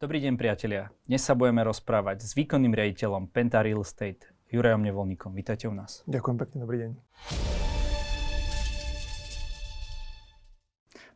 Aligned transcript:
Dobrý 0.00 0.16
deň 0.16 0.40
priatelia. 0.40 0.88
Dnes 1.04 1.20
sa 1.20 1.36
budeme 1.36 1.60
rozprávať 1.60 2.24
s 2.24 2.32
výkonným 2.32 2.72
riaditeľom 2.72 3.28
Penta 3.28 3.60
Real 3.60 3.84
Estate 3.84 4.32
Jurajom 4.48 4.80
Nevolníkom. 4.80 5.36
Vítajte 5.36 5.68
u 5.68 5.76
nás. 5.76 6.00
Ďakujem 6.08 6.36
pekne, 6.40 6.56
dobrý 6.64 6.76
deň. 6.80 6.90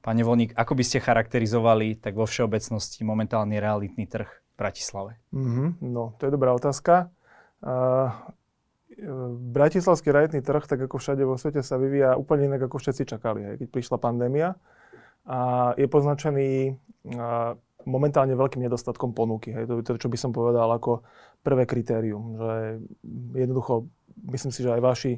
Pán 0.04 0.16
Nevolník, 0.20 0.52
ako 0.52 0.76
by 0.76 0.84
ste 0.84 1.00
charakterizovali 1.00 1.96
tak 1.96 2.12
vo 2.12 2.28
všeobecnosti 2.28 3.08
momentálny 3.08 3.56
realitný 3.56 4.04
trh 4.04 4.28
v 4.28 4.52
Bratislave? 4.52 5.16
Mm-hmm, 5.32 5.80
no, 5.80 6.12
to 6.20 6.28
je 6.28 6.36
dobrá 6.36 6.52
otázka. 6.52 7.08
Uh, 7.64 8.12
Bratislavský 9.48 10.12
realitný 10.12 10.44
trh, 10.44 10.60
tak 10.68 10.84
ako 10.84 11.00
všade 11.00 11.24
vo 11.24 11.40
svete, 11.40 11.64
sa 11.64 11.80
vyvíja 11.80 12.20
úplne 12.20 12.52
inak, 12.52 12.68
ako 12.68 12.76
všetci 12.76 13.16
čakali, 13.16 13.48
aj 13.48 13.64
keď 13.64 13.68
prišla 13.72 13.96
pandémia. 13.96 14.60
A 15.24 15.72
je 15.80 15.88
poznačený 15.88 16.76
uh, 17.16 17.56
momentálne 17.84 18.34
veľkým 18.34 18.64
nedostatkom 18.64 19.12
ponuky. 19.12 19.52
Hej. 19.52 19.68
To 19.68 19.80
je 19.80 19.86
to, 19.86 20.00
čo 20.00 20.08
by 20.08 20.18
som 20.18 20.30
povedal 20.32 20.68
ako 20.68 21.04
prvé 21.44 21.68
kritérium. 21.68 22.36
Že 22.36 22.54
jednoducho, 23.36 23.88
myslím 24.32 24.52
si, 24.52 24.60
že 24.64 24.72
aj 24.72 24.82
vaši 24.82 25.12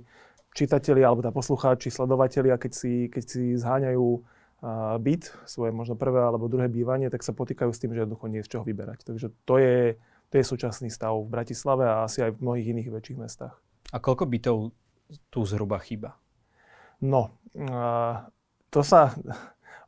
čitatelia, 0.57 1.07
alebo 1.09 1.21
tá 1.21 1.31
poslucháči, 1.31 1.93
sledovatelia, 1.93 2.57
keď 2.57 2.73
si, 2.73 3.13
keď 3.13 3.25
si 3.29 3.43
zháňajú 3.61 4.07
uh, 4.09 4.97
byt, 4.97 5.29
svoje 5.45 5.71
možno 5.71 6.01
prvé 6.01 6.25
alebo 6.25 6.49
druhé 6.49 6.73
bývanie, 6.73 7.13
tak 7.13 7.21
sa 7.21 7.37
potýkajú 7.37 7.71
s 7.71 7.81
tým, 7.81 7.93
že 7.93 8.09
jednoducho 8.09 8.27
nie 8.33 8.41
je 8.41 8.47
z 8.49 8.53
čoho 8.57 8.65
vyberať. 8.65 9.05
Takže 9.05 9.37
to 9.45 9.55
je, 9.61 10.01
to 10.33 10.35
je 10.41 10.45
súčasný 10.45 10.89
stav 10.89 11.13
v 11.13 11.29
Bratislave 11.29 11.85
a 11.85 12.09
asi 12.09 12.25
aj 12.25 12.35
v 12.35 12.43
mnohých 12.43 12.71
iných 12.73 12.89
väčších 12.89 13.21
mestách. 13.21 13.55
A 13.93 14.01
koľko 14.01 14.25
bytov 14.27 14.57
tu 15.29 15.41
zhruba 15.45 15.77
chýba? 15.85 16.17
No, 17.05 17.37
uh, 17.55 18.25
to 18.73 18.81
sa 18.81 19.13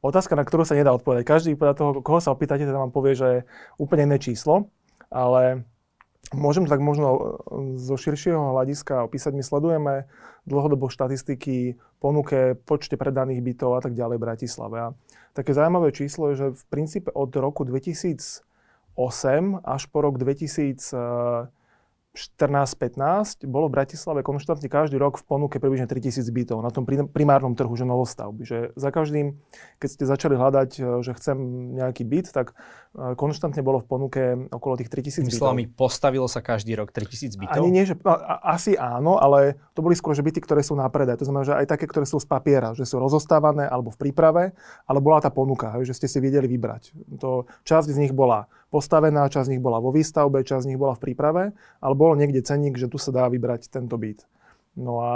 otázka, 0.02 0.38
na 0.38 0.46
ktorú 0.46 0.62
sa 0.62 0.78
nedá 0.78 0.94
odpovedať. 0.94 1.24
Každý 1.26 1.58
podľa 1.58 1.74
toho, 1.74 1.90
koho 2.00 2.20
sa 2.22 2.32
opýtate, 2.34 2.64
teda 2.64 2.78
vám 2.78 2.94
povie, 2.94 3.18
že 3.18 3.28
je 3.28 3.40
úplne 3.80 4.06
iné 4.10 4.18
číslo, 4.22 4.70
ale 5.10 5.66
môžem 6.32 6.68
tak 6.68 6.80
možno 6.80 7.08
e, 7.08 7.20
zo 7.80 7.96
širšieho 7.96 8.54
hľadiska 8.54 9.06
opísať. 9.08 9.32
My 9.34 9.44
sledujeme 9.44 9.94
dlhodobo 10.48 10.88
štatistiky, 10.88 11.76
ponuke, 12.00 12.56
počte 12.56 12.96
predaných 12.96 13.42
bytov 13.44 13.70
a 13.76 13.80
tak 13.82 13.92
ďalej 13.98 14.16
v 14.16 14.24
Bratislave. 14.24 14.76
A 14.78 14.88
také 15.34 15.52
zaujímavé 15.52 15.92
číslo 15.92 16.32
je, 16.32 16.34
že 16.36 16.46
v 16.56 16.62
princípe 16.70 17.10
od 17.12 17.32
roku 17.36 17.66
2008 17.66 18.44
až 19.64 19.82
po 19.90 19.98
rok 20.00 20.16
2000 20.16 21.57
14-15 22.18 23.46
bolo 23.46 23.70
v 23.70 23.78
Bratislave 23.78 24.26
konštantne 24.26 24.66
každý 24.66 24.98
rok 24.98 25.22
v 25.22 25.24
ponuke 25.24 25.62
približne 25.62 25.86
3000 25.86 26.26
bytov 26.34 26.58
na 26.58 26.74
tom 26.74 26.82
primárnom 26.84 27.54
trhu, 27.54 27.70
že 27.78 27.86
novostavby. 27.86 28.42
Že 28.42 28.58
za 28.74 28.90
každým, 28.90 29.38
keď 29.78 29.88
ste 29.88 30.04
začali 30.04 30.34
hľadať, 30.34 30.70
e, 30.76 30.82
že 31.06 31.14
chcem 31.14 31.38
nejaký 31.78 32.02
byt, 32.02 32.34
tak 32.34 32.58
e, 32.98 33.14
konštantne 33.14 33.62
bolo 33.62 33.78
v 33.78 33.86
ponuke 33.86 34.22
okolo 34.50 34.74
tých 34.82 34.90
3000 34.90 35.30
bytov. 35.30 35.38
Slovami, 35.38 35.64
postavilo 35.70 36.26
sa 36.26 36.42
každý 36.42 36.74
rok 36.74 36.90
3000 36.90 37.38
bytov? 37.38 37.62
Ani 37.62 37.70
nie, 37.70 37.86
že, 37.86 37.94
a, 38.02 38.58
asi 38.58 38.74
áno, 38.74 39.22
ale 39.22 39.54
to 39.78 39.80
boli 39.80 39.94
skôr 39.94 40.18
že 40.18 40.26
byty, 40.26 40.42
ktoré 40.42 40.66
sú 40.66 40.74
na 40.74 40.90
predaj. 40.90 41.22
To 41.22 41.30
znamená, 41.30 41.46
že 41.46 41.54
aj 41.54 41.70
také, 41.70 41.86
ktoré 41.86 42.02
sú 42.02 42.18
z 42.18 42.26
papiera, 42.26 42.74
že 42.74 42.82
sú 42.82 42.98
rozostávané 42.98 43.70
alebo 43.70 43.94
v 43.94 44.10
príprave, 44.10 44.58
ale 44.90 44.98
bola 44.98 45.22
tá 45.22 45.30
ponuka, 45.30 45.70
že 45.86 45.94
ste 45.94 46.10
si 46.10 46.18
vedeli 46.18 46.50
vybrať. 46.50 46.98
To, 47.22 47.46
časť 47.62 47.94
z 47.94 48.00
nich 48.02 48.12
bola 48.12 48.50
postavená, 48.68 49.28
časť 49.28 49.48
z 49.48 49.52
nich 49.56 49.62
bola 49.64 49.80
vo 49.80 49.92
výstavbe, 49.92 50.44
časť 50.44 50.64
z 50.64 50.68
nich 50.74 50.80
bola 50.80 50.96
v 50.96 51.02
príprave, 51.02 51.42
ale 51.80 51.94
bolo 51.96 52.16
niekde 52.16 52.44
cenník, 52.44 52.76
že 52.76 52.88
tu 52.88 53.00
sa 53.00 53.12
dá 53.12 53.24
vybrať 53.28 53.72
tento 53.72 53.96
byt. 53.96 54.28
No 54.78 55.02
a 55.02 55.12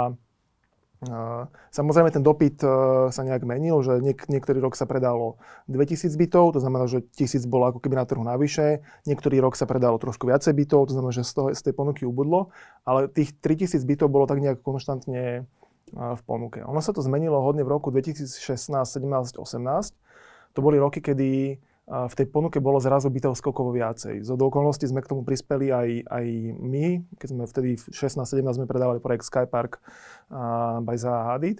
samozrejme, 1.71 2.09
ten 2.11 2.23
dopyt 2.23 2.63
uh, 2.63 3.09
sa 3.11 3.21
nejak 3.27 3.43
menil, 3.43 3.79
že 3.83 3.99
niek- 3.99 4.27
niektorý 4.31 4.63
rok 4.63 4.75
sa 4.75 4.87
predalo 4.87 5.39
2000 5.67 6.15
bytov, 6.15 6.55
to 6.55 6.59
znamená, 6.63 6.85
že 6.87 7.03
1000 7.03 7.43
bolo 7.47 7.71
ako 7.71 7.79
keby 7.83 7.95
na 7.99 8.05
trhu 8.07 8.23
navyše, 8.23 8.83
niektorý 9.03 9.43
rok 9.43 9.59
sa 9.59 9.67
predalo 9.67 9.99
trošku 9.99 10.27
viacej 10.27 10.53
bytov, 10.55 10.91
to 10.91 10.93
znamená, 10.95 11.11
že 11.11 11.27
z, 11.27 11.33
toho, 11.33 11.47
z 11.51 11.61
tej 11.61 11.73
ponuky 11.75 12.07
ubudlo, 12.07 12.53
ale 12.87 13.11
tých 13.11 13.35
3000 13.39 13.83
bytov 13.83 14.07
bolo 14.11 14.25
tak 14.29 14.39
nejak 14.39 14.63
konštantne 14.63 15.43
uh, 15.43 16.15
v 16.15 16.21
ponuke. 16.23 16.63
Ono 16.63 16.79
sa 16.79 16.95
to 16.95 17.03
zmenilo 17.03 17.39
hodne 17.43 17.67
v 17.67 17.73
roku 17.73 17.91
2016, 17.91 18.39
17, 18.63 19.35
18. 19.39 19.43
To 20.53 20.59
boli 20.61 20.77
roky, 20.77 21.01
kedy 21.01 21.57
v 21.83 22.13
tej 22.15 22.31
ponuke 22.31 22.63
bolo 22.63 22.79
zrazu 22.79 23.11
bytov 23.11 23.35
skokovo 23.35 23.75
viacej. 23.75 24.23
Z 24.23 24.39
okolností 24.39 24.87
sme 24.87 25.03
k 25.03 25.11
tomu 25.11 25.27
prispeli 25.27 25.67
aj, 25.67 26.07
aj 26.07 26.25
my, 26.63 27.03
keď 27.19 27.27
sme 27.27 27.43
vtedy 27.43 27.69
v 27.75 27.83
16-17 27.91 28.39
sme 28.55 28.65
predávali 28.71 29.03
projekt 29.03 29.27
Skypark 29.27 29.83
uh, 30.31 30.79
by 30.79 30.95
Zaha 30.95 31.35
Hadid. 31.35 31.59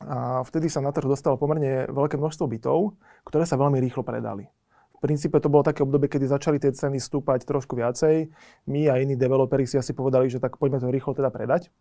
A 0.00 0.44
vtedy 0.44 0.68
sa 0.68 0.84
na 0.84 0.92
trh 0.92 1.08
dostalo 1.08 1.40
pomerne 1.40 1.88
veľké 1.88 2.20
množstvo 2.20 2.48
bytov, 2.52 2.96
ktoré 3.24 3.44
sa 3.48 3.56
veľmi 3.56 3.80
rýchlo 3.80 4.04
predali. 4.04 4.48
V 4.96 5.08
princípe 5.08 5.40
to 5.40 5.48
bolo 5.48 5.64
také 5.64 5.84
obdobie, 5.84 6.12
kedy 6.12 6.28
začali 6.28 6.60
tie 6.60 6.72
ceny 6.76 7.00
stúpať 7.00 7.48
trošku 7.48 7.76
viacej. 7.76 8.28
My 8.68 8.92
a 8.92 9.00
iní 9.00 9.16
developeri 9.16 9.64
si 9.64 9.80
asi 9.80 9.96
povedali, 9.96 10.28
že 10.28 10.40
tak 10.40 10.60
poďme 10.60 10.84
to 10.84 10.92
rýchlo 10.92 11.16
teda 11.16 11.32
predať. 11.32 11.72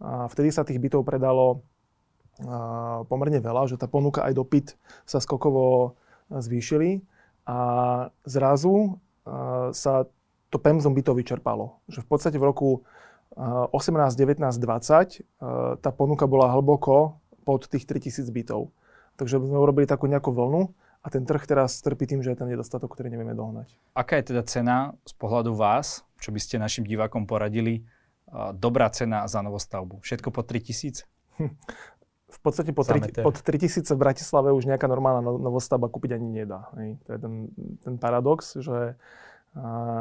A 0.00 0.24
vtedy 0.32 0.48
sa 0.48 0.64
tých 0.64 0.80
bytov 0.80 1.04
predalo 1.04 1.64
pomerne 3.06 3.38
veľa, 3.38 3.70
že 3.70 3.78
tá 3.78 3.86
ponuka 3.86 4.26
aj 4.26 4.34
dopyt 4.34 4.66
sa 5.06 5.22
skokovo 5.22 5.94
zvýšili 6.40 7.02
a 7.44 7.58
zrazu 8.24 8.98
sa 9.72 10.08
to 10.48 10.56
pemzom 10.62 10.94
bytov 10.94 11.18
vyčerpalo. 11.18 11.82
Že 11.90 12.04
v 12.04 12.08
podstate 12.08 12.36
v 12.38 12.46
roku 12.46 12.68
18, 13.34 14.14
19, 14.14 14.38
20 14.38 15.82
tá 15.82 15.90
ponuka 15.90 16.30
bola 16.30 16.54
hlboko 16.54 17.18
pod 17.42 17.66
tých 17.66 17.84
3000 17.84 18.30
bytov. 18.30 18.70
Takže 19.18 19.38
sme 19.38 19.58
urobili 19.58 19.86
takú 19.86 20.06
nejakú 20.06 20.30
vlnu 20.30 20.70
a 21.04 21.06
ten 21.12 21.26
trh 21.26 21.44
teraz 21.44 21.78
trpí 21.84 22.08
tým, 22.08 22.24
že 22.24 22.32
je 22.32 22.38
ten 22.40 22.48
nedostatok, 22.48 22.94
ktorý 22.94 23.12
nevieme 23.12 23.36
dohnať. 23.36 23.76
Aká 23.92 24.18
je 24.18 24.34
teda 24.34 24.42
cena 24.46 24.96
z 25.04 25.12
pohľadu 25.18 25.52
vás, 25.52 26.06
čo 26.18 26.32
by 26.32 26.40
ste 26.40 26.56
našim 26.56 26.88
divákom 26.88 27.28
poradili, 27.28 27.84
dobrá 28.56 28.88
cena 28.90 29.28
za 29.28 29.44
novostavbu? 29.44 30.00
Všetko 30.00 30.32
po 30.32 30.42
3000? 30.42 31.04
v 32.34 32.40
podstate 32.42 32.74
po, 32.74 32.82
3, 32.82 33.22
pod 33.22 33.38
3000 33.38 33.86
v 33.86 33.98
Bratislave 33.98 34.50
už 34.50 34.66
nejaká 34.66 34.90
normálna 34.90 35.22
no, 35.22 35.38
novostavba 35.38 35.86
kúpiť 35.86 36.18
ani 36.18 36.42
nedá. 36.42 36.66
Hej. 36.74 36.98
To 37.06 37.08
je 37.14 37.18
ten, 37.22 37.34
ten 37.80 37.94
paradox, 37.96 38.58
že 38.58 38.98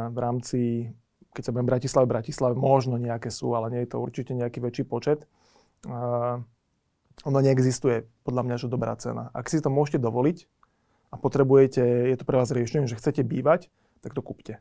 v 0.09 0.17
rámci, 0.17 0.89
keď 1.37 1.43
sa 1.45 1.51
budem 1.53 1.69
Bratislave, 1.69 2.05
Bratislave, 2.09 2.57
možno 2.57 2.97
nejaké 2.97 3.29
sú, 3.29 3.53
ale 3.53 3.69
nie 3.69 3.81
je 3.85 3.93
to 3.93 4.01
určite 4.01 4.33
nejaký 4.33 4.57
väčší 4.65 4.83
počet. 4.89 5.29
Ono 7.29 7.39
neexistuje 7.39 8.09
podľa 8.25 8.43
mňa, 8.49 8.55
že 8.57 8.73
dobrá 8.73 8.97
cena. 8.97 9.29
Ak 9.37 9.53
si 9.53 9.61
to 9.61 9.69
môžete 9.69 10.01
dovoliť 10.01 10.49
a 11.13 11.15
potrebujete, 11.21 12.09
je 12.09 12.15
to 12.17 12.25
pre 12.25 12.41
vás 12.41 12.49
riešenie, 12.49 12.89
že 12.89 12.97
chcete 12.97 13.21
bývať, 13.21 13.69
tak 14.01 14.17
to 14.17 14.25
kúpte. 14.25 14.57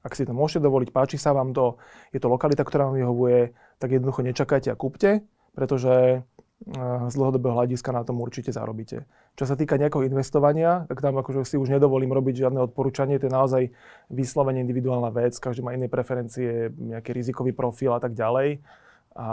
Ak 0.00 0.16
si 0.16 0.24
to 0.24 0.32
môžete 0.32 0.64
dovoliť, 0.64 0.96
páči 0.96 1.20
sa 1.20 1.36
vám 1.36 1.52
to, 1.52 1.76
je 2.16 2.24
to 2.24 2.32
lokalita, 2.32 2.64
ktorá 2.64 2.88
vám 2.88 2.96
vyhovuje, 2.96 3.52
tak 3.76 3.92
jednoducho 3.92 4.24
nečakajte 4.24 4.72
a 4.72 4.80
kúpte, 4.80 5.20
pretože 5.52 6.24
z 7.08 7.14
dlhodobého 7.16 7.56
hľadiska 7.56 7.88
na 7.88 8.04
tom 8.04 8.20
určite 8.20 8.52
zarobíte. 8.52 9.08
Čo 9.32 9.48
sa 9.48 9.56
týka 9.56 9.80
nejakého 9.80 10.04
investovania, 10.04 10.84
tak 10.92 11.00
tam 11.00 11.16
akože 11.16 11.48
si 11.48 11.56
už 11.56 11.72
nedovolím 11.72 12.12
robiť 12.12 12.44
žiadne 12.44 12.60
odporúčanie, 12.68 13.16
to 13.16 13.32
je 13.32 13.32
naozaj 13.32 13.62
vyslovene 14.12 14.60
individuálna 14.60 15.08
vec, 15.08 15.32
každý 15.40 15.64
má 15.64 15.72
iné 15.72 15.88
preferencie, 15.88 16.68
nejaký 16.76 17.16
rizikový 17.16 17.56
profil 17.56 17.96
a 17.96 18.00
tak 18.00 18.12
ďalej. 18.12 18.60
A, 19.16 19.28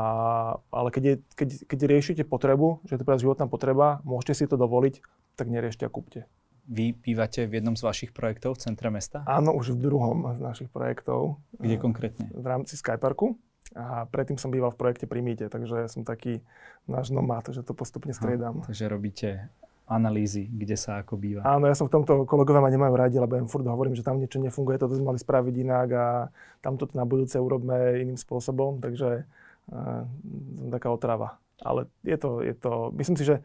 ale 0.72 0.90
keď, 0.90 1.04
je, 1.04 1.16
keď, 1.36 1.50
keď 1.68 1.80
riešite 1.86 2.24
potrebu, 2.24 2.82
že 2.88 2.96
je 2.96 3.00
to 3.04 3.06
vás 3.06 3.22
životná 3.22 3.46
potreba, 3.46 4.00
môžete 4.08 4.34
si 4.34 4.46
to 4.48 4.56
dovoliť, 4.56 5.04
tak 5.36 5.52
neriešte 5.52 5.84
a 5.84 5.92
kúpte. 5.92 6.26
Vy 6.68 6.92
bývate 6.96 7.48
v 7.48 7.64
jednom 7.64 7.80
z 7.80 7.84
vašich 7.88 8.12
projektov 8.12 8.60
v 8.60 8.72
centre 8.72 8.92
mesta? 8.92 9.24
Áno, 9.24 9.56
už 9.56 9.76
v 9.76 9.88
druhom 9.88 10.36
z 10.36 10.42
našich 10.44 10.70
projektov. 10.72 11.40
Kde 11.56 11.80
konkrétne? 11.80 12.28
V 12.36 12.44
rámci 12.44 12.76
Skyparku. 12.76 13.40
A 13.76 14.08
predtým 14.08 14.40
som 14.40 14.48
býval 14.48 14.72
v 14.72 14.80
projekte 14.80 15.10
Primíte, 15.10 15.52
takže 15.52 15.92
som 15.92 16.08
taký 16.08 16.40
náš 16.88 17.12
nomad, 17.12 17.44
že 17.52 17.66
to 17.66 17.76
postupne 17.76 18.16
striedam. 18.16 18.64
takže 18.64 18.88
robíte 18.88 19.52
analýzy, 19.88 20.52
kde 20.52 20.76
sa 20.76 21.00
ako 21.00 21.16
býva. 21.16 21.42
Áno, 21.48 21.64
ja 21.64 21.76
som 21.76 21.88
v 21.88 21.96
tomto 21.96 22.28
kolegovia 22.28 22.60
ma 22.60 22.68
nemajú 22.68 22.94
radi, 22.96 23.18
lebo 23.24 23.40
im 23.40 23.48
furt 23.48 23.64
hovorím, 23.64 23.96
že 23.96 24.04
tam 24.04 24.20
niečo 24.20 24.40
nefunguje, 24.44 24.76
toto 24.76 25.00
sme 25.00 25.16
mali 25.16 25.20
spraviť 25.20 25.56
inak 25.64 25.88
a 25.96 26.06
tamto 26.60 26.92
na 26.92 27.08
budúce 27.08 27.40
urobme 27.40 28.04
iným 28.04 28.20
spôsobom, 28.20 28.84
takže 28.84 29.24
uh, 29.24 30.04
som 30.60 30.68
taká 30.68 30.92
otrava. 30.92 31.40
Ale 31.64 31.88
je 32.04 32.18
to, 32.20 32.44
je 32.44 32.54
to, 32.54 32.92
myslím 33.00 33.16
si, 33.16 33.24
že 33.24 33.40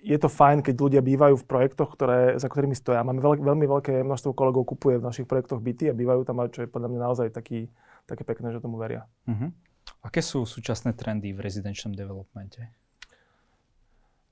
je 0.00 0.16
to 0.16 0.32
fajn, 0.32 0.64
keď 0.64 0.74
ľudia 0.80 1.02
bývajú 1.04 1.36
v 1.36 1.48
projektoch, 1.48 1.92
ktoré, 1.92 2.40
za 2.40 2.48
ktorými 2.48 2.72
stoja. 2.72 3.04
Máme 3.04 3.20
veľk, 3.20 3.44
veľmi 3.44 3.66
veľké 3.68 4.00
množstvo 4.00 4.32
kolegov 4.32 4.64
kupuje 4.64 4.96
v 4.96 5.06
našich 5.06 5.28
projektoch 5.28 5.60
byty 5.60 5.92
a 5.92 5.94
bývajú 5.94 6.24
tam, 6.24 6.40
čo 6.48 6.64
je 6.64 6.72
podľa 6.72 6.88
mňa 6.88 7.00
naozaj 7.04 7.28
taký, 7.36 7.68
také 8.10 8.26
pekné, 8.26 8.50
že 8.50 8.58
tomu 8.58 8.74
veria. 8.74 9.06
Uh-huh. 9.30 9.54
Aké 10.02 10.18
sú 10.18 10.42
súčasné 10.42 10.98
trendy 10.98 11.30
v 11.30 11.46
rezidenčnom 11.46 11.94
developmente? 11.94 12.66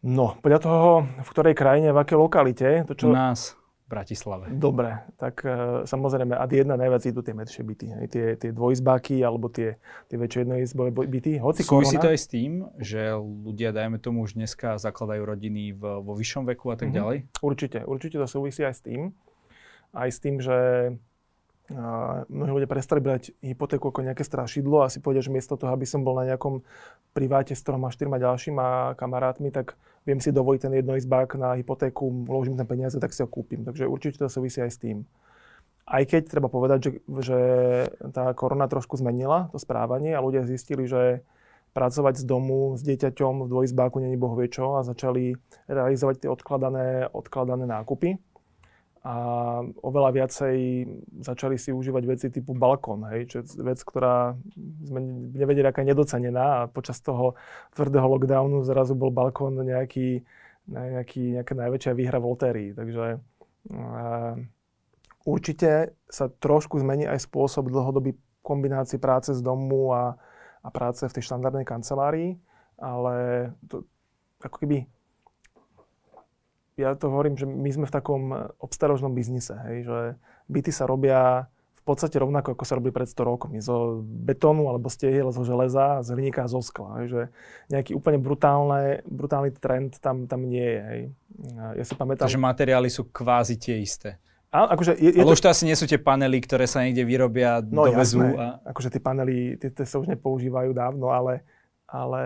No, 0.02 0.38
podľa 0.42 0.60
toho, 0.62 0.88
v 1.06 1.28
ktorej 1.30 1.54
krajine, 1.58 1.94
v 1.94 1.98
akej 2.02 2.19
lokalite. 2.19 2.69
To, 2.86 2.94
čo... 2.94 3.10
U 3.10 3.14
nás, 3.14 3.58
v 3.88 3.96
Bratislave. 3.96 4.52
Dobre, 4.52 5.00
tak 5.16 5.40
uh, 5.48 5.82
samozrejme, 5.88 6.36
ad 6.36 6.52
jedna 6.52 6.76
najviac 6.76 7.08
idú 7.08 7.25
tie 7.25 7.32
menšie 7.32 7.64
byty. 7.64 7.86
Hej, 7.96 8.06
tie, 8.12 8.26
tie 8.36 8.50
dvojizbáky 8.52 9.25
alebo 9.25 9.48
tie, 9.48 9.81
tie 10.12 10.20
väčšie 10.20 10.44
jednoizbové 10.44 10.92
byty. 10.92 11.40
Hoci 11.40 11.64
Súvisí 11.64 11.96
korona... 11.96 12.04
to 12.04 12.12
aj 12.12 12.20
s 12.20 12.28
tým, 12.28 12.52
že 12.76 13.16
ľudia, 13.16 13.72
dajme 13.72 13.96
tomu, 13.96 14.28
už 14.28 14.36
dneska 14.36 14.76
zakladajú 14.76 15.24
rodiny 15.24 15.72
v, 15.72 15.82
vo 16.04 16.12
vyššom 16.12 16.44
veku 16.52 16.69
a 16.69 16.76
tak 16.76 16.92
uh-huh. 16.92 17.00
ďalej? 17.00 17.16
Určite, 17.40 17.78
určite 17.88 18.20
to 18.20 18.28
súvisí 18.28 18.60
aj 18.60 18.76
s 18.76 18.82
tým. 18.84 19.16
aj 19.92 20.08
s 20.12 20.19
tým, 20.20 20.36
že 20.40 20.56
mnohí 22.32 22.50
ľudia 22.56 22.70
prestali 22.70 23.05
brať 23.05 23.37
hypotéku 23.44 23.93
ako 23.93 24.00
nejaké 24.00 24.25
strašidlo 24.25 24.81
a 24.81 24.88
si 24.88 25.05
povedia, 25.05 25.20
že 25.20 25.29
miesto 25.29 25.61
toho, 25.61 25.69
aby 25.76 25.85
som 25.85 26.00
bol 26.00 26.17
na 26.17 26.25
nejakom 26.25 26.65
priváte 27.12 27.53
s 27.53 27.61
troma, 27.61 27.93
štyrma 27.93 28.17
ďalšíma 28.17 28.97
kamarátmi, 28.97 29.53
tak 29.53 29.76
viem 30.09 30.17
si 30.17 30.32
dovoliť 30.32 30.61
ten 30.65 30.73
jednoizbák 30.81 31.37
na 31.37 31.61
hypotéku, 31.61 32.09
uložím 32.25 32.56
tam 32.56 32.65
peniaze, 32.65 32.97
tak 32.97 33.12
si 33.12 33.20
ho 33.20 33.29
kúpim. 33.29 33.69
Takže 33.69 33.85
určite 33.85 34.25
to 34.25 34.32
súvisí 34.32 34.65
aj 34.65 34.70
s 34.73 34.81
tým. 34.81 35.05
Aj 35.88 36.05
keď 36.05 36.29
treba 36.29 36.49
povedať, 36.53 36.79
že, 36.85 36.91
že 37.20 37.38
tá 38.12 38.32
korona 38.32 38.69
trošku 38.69 38.97
zmenila 38.97 39.49
to 39.53 39.61
správanie 39.61 40.17
a 40.17 40.25
ľudia 40.25 40.49
zistili, 40.49 40.88
že 40.88 41.25
pracovať 41.76 42.20
z 42.20 42.25
domu 42.25 42.76
s 42.76 42.82
dieťaťom 42.85 43.44
v 43.44 43.50
dvojizbáku 43.53 44.00
není 44.00 44.17
boh 44.17 44.32
vie 44.37 44.49
a 44.49 44.81
začali 44.85 45.37
realizovať 45.69 46.25
tie 46.25 46.29
odkladané, 46.32 47.12
odkladané 47.12 47.69
nákupy 47.69 48.17
a 49.06 49.14
oveľa 49.62 50.10
viacej 50.10 50.56
začali 51.22 51.54
si 51.54 51.70
užívať 51.70 52.02
veci 52.02 52.26
typu 52.34 52.50
balkón, 52.50 53.06
hej, 53.14 53.30
čo 53.30 53.36
je 53.46 53.62
vec, 53.62 53.78
ktorá 53.78 54.34
sme 54.82 55.00
nevedeli, 55.38 55.70
aká 55.70 55.86
je 55.86 55.94
nedocenená 55.94 56.66
a 56.66 56.68
počas 56.68 56.98
toho 56.98 57.38
tvrdého 57.78 58.04
lockdownu 58.04 58.66
zrazu 58.66 58.98
bol 58.98 59.14
balkón 59.14 59.62
nejaký, 59.62 60.26
nejaký, 60.66 61.38
nejaká 61.38 61.54
najväčšia 61.54 61.92
výhra 61.94 62.18
v 62.18 62.26
lotérii. 62.26 62.70
Takže 62.74 63.06
uh, 63.70 64.34
určite 65.22 65.94
sa 66.10 66.26
trošku 66.26 66.82
zmení 66.82 67.06
aj 67.06 67.22
spôsob 67.22 67.70
dlhodobý 67.70 68.18
kombinácii 68.42 68.98
práce 68.98 69.30
z 69.30 69.40
domu 69.44 69.94
a, 69.94 70.18
a 70.64 70.68
práce 70.74 71.06
v 71.06 71.14
tej 71.14 71.22
štandardnej 71.22 71.62
kancelárii, 71.62 72.34
ale 72.82 73.48
to, 73.70 73.86
ako 74.42 74.56
keby 74.58 74.90
ja 76.78 76.94
to 76.94 77.10
hovorím, 77.10 77.34
že 77.34 77.44
my 77.44 77.70
sme 77.75 77.86
v 77.90 77.94
takom 77.94 78.22
e, 78.30 78.36
obstarožnom 78.62 79.10
biznise, 79.10 79.58
hej, 79.66 79.84
že 79.84 79.98
byty 80.46 80.70
sa 80.70 80.86
robia 80.86 81.50
v 81.75 81.82
podstate 81.82 82.20
rovnako, 82.20 82.54
ako 82.54 82.64
sa 82.69 82.76
robili 82.78 82.92
pred 82.92 83.08
100 83.08 83.25
rokmi. 83.25 83.58
Zo 83.64 84.04
betónu 84.04 84.69
alebo 84.69 84.92
stehiel, 84.92 85.32
zo 85.32 85.42
železa, 85.42 86.04
z 86.04 86.12
hliníka 86.12 86.44
a 86.44 86.52
zo 86.52 86.60
skla. 86.60 87.00
Hej, 87.00 87.06
že 87.08 87.22
nejaký 87.72 87.96
úplne 87.96 88.20
brutálne, 88.20 89.00
brutálny 89.08 89.56
trend 89.56 89.96
tam, 89.98 90.28
tam 90.28 90.44
nie 90.44 90.62
je. 90.62 90.80
Hej. 90.84 91.00
Ja 91.80 91.84
si 91.88 91.96
pamätám... 91.96 92.28
Takže 92.28 92.40
materiály 92.40 92.92
sú 92.92 93.08
kvázi 93.08 93.56
tie 93.56 93.81
isté. 93.81 94.20
A, 94.48 94.69
akože 94.72 94.96
je, 94.96 95.16
je 95.16 95.20
Ale 95.20 95.32
to... 95.32 95.36
už 95.36 95.44
to 95.44 95.52
asi 95.52 95.64
nie 95.69 95.76
sú 95.76 95.84
tie 95.84 96.00
panely, 96.00 96.40
ktoré 96.40 96.64
sa 96.64 96.81
niekde 96.81 97.04
vyrobia, 97.04 97.60
no, 97.64 97.84
dovezú. 97.84 98.24
Jasné. 98.24 98.36
A... 98.36 98.46
Akože 98.72 98.88
tie 98.92 99.00
panely, 99.00 99.60
tie, 99.60 99.69
tie 99.72 99.84
sa 99.84 100.00
už 100.00 100.08
nepoužívajú 100.08 100.72
dávno, 100.72 101.12
ale, 101.12 101.44
ale 101.84 102.22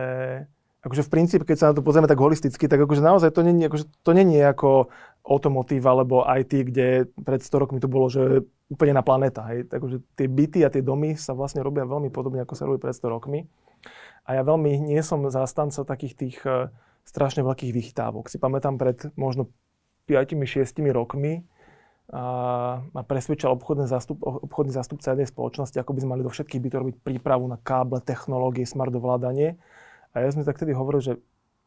akože 0.83 1.03
v 1.07 1.13
princípe, 1.15 1.45
keď 1.47 1.57
sa 1.59 1.69
na 1.71 1.79
to 1.79 1.87
pozrieme 1.87 2.11
tak 2.11 2.19
holisticky, 2.19 2.67
tak 2.67 2.83
akože 2.83 3.03
naozaj 3.03 3.31
to 3.31 3.47
není, 3.47 3.67
akože 3.71 3.87
to 4.03 4.11
není 4.13 4.43
ako 4.43 4.91
automotív 5.23 5.87
alebo 5.87 6.27
IT, 6.27 6.51
kde 6.51 7.07
pred 7.23 7.39
100 7.39 7.63
rokmi 7.63 7.79
to 7.79 7.87
bolo, 7.87 8.11
že 8.11 8.43
úplne 8.67 8.99
na 8.99 9.07
planéta. 9.07 9.47
Hej. 9.55 9.71
Takže 9.71 10.03
tie 10.19 10.27
byty 10.27 10.67
a 10.67 10.73
tie 10.75 10.83
domy 10.83 11.15
sa 11.15 11.39
vlastne 11.39 11.63
robia 11.63 11.87
veľmi 11.87 12.11
podobne, 12.11 12.43
ako 12.43 12.55
sa 12.59 12.67
robí 12.67 12.83
pred 12.83 12.99
100 12.99 13.15
rokmi. 13.15 13.47
A 14.27 14.35
ja 14.39 14.43
veľmi 14.43 14.83
nie 14.83 14.99
som 15.07 15.23
zástanca 15.31 15.87
takých 15.87 16.15
tých 16.19 16.39
uh, 16.43 16.71
strašne 17.07 17.47
veľkých 17.47 17.75
vychytávok. 17.75 18.27
Si 18.27 18.43
pamätám 18.43 18.79
pred 18.79 19.11
možno 19.15 19.51
5-6 20.11 20.83
rokmi, 20.91 21.47
a 22.13 22.23
ma 22.93 23.03
presvedčal 23.09 23.57
obchodný, 23.57 23.89
zastup, 23.89 24.21
obchodný 24.21 24.75
zastupca 24.75 25.17
jednej 25.17 25.31
spoločnosti, 25.31 25.81
ako 25.81 25.97
by 25.97 26.01
sme 26.03 26.13
mali 26.19 26.23
do 26.27 26.29
všetkých 26.29 26.61
bytov 26.61 26.79
robiť 26.85 26.97
prípravu 27.01 27.49
na 27.49 27.57
káble, 27.57 28.05
technológie, 28.05 28.69
smart 28.69 28.93
ovládanie. 28.93 29.57
A 30.13 30.21
ja 30.21 30.29
som 30.33 30.45
tak 30.45 30.61
vtedy 30.61 30.77
hovoril, 30.77 31.01
že 31.01 31.13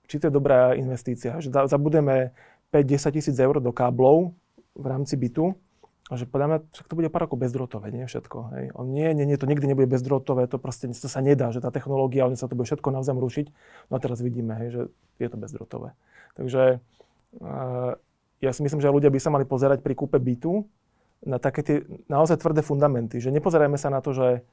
či 0.05 0.21
to 0.21 0.29
je 0.29 0.33
dobrá 0.33 0.77
investícia, 0.77 1.33
že 1.41 1.49
zabudeme 1.49 2.33
5-10 2.69 3.17
tisíc 3.17 3.37
eur 3.41 3.57
do 3.57 3.73
káblov 3.73 4.37
v 4.77 4.85
rámci 4.85 5.17
bytu 5.17 5.57
a 6.05 6.13
že 6.13 6.29
podľa 6.29 6.47
mňa 6.47 6.57
však 6.69 6.85
to 6.85 6.97
bude 7.01 7.09
pár 7.09 7.25
rokov 7.25 7.41
bezdrôtové, 7.41 7.89
nie 7.89 8.05
všetko. 8.05 8.37
Hej. 8.53 8.65
On 8.77 8.85
nie, 8.85 9.09
nie, 9.17 9.25
nie, 9.25 9.41
to 9.41 9.49
nikdy 9.49 9.65
nebude 9.65 9.89
bezdrôtové, 9.89 10.45
to 10.45 10.61
proste 10.61 10.85
to 10.85 11.09
sa 11.09 11.17
nedá, 11.17 11.49
že 11.49 11.65
tá 11.65 11.73
technológia, 11.73 12.29
on 12.29 12.37
sa 12.37 12.45
to 12.45 12.53
bude 12.53 12.69
všetko 12.69 12.93
navzájom 12.93 13.17
rušiť. 13.25 13.47
No 13.89 13.97
a 13.97 13.99
teraz 13.99 14.21
vidíme, 14.21 14.53
hej, 14.61 14.69
že 14.69 14.81
je 15.17 15.29
to 15.33 15.37
bezdrôtové. 15.41 15.97
Takže 16.37 16.77
uh, 17.41 17.97
ja 18.37 18.51
si 18.53 18.61
myslím, 18.61 18.85
že 18.85 18.93
ľudia 18.93 19.09
by 19.09 19.17
sa 19.17 19.33
mali 19.33 19.49
pozerať 19.49 19.81
pri 19.81 19.97
kúpe 19.97 20.21
bytu 20.21 20.69
na 21.25 21.41
také 21.41 21.65
tie 21.65 21.77
naozaj 22.05 22.37
tvrdé 22.37 22.61
fundamenty, 22.61 23.17
že 23.17 23.33
nepozerajme 23.33 23.81
sa 23.81 23.89
na 23.89 23.97
to, 23.97 24.13
že 24.13 24.45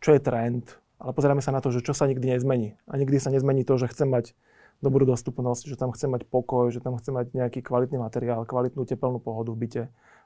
čo 0.00 0.16
je 0.16 0.20
trend, 0.20 0.80
ale 1.00 1.16
pozeráme 1.16 1.44
sa 1.44 1.52
na 1.52 1.64
to, 1.64 1.72
že 1.72 1.84
čo 1.84 1.96
sa 1.96 2.08
nikdy 2.08 2.36
nezmení. 2.36 2.76
A 2.88 3.00
nikdy 3.00 3.16
sa 3.20 3.32
nezmení 3.32 3.64
to, 3.64 3.80
že 3.80 3.88
chcem 3.88 4.08
mať 4.08 4.36
dobrú 4.80 5.04
dostupnosť, 5.04 5.68
že 5.68 5.76
tam 5.76 5.92
chcem 5.92 6.08
mať 6.08 6.24
pokoj, 6.28 6.72
že 6.72 6.80
tam 6.80 6.96
chcem 6.96 7.12
mať 7.12 7.36
nejaký 7.36 7.60
kvalitný 7.60 8.00
materiál, 8.00 8.48
kvalitnú 8.48 8.88
tepelnú 8.88 9.20
pohodu 9.20 9.52
v 9.52 9.60
byte. 9.60 9.82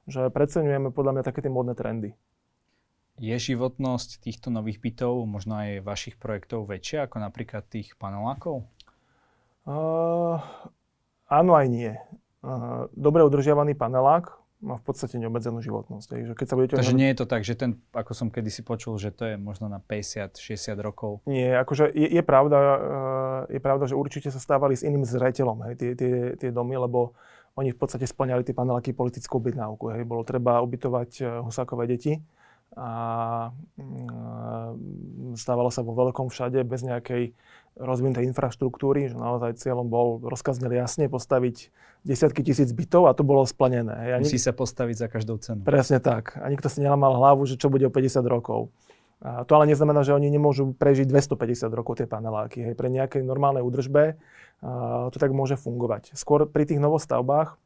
Že 0.06 0.30
preceňujeme 0.30 0.94
podľa 0.94 1.18
mňa 1.18 1.22
také 1.26 1.42
tie 1.42 1.50
módne 1.50 1.74
trendy. 1.74 2.14
Je 3.18 3.34
životnosť 3.34 4.26
týchto 4.26 4.50
nových 4.50 4.82
bytov, 4.82 5.22
možno 5.26 5.58
aj 5.58 5.86
vašich 5.86 6.18
projektov 6.18 6.66
väčšia 6.66 7.06
ako 7.06 7.22
napríklad 7.22 7.62
tých 7.70 7.94
panelákov? 7.94 8.66
Uh, 9.66 10.42
áno 11.30 11.54
aj 11.54 11.66
nie. 11.70 11.94
Uh, 12.42 12.90
dobre 12.94 13.22
udržiavaný 13.22 13.78
panelák 13.78 14.43
má 14.64 14.80
v 14.80 14.84
podstate 14.88 15.20
neobmedzenú 15.20 15.60
životnosť. 15.60 16.06
Takže, 16.08 16.32
keď 16.32 16.46
sa 16.48 16.54
budete 16.56 16.74
Takže 16.80 16.96
nie 16.96 17.12
je 17.12 17.18
to 17.20 17.26
tak, 17.28 17.44
že 17.44 17.54
ten, 17.54 17.76
ako 17.92 18.16
som 18.16 18.32
kedysi 18.32 18.64
počul, 18.64 18.96
že 18.96 19.12
to 19.12 19.28
je 19.28 19.34
možno 19.36 19.68
na 19.68 19.78
50-60 19.78 20.40
rokov. 20.80 21.20
Nie, 21.28 21.60
akože 21.60 21.92
je, 21.92 22.08
je, 22.08 22.22
pravda, 22.24 22.58
eh, 22.58 23.40
je 23.54 23.60
pravda, 23.60 23.84
že 23.84 23.94
určite 23.94 24.32
sa 24.32 24.40
stávali 24.40 24.72
s 24.72 24.82
iným 24.82 25.04
zreteľom 25.04 25.68
hej, 25.68 25.74
tie, 25.76 25.90
tie, 25.92 26.14
tie 26.40 26.50
domy, 26.50 26.80
lebo 26.80 27.12
oni 27.54 27.70
v 27.70 27.78
podstate 27.78 28.08
splňali 28.08 28.42
tie 28.42 28.56
paneláky 28.56 28.96
politickú 28.96 29.38
objednávku. 29.38 29.94
Hej. 29.94 30.02
Bolo 30.08 30.24
treba 30.24 30.64
ubytovať 30.64 31.10
eh, 31.20 31.28
husákové 31.44 31.84
deti 31.84 32.16
a 32.74 32.90
mm, 33.78 35.38
stávalo 35.38 35.70
sa 35.70 35.86
vo 35.86 35.94
veľkom 35.94 36.26
všade 36.26 36.58
bez 36.66 36.82
nejakej 36.82 37.30
rozvinutej 37.74 38.30
infraštruktúry, 38.30 39.10
že 39.10 39.16
naozaj 39.18 39.58
cieľom 39.58 39.90
bol 39.90 40.22
rozkazne 40.22 40.70
jasne 40.70 41.10
postaviť 41.10 41.74
desiatky 42.06 42.46
tisíc 42.46 42.70
bytov 42.70 43.10
a 43.10 43.16
to 43.16 43.26
bolo 43.26 43.42
splnené. 43.42 44.14
Ja 44.14 44.16
Musí 44.22 44.38
nik- 44.38 44.46
sa 44.46 44.52
postaviť 44.54 44.96
za 44.96 45.08
každou 45.10 45.42
cenu. 45.42 45.66
Presne 45.66 45.98
tak. 45.98 46.38
A 46.38 46.46
nikto 46.52 46.70
si 46.70 46.84
nelamal 46.84 47.18
hlavu, 47.18 47.42
že 47.48 47.58
čo 47.58 47.72
bude 47.72 47.88
o 47.88 47.92
50 47.92 48.22
rokov. 48.30 48.70
A 49.24 49.42
to 49.48 49.56
ale 49.56 49.70
neznamená, 49.70 50.04
že 50.04 50.12
oni 50.12 50.28
nemôžu 50.28 50.76
prežiť 50.76 51.08
250 51.08 51.72
rokov 51.72 51.98
tie 51.98 52.06
paneláky. 52.06 52.60
Hej. 52.60 52.74
Pre 52.76 52.92
nejakej 52.92 53.24
normálnej 53.24 53.64
údržbe 53.64 54.20
a 54.60 55.08
to 55.10 55.16
tak 55.16 55.32
môže 55.32 55.56
fungovať. 55.56 56.12
Skôr 56.14 56.44
pri 56.46 56.68
tých 56.68 56.78
novostavbách 56.78 57.56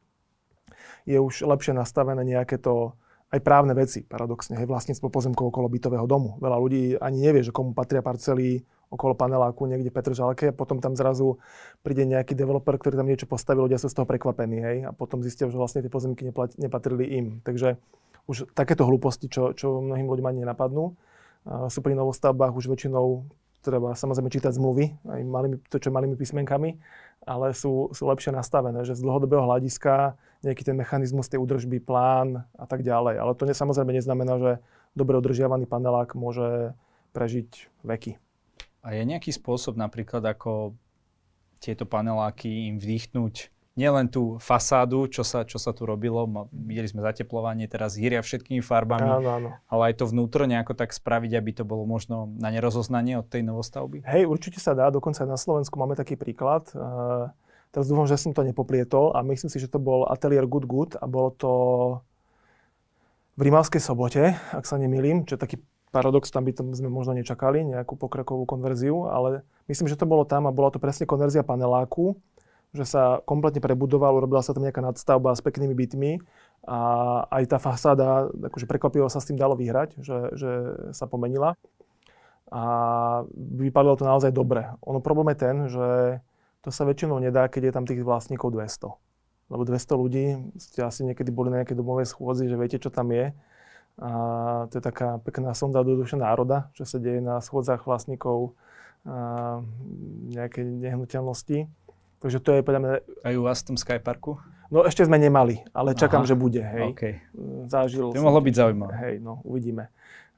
je 1.04 1.18
už 1.18 1.44
lepšie 1.44 1.74
nastavené 1.74 2.22
nejaké 2.22 2.56
to 2.56 2.94
aj 3.28 3.44
právne 3.44 3.76
veci, 3.76 4.08
paradoxne, 4.08 4.56
hej, 4.56 4.64
vlastníctvo 4.64 5.12
pozemkov 5.12 5.52
okolo 5.52 5.68
bytového 5.68 6.08
domu. 6.08 6.40
Veľa 6.40 6.58
ľudí 6.64 6.82
ani 6.96 7.18
nevie, 7.20 7.44
že 7.44 7.52
komu 7.52 7.76
patria 7.76 8.00
parcely 8.00 8.64
okolo 8.88 9.12
paneláku 9.12 9.68
niekde 9.68 9.92
Petržalke 9.92 10.50
a 10.50 10.56
potom 10.56 10.80
tam 10.80 10.96
zrazu 10.96 11.36
príde 11.84 12.08
nejaký 12.08 12.32
developer, 12.32 12.74
ktorý 12.76 12.96
tam 12.96 13.08
niečo 13.08 13.28
postavil, 13.28 13.68
ľudia 13.68 13.76
sú 13.76 13.92
z 13.92 13.96
toho 14.00 14.08
prekvapení, 14.08 14.58
hej, 14.58 14.76
a 14.88 14.90
potom 14.96 15.20
zistia, 15.20 15.48
že 15.48 15.60
vlastne 15.60 15.84
tie 15.84 15.92
pozemky 15.92 16.24
neplat, 16.24 16.56
nepatrili 16.56 17.04
im. 17.04 17.26
Takže 17.44 17.76
už 18.28 18.52
takéto 18.56 18.88
hlúposti, 18.88 19.28
čo, 19.28 19.52
čo 19.52 19.80
mnohým 19.84 20.08
ľuďom 20.08 20.26
ani 20.28 20.38
nenapadnú, 20.44 20.84
uh, 20.92 21.68
sú 21.68 21.84
pri 21.84 21.92
novostavbách 21.96 22.52
už 22.56 22.72
väčšinou 22.72 23.28
treba 23.58 23.92
samozrejme 23.92 24.30
čítať 24.30 24.54
zmluvy, 24.54 24.96
aj 25.04 25.20
malými, 25.26 25.56
to, 25.66 25.76
čo 25.82 25.90
malými 25.90 26.14
písmenkami, 26.14 26.78
ale 27.26 27.52
sú, 27.52 27.90
sú 27.90 28.06
lepšie 28.06 28.30
nastavené, 28.30 28.86
že 28.86 28.94
z 28.94 29.04
dlhodobého 29.04 29.44
hľadiska 29.44 30.14
nejaký 30.46 30.62
ten 30.62 30.78
mechanizmus 30.78 31.26
tej 31.26 31.42
údržby, 31.42 31.82
plán 31.82 32.46
a 32.54 32.64
tak 32.64 32.86
ďalej. 32.86 33.18
Ale 33.18 33.32
to 33.34 33.44
ne, 33.44 33.54
samozrejme 33.54 33.90
neznamená, 33.90 34.34
že 34.38 34.52
dobre 34.94 35.18
udržiavaný 35.18 35.66
panelák 35.66 36.14
môže 36.14 36.72
prežiť 37.12 37.82
veky. 37.82 38.16
A 38.88 38.96
je 38.96 39.04
nejaký 39.04 39.36
spôsob 39.36 39.76
napríklad, 39.76 40.24
ako 40.24 40.72
tieto 41.60 41.84
paneláky 41.84 42.72
im 42.72 42.80
vdýchnuť 42.80 43.52
nielen 43.76 44.08
tú 44.10 44.40
fasádu, 44.42 45.06
čo 45.06 45.22
sa, 45.22 45.44
čo 45.44 45.60
sa 45.60 45.76
tu 45.76 45.84
robilo, 45.84 46.26
videli 46.50 46.90
sme 46.90 47.04
zateplovanie, 47.04 47.70
teraz 47.70 47.94
hýria 47.94 48.24
všetkými 48.24 48.58
farbami, 48.58 49.06
áno, 49.06 49.28
áno. 49.28 49.48
ale 49.70 49.82
aj 49.92 50.02
to 50.02 50.04
vnútro 50.10 50.50
nejako 50.50 50.74
tak 50.74 50.90
spraviť, 50.90 51.38
aby 51.38 51.50
to 51.52 51.62
bolo 51.62 51.86
možno 51.86 52.32
na 52.40 52.50
nerozoznanie 52.50 53.20
od 53.20 53.30
tej 53.30 53.46
novostavby? 53.46 54.02
Hej, 54.02 54.26
určite 54.26 54.58
sa 54.58 54.74
dá, 54.74 54.90
dokonca 54.90 55.22
na 55.28 55.38
Slovensku 55.38 55.78
máme 55.78 55.94
taký 55.94 56.18
príklad. 56.18 56.66
Uh, 56.74 57.30
teraz 57.70 57.86
dúfam, 57.86 58.10
že 58.10 58.18
som 58.18 58.34
to 58.34 58.42
nepoplietol 58.42 59.14
a 59.14 59.22
myslím 59.22 59.46
si, 59.46 59.62
že 59.62 59.70
to 59.70 59.78
bol 59.78 60.10
ateliér 60.10 60.50
Good 60.50 60.66
Good 60.66 60.92
a 60.98 61.06
bolo 61.06 61.30
to 61.38 61.52
v 63.38 63.46
Rimavskej 63.46 63.78
sobote, 63.78 64.34
ak 64.50 64.66
sa 64.66 64.74
nemýlim, 64.74 65.22
čo 65.22 65.38
je 65.38 65.44
taký 65.44 65.56
paradox, 65.90 66.28
tam 66.28 66.44
by 66.44 66.52
to 66.52 66.62
sme 66.76 66.88
možno 66.92 67.16
nečakali, 67.16 67.64
nejakú 67.64 67.96
pokrokovú 67.96 68.44
konverziu, 68.44 69.08
ale 69.08 69.46
myslím, 69.70 69.88
že 69.88 69.96
to 69.96 70.04
bolo 70.04 70.24
tam 70.28 70.48
a 70.48 70.54
bola 70.54 70.72
to 70.72 70.82
presne 70.82 71.08
konverzia 71.08 71.44
paneláku 71.44 72.16
že 72.76 72.84
sa 72.84 73.24
kompletne 73.24 73.64
prebudoval, 73.64 74.20
urobila 74.20 74.44
sa 74.44 74.52
tam 74.52 74.64
nejaká 74.68 74.84
nadstavba 74.84 75.32
s 75.32 75.40
peknými 75.40 75.72
bytmi 75.72 76.20
a 76.68 76.78
aj 77.32 77.44
tá 77.48 77.56
fasáda, 77.56 78.28
akože 78.28 78.68
prekvapivo 78.68 79.08
sa 79.08 79.24
s 79.24 79.28
tým 79.32 79.40
dalo 79.40 79.56
vyhrať, 79.56 79.96
že, 80.04 80.18
že 80.36 80.50
sa 80.92 81.08
pomenila. 81.08 81.56
A 82.48 82.62
vypadalo 83.36 83.96
to 83.96 84.08
naozaj 84.08 84.32
dobre. 84.32 84.68
Ono 84.84 85.00
problém 85.00 85.32
je 85.32 85.38
ten, 85.40 85.56
že 85.68 85.88
to 86.64 86.68
sa 86.68 86.84
väčšinou 86.84 87.20
nedá, 87.20 87.48
keď 87.48 87.72
je 87.72 87.72
tam 87.72 87.84
tých 87.88 88.04
vlastníkov 88.04 88.52
200. 88.52 88.88
lebo 89.48 89.62
200 89.64 89.96
ľudí, 89.96 90.24
ste 90.60 90.84
asi 90.84 91.08
niekedy 91.08 91.32
boli 91.32 91.48
na 91.48 91.64
nejakej 91.64 91.76
domovej 91.76 92.12
schôdzi, 92.12 92.48
že 92.48 92.56
viete, 92.56 92.80
čo 92.80 92.92
tam 92.92 93.12
je. 93.12 93.32
A 93.98 94.10
to 94.70 94.78
je 94.78 94.82
taká 94.82 95.18
pekná 95.26 95.50
sonda 95.58 95.82
do 95.82 95.98
duše 95.98 96.14
národa, 96.14 96.70
čo 96.78 96.86
sa 96.86 97.02
deje 97.02 97.18
na 97.18 97.42
schôdzach 97.42 97.82
vlastníkov 97.82 98.54
a 99.02 99.58
nejakej 100.30 100.62
nehnuteľnosti. 100.64 101.66
Takže 102.18 102.38
to 102.42 102.50
je 102.54 102.60
podľa 102.62 102.80
mňa... 102.82 102.92
Aj 103.26 103.34
u 103.34 103.42
vás 103.42 103.62
v 103.62 103.66
tom 103.74 103.76
Skyparku? 103.78 104.38
No 104.68 104.84
ešte 104.84 105.06
sme 105.06 105.16
nemali, 105.16 105.64
ale 105.72 105.96
čakám, 105.96 106.22
Aha. 106.22 106.28
že 106.28 106.36
bude. 106.36 106.60
Hej. 106.60 106.92
Okay. 106.92 107.12
Zážil 107.70 108.12
to 108.12 108.20
mohlo 108.20 108.42
byť 108.44 108.54
zaujímavé. 108.54 108.94
Hej, 109.00 109.14
no, 109.24 109.40
uvidíme. 109.42 109.88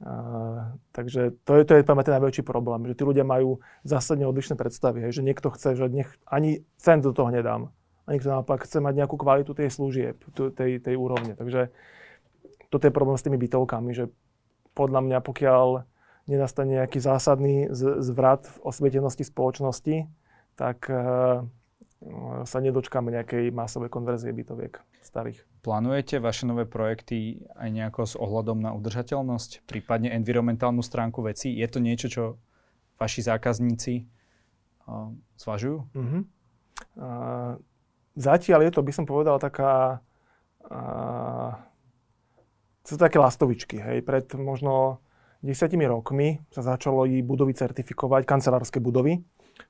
Uh, 0.00 0.72
takže 0.96 1.36
to 1.44 1.60
je, 1.60 1.62
to 1.68 1.72
je 1.76 1.84
pamäť 1.84 2.08
ten 2.08 2.16
najväčší 2.16 2.40
problém, 2.46 2.88
že 2.88 2.96
tí 2.96 3.04
ľudia 3.04 3.26
majú 3.26 3.60
zásadne 3.84 4.24
odlišné 4.24 4.56
predstavy, 4.56 5.04
hej, 5.04 5.20
že 5.20 5.26
niekto 5.26 5.52
chce, 5.52 5.76
že 5.76 5.92
nech 5.92 6.08
ani 6.24 6.64
cent 6.80 7.04
do 7.04 7.12
toho 7.12 7.28
nedám, 7.28 7.68
a 8.08 8.16
niekto 8.16 8.32
naopak 8.32 8.64
chce 8.64 8.80
mať 8.80 8.96
nejakú 8.96 9.20
kvalitu 9.20 9.52
tej 9.52 9.68
služieb, 9.68 10.16
tej, 10.56 10.80
tej 10.80 10.94
úrovne. 10.96 11.36
Takže 11.36 11.68
toto 12.70 12.86
je 12.86 12.94
problém 12.94 13.18
s 13.18 13.26
tými 13.26 13.36
bytovkami, 13.36 13.90
že 13.90 14.08
podľa 14.78 15.02
mňa, 15.02 15.18
pokiaľ 15.26 15.82
nenastane 16.30 16.78
nejaký 16.78 17.02
zásadný 17.02 17.74
zvrat 17.74 18.46
v 18.46 18.56
osvietenosti 18.62 19.26
spoločnosti, 19.26 20.06
tak 20.54 20.86
uh, 20.86 21.42
sa 22.46 22.58
nedočkáme 22.62 23.10
nejakej 23.10 23.50
masovej 23.50 23.90
konverzie 23.90 24.30
bytoviek 24.30 24.78
starých. 25.02 25.42
Plánujete 25.66 26.22
vaše 26.22 26.46
nové 26.46 26.64
projekty 26.64 27.42
aj 27.58 27.68
nejako 27.74 28.00
s 28.06 28.14
ohľadom 28.14 28.62
na 28.62 28.70
udržateľnosť, 28.78 29.66
prípadne 29.66 30.14
environmentálnu 30.14 30.80
stránku 30.80 31.26
veci? 31.26 31.50
Je 31.58 31.66
to 31.66 31.82
niečo, 31.82 32.06
čo 32.06 32.24
vaši 33.02 33.26
zákazníci 33.26 34.06
uh, 34.86 35.10
zvažujú? 35.34 35.76
Uh-huh. 35.90 36.22
Uh, 36.94 37.58
zatiaľ 38.14 38.70
je 38.70 38.72
to, 38.72 38.80
by 38.86 38.92
som 38.94 39.04
povedal, 39.10 39.42
taká... 39.42 39.98
Uh, 40.62 41.69
sú 42.90 42.98
to 42.98 43.06
také 43.06 43.22
lastovičky. 43.22 43.78
Hej. 43.78 44.02
Pred 44.02 44.34
možno 44.34 44.98
desiatimi 45.46 45.86
rokmi 45.86 46.42
sa 46.50 46.66
začalo 46.66 47.06
i 47.06 47.22
budovy 47.22 47.54
certifikovať, 47.54 48.26
kancelárske 48.26 48.82
budovy 48.82 49.22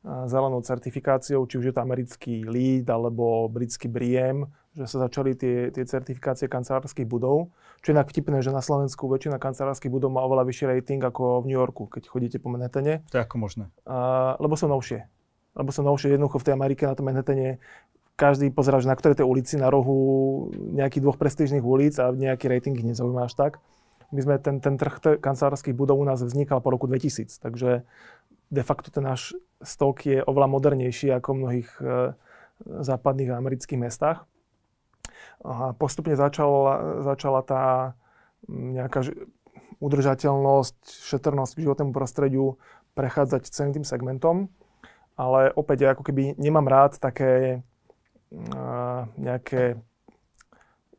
zelenou 0.05 0.62
certifikáciou, 0.62 1.45
či 1.47 1.59
už 1.59 1.65
je 1.71 1.75
to 1.75 1.83
americký 1.83 2.47
LEED 2.47 2.89
alebo 2.89 3.50
britský 3.50 3.91
BRIEM, 3.91 4.47
že 4.73 4.87
sa 4.87 5.11
začali 5.11 5.35
tie, 5.35 5.69
tie 5.75 5.85
certifikácie 5.85 6.47
kancelárskych 6.47 7.05
budov. 7.05 7.50
Čo 7.83 7.91
je 7.91 7.95
inak 7.97 8.09
vtipné, 8.12 8.39
že 8.45 8.55
na 8.55 8.62
Slovensku 8.62 9.09
väčšina 9.11 9.41
kancelárskych 9.41 9.91
budov 9.91 10.15
má 10.15 10.23
oveľa 10.25 10.47
vyšší 10.47 10.65
rating 10.71 11.03
ako 11.03 11.45
v 11.45 11.53
New 11.53 11.59
Yorku, 11.59 11.91
keď 11.91 12.07
chodíte 12.07 12.39
po 12.39 12.53
Manhattane. 12.53 13.03
To 13.11 13.19
je 13.19 13.25
ako 13.25 13.37
možné? 13.41 13.65
Uh, 13.83 14.37
lebo 14.39 14.55
sú 14.55 14.71
novšie. 14.71 15.11
Lebo 15.59 15.75
sú 15.75 15.83
novšie 15.83 16.15
jednoducho 16.15 16.39
v 16.39 16.47
tej 16.47 16.55
Amerike 16.55 16.87
na 16.87 16.95
tom 16.95 17.11
Manhattane 17.11 17.59
každý 18.21 18.53
pozerá, 18.53 18.85
že 18.85 18.93
na 18.93 19.00
ktorej 19.00 19.25
tej 19.25 19.25
ulici, 19.25 19.57
na 19.57 19.73
rohu 19.73 20.53
nejakých 20.53 21.00
dvoch 21.00 21.17
prestížnych 21.17 21.65
ulic 21.65 21.97
a 21.97 22.12
nejaký 22.12 22.53
rating 22.53 22.77
ich 22.77 22.85
nezaujíma 22.85 23.25
až 23.25 23.33
tak. 23.33 23.53
My 24.12 24.21
sme 24.21 24.37
ten, 24.37 24.61
ten 24.61 24.77
trh 24.77 25.25
kancelárskych 25.25 25.73
budov 25.73 25.97
u 25.97 26.05
nás 26.05 26.21
vznikal 26.21 26.61
po 26.61 26.69
roku 26.69 26.85
2000, 26.85 27.41
takže 27.41 27.89
de 28.50 28.62
facto 28.67 28.93
ten 28.93 29.07
náš 29.07 29.33
stok 29.65 30.05
je 30.05 30.21
oveľa 30.21 30.53
modernejší 30.53 31.15
ako 31.17 31.29
v 31.33 31.41
mnohých 31.41 31.71
e, 31.81 31.83
západných 32.85 33.31
a 33.33 33.39
amerických 33.41 33.81
mestách. 33.81 34.29
A 35.41 35.73
postupne 35.73 36.12
začala, 36.12 37.00
začala 37.00 37.41
tá 37.41 37.62
nejaká 38.50 39.09
udržateľnosť, 39.81 40.77
šetrnosť 41.09 41.53
k 41.57 41.62
životnému 41.65 41.97
prostrediu 41.97 42.61
prechádzať 42.93 43.49
celým 43.49 43.81
tým 43.81 43.87
segmentom. 43.87 44.53
Ale 45.17 45.55
opäť 45.57 45.97
ako 45.97 46.05
keby 46.05 46.37
nemám 46.37 46.69
rád 46.69 47.00
také 47.00 47.62
nejaké 49.19 49.79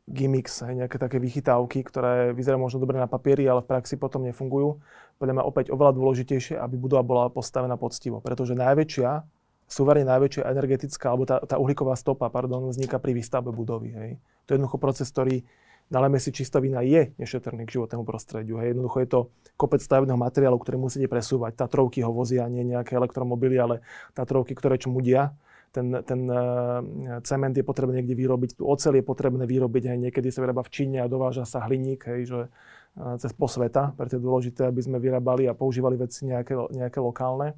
gimmicks, 0.04 0.60
hej, 0.66 0.76
nejaké 0.76 0.98
také 0.98 1.16
vychytávky, 1.16 1.86
ktoré 1.86 2.36
vyzerajú 2.36 2.60
možno 2.60 2.78
dobre 2.82 2.98
na 2.98 3.08
papieri, 3.08 3.46
ale 3.48 3.64
v 3.64 3.70
praxi 3.70 3.96
potom 3.96 4.26
nefungujú. 4.26 4.82
Podľa 5.16 5.40
mňa 5.40 5.44
opäť 5.46 5.66
oveľa 5.70 5.94
dôležitejšie, 5.94 6.58
aby 6.58 6.74
budova 6.76 7.06
bola 7.06 7.24
postavená 7.30 7.78
poctivo, 7.78 8.18
pretože 8.18 8.52
najväčšia, 8.58 9.24
súverne 9.70 10.04
najväčšia 10.04 10.42
energetická, 10.44 11.06
alebo 11.14 11.24
tá, 11.24 11.40
tá 11.40 11.56
uhlíková 11.56 11.96
stopa, 11.96 12.28
pardon, 12.28 12.68
vzniká 12.68 13.00
pri 13.00 13.16
výstavbe 13.16 13.54
budovy. 13.54 13.90
Hej. 13.94 14.10
To 14.44 14.48
je 14.52 14.54
jednoducho 14.60 14.76
proces, 14.82 15.08
ktorý 15.08 15.46
nalejme 15.88 16.18
si 16.20 16.32
čistovina 16.34 16.84
je 16.84 17.14
nešetrný 17.16 17.64
k 17.64 17.80
životnému 17.80 18.04
prostrediu. 18.04 18.60
Hej. 18.60 18.76
Jednoducho 18.76 18.98
je 19.00 19.08
to 19.08 19.20
kopec 19.56 19.80
stavebného 19.80 20.18
materiálu, 20.18 20.58
ktorý 20.60 20.76
musíte 20.76 21.08
presúvať. 21.08 21.56
Tatrovky 21.56 22.04
ho 22.04 22.12
vozia, 22.12 22.44
nie 22.50 22.66
nejaké 22.66 22.98
elektromobily, 22.98 23.56
ale 23.56 23.80
tatrovky, 24.12 24.52
ktoré 24.52 24.76
čo 24.76 24.92
mudia 24.92 25.32
ten, 25.72 25.88
ten 26.04 26.20
uh, 26.28 26.84
cement 27.24 27.56
je 27.56 27.64
potrebné 27.64 28.04
niekde 28.04 28.14
vyrobiť, 28.14 28.60
tu 28.60 28.68
ocel 28.68 29.00
je 29.00 29.04
potrebné 29.04 29.48
vyrobiť, 29.48 29.82
hej, 29.88 29.98
niekedy 29.98 30.28
sa 30.28 30.44
vyrába 30.44 30.62
v 30.62 30.72
Číne 30.72 30.98
a 31.00 31.10
dováža 31.10 31.48
sa 31.48 31.64
hliník, 31.64 32.04
hej, 32.06 32.20
že 32.28 32.40
uh, 32.46 33.16
cez 33.16 33.32
posveta, 33.32 33.96
preto 33.96 34.20
je 34.20 34.22
dôležité, 34.22 34.68
aby 34.68 34.84
sme 34.84 35.00
vyrábali 35.00 35.48
a 35.48 35.56
používali 35.56 35.96
veci 35.96 36.28
nejaké, 36.28 36.54
nejaké 36.70 37.00
lokálne. 37.00 37.56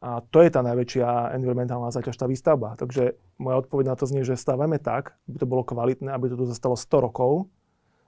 A 0.00 0.24
to 0.24 0.40
je 0.40 0.48
tá 0.48 0.64
najväčšia 0.64 1.36
environmentálna 1.36 1.92
záťaž, 1.92 2.16
tá 2.16 2.24
výstavba. 2.24 2.72
Takže 2.80 3.20
moja 3.36 3.60
odpoveď 3.60 3.92
na 3.92 3.96
to 4.00 4.08
znie, 4.08 4.24
že 4.24 4.32
stavíme 4.32 4.80
tak, 4.80 5.12
aby 5.28 5.36
to 5.36 5.44
bolo 5.44 5.60
kvalitné, 5.60 6.08
aby 6.08 6.32
to 6.32 6.40
tu 6.40 6.48
zostalo 6.48 6.72
100 6.72 7.04
rokov 7.04 7.52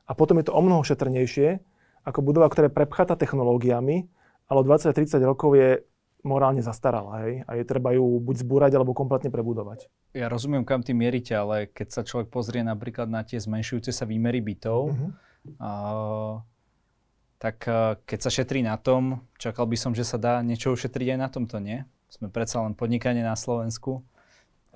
a 0.09 0.17
potom 0.17 0.41
je 0.41 0.49
to 0.49 0.57
o 0.57 0.63
mnoho 0.65 0.81
šetrnejšie 0.83 1.61
ako 2.03 2.19
budova, 2.25 2.51
ktorá 2.51 2.67
je 2.67 2.75
prepchatá 2.75 3.15
technológiami, 3.15 4.11
ale 4.51 4.61
20-30 4.67 5.23
rokov 5.23 5.55
je 5.55 5.87
morálne 6.23 6.63
zastarala, 6.63 7.27
hej, 7.27 7.43
a 7.47 7.59
je 7.59 7.65
treba 7.67 7.91
ju 7.95 8.03
buď 8.23 8.47
zbúrať, 8.47 8.73
alebo 8.79 8.95
kompletne 8.95 9.29
prebudovať. 9.29 9.91
Ja 10.15 10.31
rozumiem, 10.31 10.63
kam 10.63 10.87
ty 10.87 10.95
mierite, 10.95 11.35
ale 11.35 11.67
keď 11.67 11.89
sa 11.91 12.03
človek 12.07 12.31
pozrie 12.31 12.63
napríklad 12.63 13.11
na 13.11 13.27
tie 13.27 13.43
zmenšujúce 13.43 13.91
sa 13.91 14.07
výmery 14.07 14.39
bytov, 14.39 14.95
uh-huh. 14.95 15.11
a, 15.59 15.71
tak 17.43 17.67
keď 18.07 18.19
sa 18.23 18.31
šetrí 18.31 18.63
na 18.63 18.79
tom, 18.79 19.27
čakal 19.35 19.67
by 19.67 19.75
som, 19.75 19.93
že 19.99 20.07
sa 20.07 20.15
dá 20.15 20.39
niečo 20.47 20.71
ušetriť 20.71 21.19
aj 21.19 21.19
na 21.19 21.27
tomto, 21.27 21.59
nie? 21.59 21.83
Sme 22.07 22.31
predsa 22.31 22.63
len 22.63 22.79
podnikanie 22.79 23.27
na 23.27 23.35
Slovensku, 23.35 24.07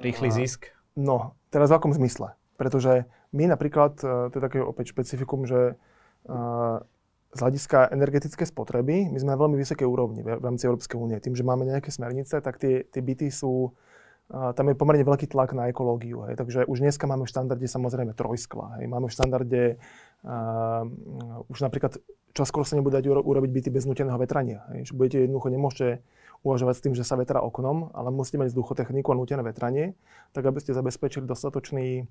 rýchly 0.03 0.35
zisk. 0.35 0.75
No, 0.99 1.39
teraz 1.55 1.71
v 1.71 1.79
akom 1.79 1.95
zmysle? 1.95 2.35
Pretože 2.59 3.07
my 3.31 3.47
napríklad, 3.47 4.03
e, 4.03 4.33
to 4.33 4.35
je 4.35 4.43
také 4.43 4.59
opäť 4.65 4.97
špecifikum, 4.97 5.47
že 5.47 5.79
z 7.37 7.41
hľadiska 7.45 7.93
energetické 7.93 8.49
spotreby, 8.49 9.13
my 9.13 9.19
sme 9.21 9.37
na 9.37 9.39
veľmi 9.39 9.61
vysokej 9.61 9.85
úrovni 9.85 10.25
v 10.25 10.41
rámci 10.41 10.65
Európskej 10.65 10.97
únie. 10.97 11.21
Tým, 11.21 11.37
že 11.37 11.45
máme 11.45 11.69
nejaké 11.69 11.93
smernice, 11.93 12.41
tak 12.41 12.57
tie, 12.57 12.89
tie 12.89 13.05
byty 13.05 13.29
sú, 13.29 13.77
tam 14.33 14.67
je 14.67 14.75
pomerne 14.75 15.05
veľký 15.05 15.29
tlak 15.31 15.53
na 15.53 15.69
ekológiu. 15.69 16.27
Hej. 16.27 16.41
Takže 16.41 16.65
už 16.67 16.83
dneska 16.83 17.05
máme 17.07 17.29
v 17.29 17.31
štandarde 17.31 17.69
samozrejme 17.69 18.17
trojskla. 18.17 18.81
Hej. 18.81 18.85
Máme 18.89 19.07
v 19.07 19.15
štandarde 19.15 19.63
uh, 20.25 20.83
už 21.47 21.59
napríklad 21.63 22.01
čoskoro 22.35 22.67
sa 22.67 22.75
nebude 22.75 22.99
dať 22.99 23.07
urobiť 23.07 23.51
byty 23.53 23.69
bez 23.71 23.87
nuteného 23.87 24.19
vetrania. 24.19 24.67
Hej. 24.75 24.91
Že 24.91 24.93
budete 24.99 25.17
jednoducho 25.29 25.49
nemôžete 25.53 25.89
uvažovať 26.43 26.75
s 26.75 26.83
tým, 26.83 26.95
že 26.99 27.07
sa 27.07 27.15
vetra 27.15 27.39
oknom, 27.43 27.91
ale 27.95 28.11
musíte 28.11 28.39
mať 28.39 28.51
vzduchotechniku 28.51 29.15
a 29.15 29.19
nutené 29.19 29.43
vetranie, 29.47 29.95
tak 30.35 30.47
aby 30.47 30.59
ste 30.59 30.75
zabezpečili 30.75 31.27
dostatočný 31.27 32.07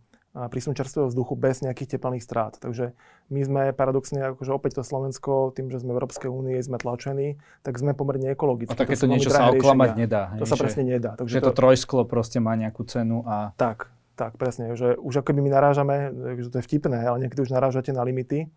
prísun 0.51 0.75
čerstvého 0.75 1.08
vzduchu 1.08 1.39
bez 1.39 1.63
nejakých 1.63 1.96
teplných 1.96 2.20
strát. 2.20 2.60
Takže 2.60 2.92
my 3.32 3.39
sme 3.39 3.62
paradoxne, 3.72 4.36
akože 4.36 4.51
opäť 4.51 4.80
to 4.80 4.84
Slovensko, 4.84 5.56
tým, 5.56 5.72
že 5.72 5.80
sme 5.80 5.96
v 5.96 6.04
Európskej 6.04 6.27
únie, 6.27 6.60
sme 6.60 6.75
tlačení, 6.75 7.39
tak 7.63 7.80
sme 7.80 7.96
pomerne 7.96 8.36
ekologickí. 8.36 8.75
A 8.75 8.77
takéto 8.77 9.08
niečo 9.08 9.32
sa 9.32 9.48
oklamať 9.56 9.89
nedá. 9.96 10.36
To 10.36 10.44
sa 10.44 10.60
presne 10.60 10.84
nedá. 10.84 11.15
Takže 11.15 11.39
to, 11.39 11.50
to 11.50 11.58
trojsklo 11.58 12.04
proste 12.04 12.44
má 12.44 12.51
nejakú 12.60 12.84
cenu 12.84 13.24
a... 13.24 13.56
Tak, 13.56 13.88
tak, 14.20 14.36
presne. 14.36 14.75
Že 14.75 15.00
už 15.00 15.24
ako 15.24 15.32
by 15.32 15.39
my 15.39 15.51
narážame, 15.56 15.96
že 16.44 16.51
to 16.51 16.60
je 16.60 16.68
vtipné, 16.68 17.08
ale 17.08 17.24
niekedy 17.24 17.39
už 17.39 17.56
narážate 17.56 17.96
na 17.96 18.04
limity 18.04 18.51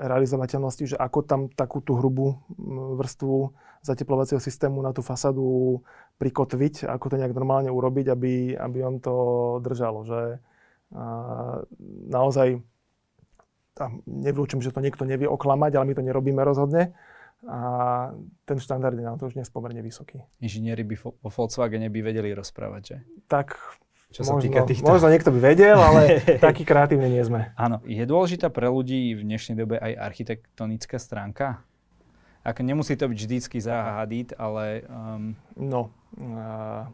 realizovateľnosti, 0.00 0.96
že 0.96 0.96
ako 0.96 1.18
tam 1.20 1.40
takú 1.52 1.84
tú 1.84 2.00
hrubú 2.00 2.40
vrstvu 2.96 3.52
zateplovacieho 3.84 4.40
systému 4.40 4.80
na 4.80 4.96
tú 4.96 5.04
fasadu 5.04 5.84
prikotviť, 6.16 6.88
ako 6.88 7.12
to 7.12 7.20
nejak 7.20 7.36
normálne 7.36 7.68
urobiť, 7.68 8.06
aby, 8.08 8.56
aby 8.56 8.78
on 8.80 8.96
to 9.04 9.14
držalo. 9.60 10.08
Že 10.08 10.40
naozaj 12.08 12.62
tam 13.74 14.00
nevylúčim, 14.06 14.62
že 14.62 14.70
to 14.70 14.78
niekto 14.78 15.02
nevie 15.02 15.26
oklamať, 15.26 15.74
ale 15.74 15.84
my 15.90 15.94
to 15.98 16.06
nerobíme 16.06 16.40
rozhodne. 16.46 16.94
A 17.44 17.60
ten 18.48 18.56
štandard 18.56 18.96
je 18.96 19.04
na 19.04 19.20
to 19.20 19.28
už 19.28 19.36
dnes 19.36 19.50
pomerne 19.52 19.84
vysoký. 19.84 20.24
Inžinieri 20.40 20.80
by 20.80 20.96
vo 20.96 21.28
Volkswagene 21.28 21.92
by 21.92 22.00
vedeli 22.00 22.32
rozprávať, 22.32 22.82
že? 22.82 22.96
Tak 23.28 23.58
čo 24.14 24.22
možno, 24.24 24.40
sa 24.40 24.44
týka 24.46 24.60
týchto. 24.64 24.86
Možno 24.86 25.10
niekto 25.10 25.28
by 25.34 25.40
vedel, 25.42 25.76
ale 25.76 26.22
taký 26.46 26.62
kreatívny 26.64 27.10
nie 27.10 27.24
sme. 27.26 27.52
Áno. 27.58 27.82
Je 27.84 28.00
dôležitá 28.06 28.48
pre 28.48 28.70
ľudí 28.70 29.12
v 29.18 29.26
dnešnej 29.26 29.58
dobe 29.58 29.76
aj 29.76 29.92
architektonická 29.92 30.96
stránka? 30.96 31.60
Ako 32.46 32.62
nemusí 32.62 32.94
to 32.94 33.10
byť 33.10 33.18
vždycky 33.18 33.58
za 33.58 34.00
hadit, 34.00 34.30
ale... 34.38 34.86
Um... 34.86 35.34
No, 35.58 35.90
uh, 36.16 36.86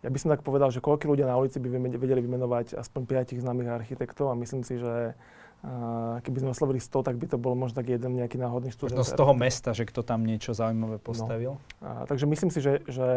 ja 0.00 0.08
by 0.08 0.18
som 0.18 0.32
tak 0.32 0.40
povedal, 0.40 0.72
že 0.72 0.80
koľko 0.80 1.12
ľudia 1.12 1.28
na 1.28 1.36
ulici 1.36 1.60
by 1.60 1.68
vedeli 2.00 2.24
vymenovať 2.24 2.72
aspoň 2.80 3.02
5 3.04 3.44
známych 3.44 3.68
architektov 3.68 4.32
a 4.32 4.34
myslím 4.40 4.64
si, 4.64 4.80
že 4.80 5.12
uh, 5.12 6.16
keby 6.24 6.40
sme 6.40 6.50
oslovili 6.56 6.80
100, 6.80 7.04
tak 7.04 7.20
by 7.20 7.26
to 7.28 7.36
bol 7.36 7.52
možno 7.52 7.84
tak 7.84 7.92
jeden 7.92 8.16
nejaký 8.16 8.40
náhodný 8.40 8.72
študent. 8.72 8.96
Možno 8.96 9.12
z 9.12 9.20
toho 9.20 9.34
mesta, 9.36 9.76
že 9.76 9.84
kto 9.84 10.00
tam 10.00 10.24
niečo 10.24 10.56
zaujímavé 10.56 10.96
postavil. 10.96 11.60
No. 11.84 11.84
Uh, 11.84 12.08
takže 12.08 12.24
myslím 12.24 12.48
si, 12.48 12.64
že, 12.64 12.80
že 12.88 13.08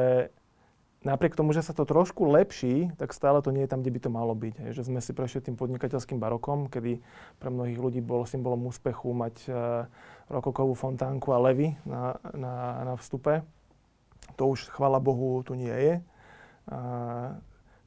napriek 1.08 1.40
tomu, 1.40 1.56
že 1.56 1.64
sa 1.64 1.72
to 1.72 1.88
trošku 1.88 2.28
lepší, 2.28 2.92
tak 3.00 3.16
stále 3.16 3.40
to 3.40 3.56
nie 3.56 3.64
je 3.64 3.72
tam, 3.72 3.80
kde 3.80 3.96
by 3.96 4.00
to 4.04 4.12
malo 4.12 4.36
byť. 4.36 4.56
Hej. 4.68 4.70
Že 4.76 4.84
sme 4.92 5.00
si 5.00 5.12
prešli 5.16 5.40
tým 5.40 5.56
podnikateľským 5.56 6.20
barokom, 6.20 6.68
kedy 6.68 7.00
pre 7.40 7.48
mnohých 7.48 7.80
ľudí 7.80 8.00
bolo 8.04 8.28
symbolom 8.28 8.68
úspechu 8.68 9.16
mať 9.16 9.36
uh, 9.48 9.88
rokokovú 10.28 10.76
fontánku 10.76 11.32
a 11.32 11.40
levy 11.40 11.80
na, 11.88 12.20
na, 12.36 12.54
na 12.92 12.94
vstupe. 13.00 13.40
To 14.36 14.52
už, 14.52 14.68
chvala 14.68 15.00
Bohu, 15.00 15.40
tu 15.48 15.56
nie 15.56 15.72
je. 15.72 16.04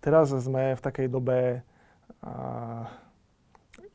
Teraz 0.01 0.31
sme 0.31 0.77
v 0.77 0.85
takej 0.85 1.07
dobe 1.11 1.65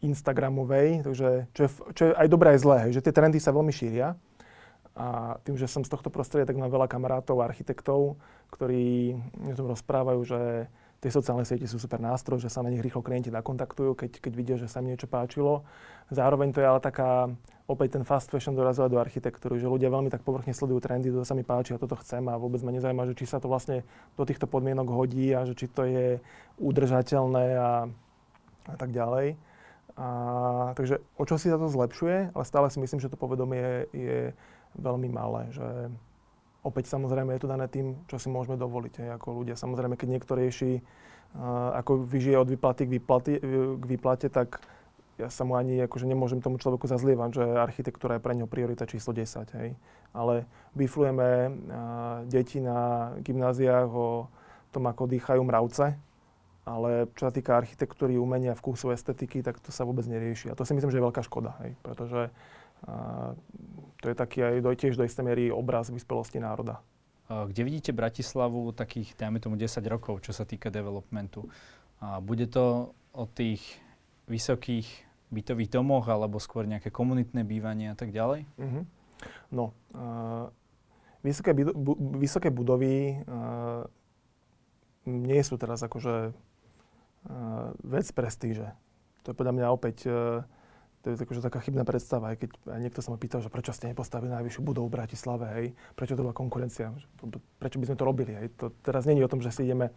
Instagramovej, 0.01 1.05
takže 1.05 1.45
čo 1.53 1.61
je, 1.61 1.69
čo 1.93 2.03
je 2.09 2.11
aj 2.17 2.27
dobré, 2.27 2.57
aj 2.57 2.59
zlé, 2.65 2.79
že 2.89 3.05
tie 3.05 3.13
trendy 3.13 3.37
sa 3.37 3.53
veľmi 3.53 3.69
šíria. 3.69 4.17
A 4.91 5.39
tým, 5.47 5.55
že 5.55 5.71
som 5.71 5.87
z 5.87 5.93
tohto 5.93 6.11
prostredia, 6.11 6.43
tak 6.43 6.59
mám 6.59 6.67
veľa 6.67 6.91
kamarátov, 6.91 7.39
architektov, 7.39 8.19
ktorí 8.51 9.15
mi 9.39 9.55
tom 9.55 9.71
rozprávajú, 9.71 10.19
že 10.27 10.67
tie 10.99 11.09
sociálne 11.09 11.47
siete 11.47 11.63
sú 11.63 11.79
super 11.79 11.97
nástroj, 11.97 12.43
že 12.43 12.51
sa 12.51 12.59
na 12.59 12.69
nich 12.69 12.83
rýchlo 12.83 12.99
klienti 12.99 13.31
nakontaktujú, 13.31 13.95
keď, 13.95 14.11
keď 14.19 14.33
vidia, 14.35 14.55
že 14.59 14.67
sa 14.67 14.83
mi 14.83 14.91
niečo 14.91 15.07
páčilo. 15.07 15.63
Zároveň 16.11 16.51
to 16.51 16.59
je 16.59 16.67
ale 16.67 16.83
taká, 16.83 17.31
opäť 17.71 17.95
ten 17.95 18.03
fast 18.03 18.27
fashion 18.27 18.51
dorazuje 18.51 18.91
do 18.91 18.99
architektúry, 18.99 19.55
že 19.55 19.71
ľudia 19.71 19.87
veľmi 19.87 20.11
tak 20.11 20.27
povrchne 20.27 20.51
sledujú 20.51 20.83
trendy, 20.83 21.07
to 21.07 21.23
sa 21.23 21.31
mi 21.31 21.47
páči 21.47 21.71
a 21.71 21.79
toto 21.79 21.95
chcem 22.03 22.19
a 22.27 22.35
vôbec 22.35 22.59
ma 22.67 22.75
nezaujíma, 22.75 23.07
že 23.07 23.15
či 23.15 23.23
sa 23.23 23.39
to 23.39 23.47
vlastne 23.47 23.87
do 24.19 24.23
týchto 24.27 24.51
podmienok 24.51 24.91
hodí 24.91 25.31
a 25.31 25.47
že 25.47 25.55
či 25.55 25.71
to 25.71 25.87
je 25.87 26.19
udržateľné 26.59 27.45
a, 27.55 27.87
a 28.67 28.75
tak 28.75 28.91
ďalej. 28.91 29.39
A, 29.95 30.07
takže 30.75 30.99
o 31.15 31.23
čo 31.23 31.39
si 31.39 31.47
sa 31.47 31.55
to 31.55 31.71
zlepšuje, 31.71 32.35
ale 32.35 32.43
stále 32.43 32.67
si 32.67 32.83
myslím, 32.83 32.99
že 32.99 33.07
to 33.07 33.19
povedomie 33.19 33.59
je, 33.59 33.75
je 33.95 34.19
veľmi 34.75 35.07
malé, 35.07 35.51
že 35.55 35.67
opäť 36.63 36.91
samozrejme 36.91 37.35
je 37.35 37.41
to 37.41 37.51
dané 37.51 37.71
tým, 37.71 37.99
čo 38.11 38.19
si 38.19 38.27
môžeme 38.27 38.59
dovoliť 38.59 39.07
aj 39.07 39.09
ako 39.19 39.27
ľudia. 39.43 39.55
Samozrejme, 39.59 39.97
keď 39.97 40.07
niekto 40.11 40.33
rieši, 40.37 40.79
uh, 40.79 41.75
ako 41.75 42.05
vyžije 42.05 42.37
od 42.37 42.49
výplaty 42.51 42.87
k, 42.87 42.91
výplaty, 43.01 43.33
k 43.81 43.83
výplate, 43.83 44.27
tak 44.29 44.61
ja 45.21 45.29
sa 45.29 45.45
mu 45.45 45.53
ani 45.53 45.77
akože 45.85 46.09
nemôžem 46.09 46.41
tomu 46.41 46.57
človeku 46.57 46.89
zazlievať, 46.89 47.29
že 47.37 47.45
architektúra 47.45 48.17
je 48.17 48.25
pre 48.25 48.33
ňo 48.33 48.49
priorita 48.49 48.89
číslo 48.89 49.13
10. 49.13 49.45
Hej. 49.61 49.77
Ale 50.17 50.49
vyflujeme 50.73 51.29
uh, 51.29 51.53
deti 52.25 52.57
na 52.57 53.13
gymnáziách 53.21 53.89
o 53.93 54.25
tom, 54.73 54.89
ako 54.89 55.05
dýchajú 55.05 55.41
mravce, 55.45 55.93
ale 56.65 56.89
čo 57.13 57.29
sa 57.29 57.33
týka 57.33 57.53
architektúry, 57.53 58.17
umenia, 58.17 58.57
vkusu, 58.57 58.91
estetiky, 58.91 59.45
tak 59.45 59.61
to 59.61 59.69
sa 59.69 59.85
vôbec 59.85 60.03
nerieši. 60.09 60.49
A 60.49 60.57
to 60.57 60.65
si 60.65 60.73
myslím, 60.73 60.89
že 60.89 60.97
je 60.97 61.07
veľká 61.07 61.21
škoda, 61.21 61.55
hej, 61.61 61.77
pretože 61.85 62.33
uh, 62.33 63.37
to 64.01 64.09
je 64.09 64.15
taký 64.17 64.41
aj 64.41 64.55
do, 64.65 64.71
tiež 64.73 64.97
do 64.97 65.05
istej 65.05 65.23
miery 65.23 65.53
obraz 65.53 65.93
vyspelosti 65.93 66.41
národa. 66.41 66.81
Kde 67.31 67.63
vidíte 67.63 67.95
Bratislavu 67.95 68.75
takých, 68.75 69.15
dajme 69.15 69.39
tomu, 69.39 69.55
10 69.55 69.79
rokov, 69.87 70.19
čo 70.19 70.35
sa 70.35 70.43
týka 70.43 70.67
developmentu? 70.67 71.47
A 72.03 72.19
bude 72.19 72.43
to 72.51 72.91
o 73.15 73.23
tých 73.23 73.63
vysokých 74.27 75.10
bytových 75.31 75.71
domoch, 75.71 76.05
alebo 76.11 76.37
skôr 76.37 76.67
nejaké 76.67 76.91
komunitné 76.91 77.47
bývanie 77.47 77.91
a 77.91 77.95
tak 77.95 78.11
ďalej? 78.11 78.45
Uh-huh. 78.59 78.83
No, 79.49 79.65
uh, 79.95 80.51
vysoké, 81.23 81.55
bu, 81.55 81.95
vysoké 82.19 82.51
budovy 82.51 83.23
uh, 83.25 83.87
nie 85.07 85.41
sú 85.41 85.55
teraz 85.55 85.81
akože 85.81 86.35
uh, 86.35 87.67
vec 87.81 88.07
prestíže. 88.11 88.75
To 89.23 89.31
je 89.31 89.37
podľa 89.37 89.53
mňa 89.55 89.67
opäť 89.71 89.97
uh, 90.05 90.43
to 91.01 91.09
je 91.09 91.17
akože 91.17 91.41
taká 91.41 91.59
chybná 91.65 91.81
predstava, 91.81 92.29
aj 92.33 92.45
keď 92.45 92.49
niekto 92.77 93.01
sa 93.01 93.09
ma 93.09 93.17
pýtal, 93.17 93.41
že 93.41 93.49
prečo 93.49 93.73
ste 93.73 93.89
nepostavili 93.89 94.29
najvyššiu 94.37 94.61
budovu 94.61 94.85
v 94.85 95.01
Bratislave, 95.01 95.45
hej, 95.57 95.67
prečo 95.97 96.13
to 96.13 96.21
bola 96.21 96.37
konkurencia, 96.37 96.93
prečo 97.57 97.81
by 97.81 97.89
sme 97.89 97.97
to 97.97 98.05
robili, 98.05 98.37
hej. 98.37 98.47
To 98.61 98.69
teraz 98.85 99.09
není 99.09 99.25
o 99.25 99.31
tom, 99.31 99.41
že 99.41 99.49
si 99.49 99.65
ideme 99.65 99.89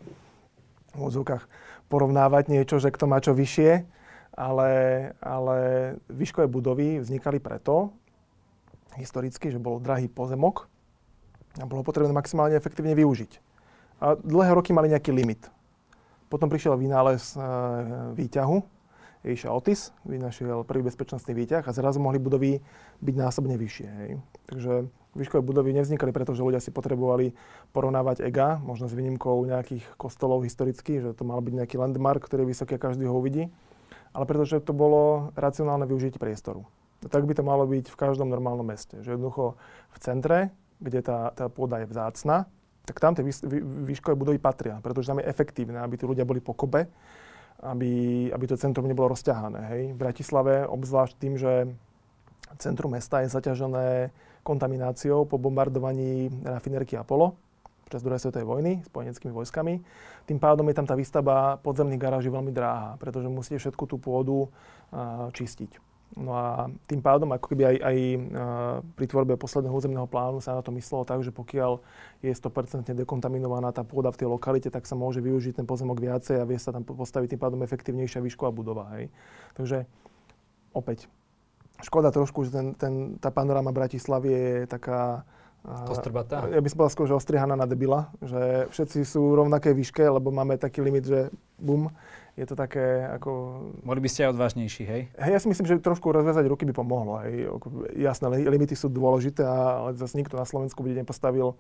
v 0.97 1.03
odzvukách 1.05 1.45
porovnávať 1.93 2.49
niečo, 2.49 2.81
že 2.81 2.89
kto 2.89 3.05
má 3.05 3.21
čo 3.21 3.37
vyššie, 3.37 3.85
ale, 4.35 4.71
ale 5.23 5.59
výškové 6.11 6.47
budovy 6.51 6.99
vznikali 6.99 7.39
preto, 7.39 7.95
historicky, 8.99 9.51
že 9.51 9.63
bol 9.63 9.83
drahý 9.83 10.07
pozemok 10.07 10.67
a 11.59 11.67
bolo 11.67 11.87
potrebné 11.87 12.11
maximálne 12.15 12.55
efektívne 12.59 12.95
využiť. 12.95 13.33
A 14.03 14.19
dlhé 14.19 14.55
roky 14.55 14.75
mali 14.75 14.91
nejaký 14.91 15.15
limit. 15.15 15.51
Potom 16.27 16.51
prišiel 16.51 16.75
vynález 16.75 17.35
e, 17.35 17.39
výťahu, 18.19 18.59
Eisha 19.25 19.49
Otis 19.49 19.89
vynašiel 20.05 20.69
prvý 20.69 20.85
bezpečnostný 20.85 21.33
výťah 21.33 21.65
a 21.65 21.73
zrazu 21.73 21.97
mohli 21.97 22.21
budovy 22.21 22.61
byť 23.01 23.15
násobne 23.17 23.57
vyššie. 23.57 23.89
Hej. 23.89 24.11
Takže 24.53 24.73
výškové 25.17 25.41
budovy 25.41 25.73
nevznikali 25.73 26.13
preto, 26.13 26.37
že 26.37 26.45
ľudia 26.45 26.61
si 26.61 26.69
potrebovali 26.69 27.33
porovnávať 27.73 28.21
EGA, 28.21 28.61
možno 28.61 28.85
s 28.85 28.93
výnimkou 28.93 29.49
nejakých 29.49 29.97
kostolov 29.97 30.45
historických, 30.45 31.01
že 31.01 31.11
to 31.17 31.25
mal 31.25 31.41
byť 31.41 31.55
nejaký 31.57 31.77
landmark, 31.81 32.21
ktorý 32.21 32.45
je 32.45 32.51
vysoký 32.53 32.77
a 32.77 32.85
každý 32.85 33.09
ho 33.09 33.17
uvidí, 33.17 33.49
ale 34.15 34.25
pretože 34.25 34.63
to 34.63 34.71
bolo 34.71 35.35
racionálne 35.35 35.85
využitie 35.85 36.23
priestoru. 36.23 36.63
Tak 37.05 37.27
by 37.29 37.35
to 37.37 37.45
malo 37.45 37.69
byť 37.69 37.93
v 37.93 38.01
každom 38.01 38.33
normálnom 38.33 38.65
meste. 38.65 39.03
Že 39.05 39.19
jednoducho 39.19 39.61
v 39.93 39.99
centre, 40.01 40.39
kde 40.81 41.05
tá, 41.05 41.35
tá 41.37 41.53
pôda 41.53 41.85
je 41.85 41.91
vzácna, 41.91 42.49
tak 42.89 42.97
tam 43.03 43.13
tie 43.13 43.27
výškové 43.85 44.17
budovy 44.17 44.41
patria, 44.41 44.81
pretože 44.81 45.13
tam 45.13 45.21
je 45.21 45.29
efektívne, 45.29 45.81
aby 45.85 46.01
tí 46.01 46.05
ľudia 46.09 46.25
boli 46.25 46.41
po 46.41 46.57
kobe 46.57 46.89
aby, 47.65 47.93
aby 48.29 48.45
to 48.45 48.61
centrum 48.61 48.85
nebolo 48.85 49.15
rozťahané. 49.15 49.61
Hej. 49.73 49.83
V 49.95 50.01
Bratislave, 50.01 50.67
obzvlášť 50.67 51.15
tým, 51.17 51.35
že 51.39 51.71
centrum 52.61 52.93
mesta 52.93 53.25
je 53.25 53.33
zaťažené 53.33 54.11
kontamináciou 54.45 55.25
po 55.25 55.41
bombardovaní 55.41 56.29
rafinerky 56.45 56.99
Apollo 57.01 57.33
počas 57.85 58.03
druhej 58.03 58.21
svetovej 58.21 58.49
vojny 58.49 58.73
s 58.81 58.89
spojeneckými 58.89 59.33
vojskami. 59.33 59.75
Tým 60.25 60.39
pádom 60.41 60.65
je 60.73 60.77
tam 60.77 60.89
tá 60.89 60.97
výstavba 60.97 61.61
podzemných 61.61 62.01
garáží 62.01 62.33
veľmi 62.33 62.51
dráha, 62.51 62.97
pretože 62.97 63.29
musíte 63.29 63.61
všetku 63.61 63.85
tú 63.85 64.01
pôdu 64.01 64.49
uh, 64.49 65.29
čistiť. 65.37 65.95
No 66.15 66.31
a 66.31 66.71
tým 66.87 67.03
pádom, 67.03 67.27
ako 67.35 67.47
keby 67.51 67.75
aj, 67.75 67.77
aj 67.91 67.99
pri 68.95 69.07
tvorbe 69.11 69.35
posledného 69.35 69.75
územného 69.75 70.07
plánu 70.07 70.39
sa 70.39 70.55
na 70.55 70.63
to 70.63 70.71
myslelo 70.71 71.03
tak, 71.03 71.27
že 71.27 71.35
pokiaľ 71.35 71.83
je 72.23 72.31
100% 72.31 72.95
dekontaminovaná 72.95 73.75
tá 73.75 73.83
pôda 73.83 74.15
v 74.15 74.23
tej 74.23 74.29
lokalite, 74.31 74.71
tak 74.71 74.87
sa 74.87 74.95
môže 74.95 75.19
využiť 75.19 75.59
ten 75.59 75.67
pozemok 75.67 75.99
viacej 75.99 76.39
a 76.39 76.47
vie 76.47 76.55
sa 76.55 76.71
tam 76.71 76.87
postaviť 76.87 77.35
tým 77.35 77.43
pádom 77.43 77.61
efektívnejšia 77.67 78.23
výšková 78.23 78.55
budova. 78.55 78.95
Hej. 78.95 79.11
Takže 79.59 79.91
opäť, 80.71 81.11
škoda 81.83 82.15
trošku, 82.15 82.47
že 82.47 82.55
ten, 82.55 82.67
ten, 82.79 82.95
tá 83.19 83.35
panoráma 83.35 83.75
Bratislavy 83.75 84.31
je 84.31 84.55
taká 84.71 85.27
Kostrbatá? 85.65 86.45
Ja 86.53 86.61
by 86.61 86.69
som 86.69 86.77
povedal 86.77 86.93
skôr, 86.93 87.09
že 87.09 87.17
ostrihaná 87.17 87.57
na 87.57 87.65
debila, 87.65 88.13
že 88.21 88.69
všetci 88.69 89.01
sú 89.09 89.33
rovnaké 89.33 89.73
výške, 89.73 90.05
lebo 90.05 90.29
máme 90.29 90.61
taký 90.61 90.85
limit, 90.85 91.09
že 91.09 91.33
bum, 91.57 91.89
je 92.37 92.45
to 92.45 92.53
také 92.53 93.09
ako... 93.17 93.63
Mohli 93.81 94.05
by 94.05 94.11
ste 94.13 94.29
aj 94.29 94.37
odvážnejší, 94.37 94.83
hej? 94.85 95.03
Hej, 95.17 95.33
ja 95.33 95.41
si 95.41 95.49
myslím, 95.49 95.65
že 95.65 95.81
trošku 95.81 96.13
rozvezať 96.13 96.45
ruky 96.51 96.69
by 96.69 96.75
pomohlo. 96.77 97.23
Hej. 97.25 97.49
Jasné, 97.97 98.45
limity 98.45 98.77
sú 98.77 98.93
dôležité, 98.93 99.41
ale 99.47 99.97
zase 99.97 100.21
nikto 100.21 100.37
na 100.37 100.45
Slovensku 100.45 100.85
by 100.85 101.01
nepostavil 101.01 101.57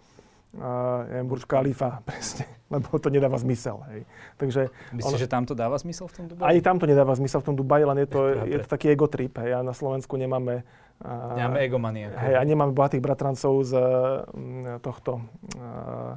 uh, 0.58 1.06
neviem, 1.10 1.26
Burj 1.28 1.44
Khalifa, 1.46 2.00
presne, 2.08 2.46
lebo 2.70 2.98
to 2.98 3.08
nedáva 3.10 3.38
zmysel. 3.38 3.82
Hej. 3.90 4.00
Takže 4.38 4.60
Myslíš, 4.94 5.06
ono, 5.06 5.16
že 5.18 5.28
tam 5.30 5.42
to 5.46 5.54
dáva 5.54 5.76
zmysel 5.78 6.06
v 6.10 6.14
tom 6.14 6.24
Dubaji? 6.30 6.46
Aj 6.50 6.56
tam 6.62 6.76
to 6.78 6.86
nedáva 6.86 7.12
zmysel 7.14 7.40
v 7.42 7.46
tom 7.46 7.56
Dubaji, 7.56 7.84
len 7.84 7.98
je 8.02 8.08
to, 8.08 8.20
je 8.46 8.58
to 8.62 8.68
taký 8.68 8.86
ego 8.94 9.06
trip. 9.10 9.34
Hej. 9.38 9.58
A 9.58 9.58
na 9.62 9.74
Slovensku 9.74 10.14
nemáme... 10.14 10.66
Uh, 11.02 11.34
nemáme 11.34 11.60
egomanie. 11.66 12.06
Hej, 12.14 12.38
a 12.38 12.42
nemáme 12.46 12.70
bohatých 12.70 13.02
bratrancov 13.02 13.66
z 13.66 13.72
uh, 13.74 14.78
tohto 14.78 15.18
uh, 15.58 16.14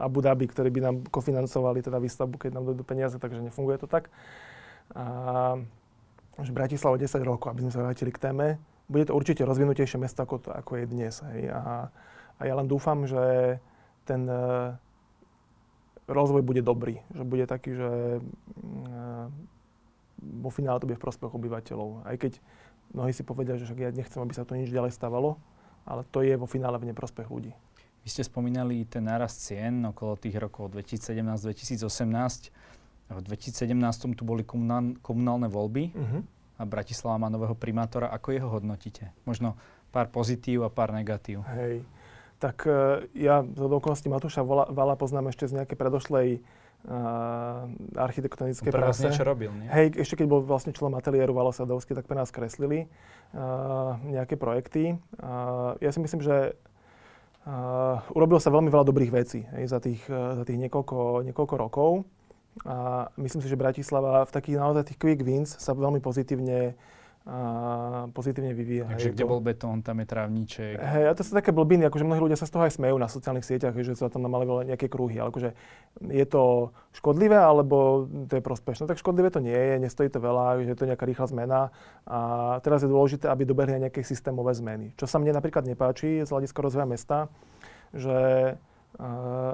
Abu 0.00 0.24
Dhabi, 0.24 0.48
ktorí 0.48 0.72
by 0.72 0.80
nám 0.80 0.96
kofinancovali 1.12 1.84
teda 1.84 2.00
výstavbu, 2.00 2.40
keď 2.40 2.50
nám 2.56 2.64
dojdú 2.72 2.82
peniaze, 2.82 3.20
takže 3.20 3.44
nefunguje 3.44 3.76
to 3.76 3.86
tak. 3.86 4.08
A, 4.96 5.60
že 6.40 6.52
Bratislava 6.52 6.96
10 6.96 7.20
rokov, 7.24 7.52
aby 7.52 7.66
sme 7.66 7.72
sa 7.72 7.80
vrátili 7.84 8.12
k 8.12 8.22
téme, 8.22 8.60
bude 8.86 9.08
to 9.08 9.12
určite 9.16 9.42
rozvinutejšie 9.42 9.98
mesto, 9.98 10.22
ako, 10.22 10.36
to, 10.46 10.48
ako 10.52 10.72
je 10.80 10.84
dnes. 10.86 11.14
Hej. 11.32 11.52
A, 11.52 11.90
a 12.36 12.42
ja 12.44 12.54
len 12.56 12.68
dúfam, 12.68 13.08
že 13.08 13.56
ten 14.04 14.28
uh, 14.28 14.76
rozvoj 16.06 16.42
bude 16.44 16.62
dobrý. 16.62 17.00
Že 17.16 17.22
bude 17.24 17.44
taký, 17.48 17.74
že 17.74 17.90
uh, 18.20 19.26
vo 20.20 20.50
finále 20.52 20.80
to 20.80 20.88
bude 20.88 20.98
v 21.00 21.04
prospech 21.04 21.32
obyvateľov. 21.32 22.06
Aj 22.06 22.16
keď 22.16 22.38
mnohí 22.92 23.12
si 23.12 23.26
povedia, 23.26 23.58
že 23.58 23.66
však 23.66 23.80
ja 23.80 23.90
nechcem, 23.90 24.20
aby 24.22 24.32
sa 24.36 24.44
to 24.44 24.54
nič 24.54 24.70
ďalej 24.70 24.94
stavalo, 24.94 25.40
ale 25.88 26.04
to 26.08 26.22
je 26.22 26.36
vo 26.38 26.46
finále 26.46 26.78
v 26.78 26.92
neprospech 26.92 27.28
ľudí. 27.28 27.52
Vy 28.06 28.08
ste 28.14 28.22
spomínali 28.22 28.86
ten 28.86 29.02
nárast 29.02 29.42
cien 29.42 29.82
okolo 29.82 30.14
tých 30.14 30.38
rokov 30.38 30.70
2017-2018. 30.78 31.90
V 33.06 33.20
2017 33.22 34.14
tu 34.14 34.22
boli 34.22 34.46
komunálne 35.02 35.46
voľby 35.50 35.84
uh-huh. 35.90 36.22
a 36.58 36.62
Bratislava 36.66 37.18
má 37.18 37.28
nového 37.30 37.58
primátora. 37.58 38.10
Ako 38.14 38.30
jeho 38.30 38.46
hodnotíte? 38.50 39.10
Možno 39.26 39.58
pár 39.90 40.10
pozitív 40.10 40.62
a 40.66 40.70
pár 40.70 40.94
negatív. 40.94 41.42
Hej. 41.50 41.82
Tak 42.36 42.68
uh, 42.68 43.04
ja 43.16 43.42
z 43.44 43.60
okolností 43.60 44.12
Matúša 44.12 44.44
Vala, 44.44 44.94
poznám 45.00 45.32
ešte 45.32 45.48
z 45.48 45.62
nejakej 45.62 45.76
predošlej 45.80 46.28
uh, 46.36 47.68
architektonickej 47.96 48.68
pre 48.68 48.82
práce. 48.82 49.04
niečo 49.08 49.24
robil, 49.24 49.50
nie? 49.56 49.68
Hej, 49.72 49.96
ešte 49.96 50.20
keď 50.20 50.26
bol 50.28 50.40
vlastne 50.44 50.76
členom 50.76 51.00
ateliéru 51.00 51.32
Vala 51.32 51.56
Sadovský, 51.56 51.96
tak 51.96 52.04
pre 52.04 52.16
nás 52.16 52.28
kreslili 52.28 52.86
uh, 53.32 53.96
nejaké 54.04 54.36
projekty. 54.36 55.00
Uh, 55.16 55.74
ja 55.80 55.88
si 55.92 56.00
myslím, 56.00 56.20
že 56.20 56.56
Uh, 57.46 58.02
urobilo 58.10 58.42
sa 58.42 58.50
veľmi 58.50 58.74
veľa 58.74 58.82
dobrých 58.82 59.14
vecí 59.14 59.46
hej, 59.54 59.70
za 59.70 59.78
tých, 59.78 60.02
uh, 60.10 60.34
za 60.34 60.42
tých 60.42 60.58
niekoľko, 60.66 61.22
niekoľko 61.30 61.54
rokov. 61.54 62.02
A 62.66 63.06
myslím 63.22 63.38
si, 63.38 63.46
že 63.46 63.54
Bratislava 63.54 64.26
v 64.26 64.34
takých 64.34 64.58
naozaj 64.58 64.90
tých 64.90 64.98
quick 64.98 65.22
wins 65.22 65.54
sa 65.54 65.70
veľmi 65.70 66.02
pozitívne 66.02 66.74
a 67.26 68.06
pozitívne 68.14 68.54
vyvíja. 68.54 68.86
Takže 68.86 69.10
kde 69.10 69.26
to... 69.26 69.30
bol 69.34 69.42
betón, 69.42 69.82
tam 69.82 69.98
je 69.98 70.06
trávniček. 70.06 70.78
Hej, 70.78 71.04
a 71.10 71.12
to 71.18 71.26
sú 71.26 71.34
také 71.34 71.50
blbiny, 71.50 71.90
akože 71.90 72.06
mnohí 72.06 72.22
ľudia 72.22 72.38
sa 72.38 72.46
z 72.46 72.54
toho 72.54 72.62
aj 72.70 72.78
smejú 72.78 72.94
na 73.02 73.10
sociálnych 73.10 73.42
sieťach, 73.42 73.74
že 73.74 73.98
sa 73.98 74.06
tam 74.06 74.22
namali 74.22 74.46
nejaké 74.70 74.86
kruhy, 74.86 75.18
ale 75.18 75.34
akože 75.34 75.50
je 76.06 76.26
to 76.30 76.70
škodlivé, 76.94 77.34
alebo 77.34 78.06
to 78.30 78.38
je 78.38 78.42
prospešné. 78.46 78.86
Tak 78.86 79.02
škodlivé 79.02 79.34
to 79.34 79.42
nie 79.42 79.58
je, 79.58 79.74
nestojí 79.82 80.06
to 80.06 80.22
veľa, 80.22 80.62
že 80.62 80.70
je 80.70 80.78
to 80.78 80.86
nejaká 80.86 81.02
rýchla 81.02 81.26
zmena 81.26 81.60
a 82.06 82.18
teraz 82.62 82.86
je 82.86 82.94
dôležité, 82.94 83.26
aby 83.26 83.42
dobehli 83.42 83.74
aj 83.74 83.82
nejaké 83.90 84.06
systémové 84.06 84.54
zmeny. 84.54 84.94
Čo 84.94 85.10
sa 85.10 85.18
mne 85.18 85.34
napríklad 85.34 85.66
nepáči 85.66 86.22
z 86.22 86.30
hľadiska 86.30 86.62
rozvoja 86.62 86.86
mesta, 86.86 87.26
že 87.90 88.54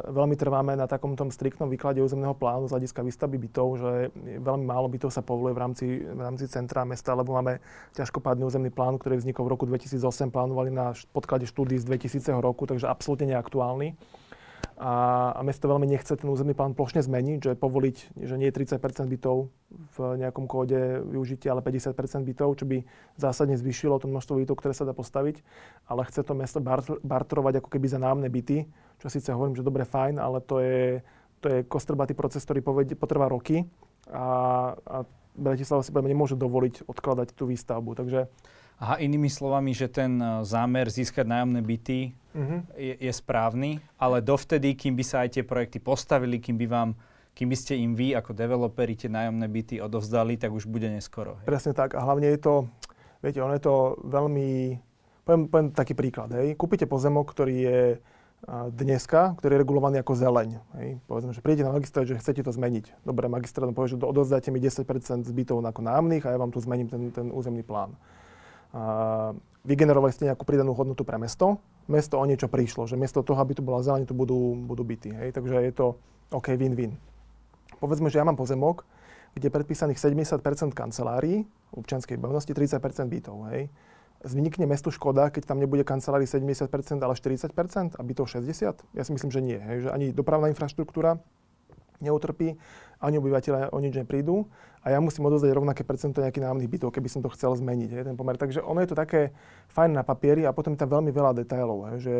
veľmi 0.06 0.38
trváme 0.38 0.78
na 0.78 0.86
takom 0.86 1.18
tom 1.18 1.26
striktnom 1.34 1.66
výklade 1.66 1.98
územného 1.98 2.30
plánu 2.34 2.70
z 2.70 2.78
hľadiska 2.78 3.02
výstavby 3.02 3.36
bytov, 3.42 3.68
že 3.74 3.90
veľmi 4.38 4.62
málo 4.62 4.86
bytov 4.86 5.10
sa 5.10 5.22
povoluje 5.22 5.54
v 5.54 5.60
rámci, 5.60 5.86
v 6.06 6.20
rámci 6.20 6.46
centra 6.46 6.86
mesta, 6.86 7.10
lebo 7.18 7.34
máme 7.34 7.58
ťažkopádny 7.98 8.42
územný 8.46 8.70
plán, 8.70 9.02
ktorý 9.02 9.18
vznikol 9.18 9.50
v 9.50 9.52
roku 9.58 9.64
2008, 9.66 10.30
plánovali 10.30 10.70
na 10.70 10.94
podklade 11.10 11.50
štúdí 11.50 11.74
z 11.82 11.84
2000 11.90 12.38
roku, 12.38 12.70
takže 12.70 12.86
absolútne 12.86 13.34
neaktuálny 13.34 13.98
a, 14.78 14.92
a 15.36 15.40
mesto 15.46 15.70
veľmi 15.70 15.86
nechce 15.86 16.10
ten 16.16 16.26
územný 16.26 16.56
plán 16.56 16.74
plošne 16.74 17.04
zmeniť, 17.04 17.38
že 17.38 17.52
povoliť, 17.54 17.96
že 18.18 18.34
nie 18.34 18.50
je 18.50 18.56
30% 18.62 18.78
bytov 19.06 19.52
v 19.70 19.96
nejakom 20.18 20.50
kóde 20.50 21.02
využitia, 21.06 21.54
ale 21.54 21.62
50 21.62 21.94
bytov, 22.26 22.48
čo 22.58 22.64
by 22.66 22.82
zásadne 23.14 23.54
zvýšilo 23.54 24.02
to 24.02 24.10
množstvo 24.10 24.42
bytov, 24.42 24.58
ktoré 24.58 24.74
sa 24.74 24.88
dá 24.88 24.94
postaviť, 24.96 25.40
ale 25.86 26.06
chce 26.08 26.26
to 26.26 26.32
mesto 26.34 26.58
bartrovať 27.00 27.62
ako 27.62 27.68
keby 27.70 27.86
za 27.86 28.02
námne 28.02 28.26
byty, 28.26 28.66
čo 28.98 29.06
síce 29.06 29.30
hovorím, 29.30 29.54
že 29.54 29.66
dobre, 29.66 29.86
fajn, 29.86 30.18
ale 30.18 30.42
to 30.42 30.58
je, 30.58 31.02
to 31.42 31.46
je 31.50 31.58
kostrbatý 31.66 32.14
proces, 32.14 32.42
ktorý 32.42 32.60
povedie, 32.62 32.94
potrvá 32.98 33.30
roky 33.30 33.66
a, 34.10 34.24
a 34.76 34.96
Bratislava 35.32 35.80
si 35.80 35.92
nemôže 35.96 36.36
dovoliť 36.36 36.84
odkladať 36.84 37.32
tú 37.32 37.48
výstavbu. 37.48 37.96
Takže 37.96 38.28
Aha, 38.82 38.98
inými 38.98 39.30
slovami, 39.30 39.70
že 39.70 39.86
ten 39.86 40.18
e, 40.18 40.42
zámer 40.42 40.90
získať 40.90 41.22
nájomné 41.22 41.62
byty 41.62 42.10
uh-huh. 42.34 42.66
je, 42.74 42.98
je 42.98 43.12
správny, 43.14 43.78
ale 43.94 44.18
dovtedy, 44.18 44.74
kým 44.74 44.98
by 44.98 45.04
sa 45.06 45.22
aj 45.22 45.38
tie 45.38 45.44
projekty 45.46 45.78
postavili, 45.78 46.42
kým 46.42 46.58
by 46.58 46.66
vám 46.66 46.90
kým 47.32 47.48
by 47.48 47.56
ste 47.56 47.80
im 47.80 47.96
vy 47.96 48.12
ako 48.12 48.36
developeri 48.36 48.92
tie 48.92 49.08
nájomné 49.08 49.48
byty 49.48 49.80
odovzdali, 49.80 50.36
tak 50.36 50.52
už 50.52 50.68
bude 50.68 50.84
neskoro. 50.84 51.40
Hej. 51.40 51.48
Presne 51.48 51.72
tak. 51.72 51.96
A 51.96 52.04
hlavne 52.04 52.28
je 52.28 52.36
to, 52.36 52.68
viete, 53.24 53.40
ono 53.40 53.56
je 53.56 53.64
to 53.64 53.96
veľmi, 54.04 54.76
poviem, 55.24 55.42
poviem 55.48 55.68
taký 55.72 55.96
príklad, 55.96 56.28
hej. 56.36 56.52
Kúpite 56.60 56.84
pozemok, 56.84 57.32
ktorý 57.32 57.56
je 57.56 57.80
dneska, 58.52 59.38
ktorý 59.38 59.54
je 59.56 59.62
regulovaný 59.64 59.96
ako 60.04 60.12
zeleň. 60.12 60.60
Hej. 60.76 60.88
Povedzme, 61.08 61.32
že 61.32 61.40
prídete 61.40 61.64
na 61.64 61.72
magistrát, 61.72 62.04
že 62.04 62.20
chcete 62.20 62.44
to 62.44 62.52
zmeniť. 62.52 63.06
Dobre, 63.06 63.32
magistrát 63.32 63.70
povie, 63.72 63.94
že 63.94 64.02
odovzdáte 64.02 64.52
mi 64.52 64.60
10% 64.60 64.84
zbytov 65.24 65.62
ako 65.62 65.80
nájomných 65.80 66.26
a 66.28 66.34
ja 66.34 66.38
vám 66.42 66.52
tu 66.52 66.60
zmením 66.60 66.90
ten, 66.90 67.08
ten 67.14 67.32
územný 67.32 67.64
plán 67.64 67.96
vygenerovali 69.62 70.12
ste 70.12 70.28
nejakú 70.28 70.42
pridanú 70.42 70.74
hodnotu 70.74 71.06
pre 71.06 71.20
mesto, 71.20 71.62
mesto 71.86 72.18
o 72.18 72.24
niečo 72.24 72.50
prišlo, 72.50 72.86
že 72.86 72.98
miesto 72.98 73.22
toho, 73.22 73.38
aby 73.42 73.54
tu 73.54 73.62
bola 73.62 73.82
zeleň, 73.82 74.06
tu 74.06 74.14
budú, 74.14 74.54
budú 74.58 74.82
byty. 74.82 75.14
Hej? 75.14 75.28
Takže 75.34 75.54
je 75.62 75.72
to 75.74 75.86
OK, 76.34 76.54
win-win. 76.56 76.96
Povedzme, 77.78 78.08
že 78.08 78.22
ja 78.22 78.26
mám 78.26 78.38
pozemok, 78.38 78.86
kde 79.34 79.48
je 79.48 79.52
predpísaných 79.52 79.98
70% 79.98 80.38
kancelárií, 80.76 81.44
občianskej 81.72 82.20
bavnosti 82.20 82.52
30 82.52 82.78
bytov. 83.08 83.48
Hej? 83.50 83.72
Vznikne 84.22 84.70
mestu 84.70 84.94
škoda, 84.94 85.34
keď 85.34 85.50
tam 85.50 85.58
nebude 85.58 85.82
kancelárií 85.82 86.30
70% 86.30 86.70
ale 87.02 87.14
40% 87.18 87.98
a 87.98 88.02
bytov 88.06 88.30
60? 88.30 88.94
Ja 88.94 89.02
si 89.02 89.10
myslím, 89.10 89.30
že 89.34 89.40
nie. 89.42 89.58
Hej? 89.58 89.88
Že 89.88 89.90
ani 89.90 90.06
dopravná 90.14 90.46
infraštruktúra 90.52 91.18
neutrpí, 92.02 92.58
ani 93.02 93.18
obyvateľe 93.18 93.74
o 93.74 93.78
nič 93.82 93.98
neprídu 93.98 94.46
a 94.86 94.94
ja 94.94 94.98
musím 95.02 95.26
odozdať 95.26 95.50
rovnaké 95.50 95.82
percento 95.82 96.22
nejakých 96.22 96.46
nájomných 96.46 96.70
bytov, 96.70 96.94
keby 96.94 97.08
som 97.10 97.20
to 97.22 97.30
chcel 97.34 97.54
zmeniť, 97.58 97.90
hej, 97.90 98.02
ten 98.06 98.16
pomer. 98.18 98.38
Takže 98.38 98.62
ono 98.62 98.82
je 98.82 98.94
to 98.94 98.96
také 98.98 99.34
fajn 99.74 99.98
na 99.98 100.06
papieri 100.06 100.46
a 100.46 100.54
potom 100.54 100.74
je 100.74 100.80
tam 100.82 100.90
veľmi 100.90 101.10
veľa 101.10 101.34
detailov, 101.38 101.90
hej, 101.92 101.98
že 102.02 102.16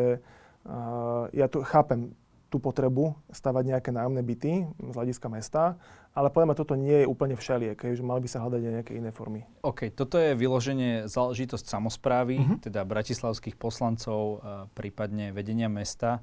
uh, 0.67 1.31
ja 1.31 1.47
tu 1.47 1.63
chápem 1.63 2.11
tú 2.51 2.61
potrebu 2.61 3.17
stavať 3.33 3.63
nejaké 3.65 3.89
nájomné 3.89 4.21
byty 4.21 4.51
z 4.69 4.93
hľadiska 4.93 5.25
mesta, 5.25 5.73
ale 6.13 6.29
poviem, 6.29 6.53
toto 6.53 6.77
nie 6.77 7.01
je 7.01 7.09
úplne 7.09 7.33
všeliek, 7.33 7.81
že 7.81 8.05
mali 8.05 8.21
by 8.21 8.29
sa 8.29 8.45
hľadať 8.45 8.61
aj 8.61 8.73
nejaké 8.77 8.93
iné 8.93 9.09
formy. 9.09 9.41
OK, 9.65 9.89
toto 9.89 10.21
je 10.21 10.37
vyloženie 10.37 11.09
záležitosť 11.09 11.65
samozprávy, 11.65 12.37
uh-huh. 12.37 12.61
teda 12.61 12.85
bratislavských 12.85 13.57
poslancov, 13.57 14.45
prípadne 14.77 15.33
vedenia 15.33 15.65
mesta. 15.65 16.21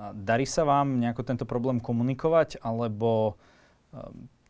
Darí 0.00 0.48
sa 0.48 0.64
vám 0.64 0.96
nejako 0.96 1.20
tento 1.28 1.44
problém 1.44 1.84
komunikovať, 1.84 2.64
alebo 2.64 3.36
uh, 3.36 3.57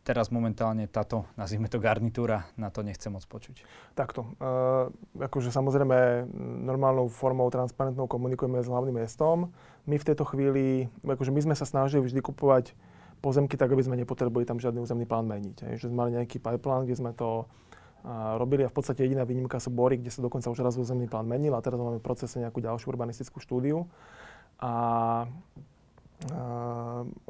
teraz 0.09 0.33
momentálne 0.33 0.89
táto, 0.89 1.29
nazvime 1.37 1.69
to 1.69 1.77
garnitúra, 1.77 2.49
na 2.57 2.73
to 2.73 2.81
nechce 2.81 3.05
moc 3.13 3.21
počuť? 3.29 3.61
Takto. 3.93 4.33
Uh, 4.41 4.89
akože 5.21 5.53
samozrejme 5.53 6.25
normálnou 6.65 7.13
formou 7.13 7.45
transparentnou 7.53 8.09
komunikujeme 8.09 8.57
s 8.57 8.65
hlavným 8.65 9.05
mestom. 9.05 9.53
My 9.85 10.01
v 10.01 10.07
tejto 10.09 10.25
chvíli, 10.25 10.89
akože 11.05 11.29
my 11.29 11.51
sme 11.51 11.55
sa 11.55 11.69
snažili 11.69 12.01
vždy 12.01 12.25
kupovať 12.25 12.73
pozemky 13.21 13.53
tak, 13.53 13.69
aby 13.69 13.85
sme 13.85 14.01
nepotrebovali 14.01 14.49
tam 14.49 14.57
žiadny 14.57 14.81
územný 14.81 15.05
plán 15.05 15.29
meniť. 15.29 15.77
Že 15.77 15.93
sme 15.93 15.97
mali 16.01 16.17
nejaký 16.17 16.41
pipeline, 16.41 16.89
kde 16.89 16.97
sme 16.97 17.11
to 17.13 17.45
uh, 17.45 18.39
robili 18.41 18.65
a 18.65 18.71
v 18.71 18.75
podstate 18.81 19.05
jediná 19.05 19.29
výnimka 19.29 19.61
sú 19.61 19.69
bory, 19.69 20.01
kde 20.01 20.09
sa 20.09 20.25
dokonca 20.25 20.49
už 20.49 20.65
raz 20.65 20.73
územný 20.73 21.05
plán 21.05 21.29
menil 21.29 21.53
a 21.53 21.61
teraz 21.61 21.77
máme 21.77 22.01
v 22.01 22.07
procese 22.09 22.41
nejakú 22.41 22.63
ďalšiu 22.65 22.89
urbanistickú 22.89 23.37
štúdiu. 23.37 23.85
A 24.57 24.71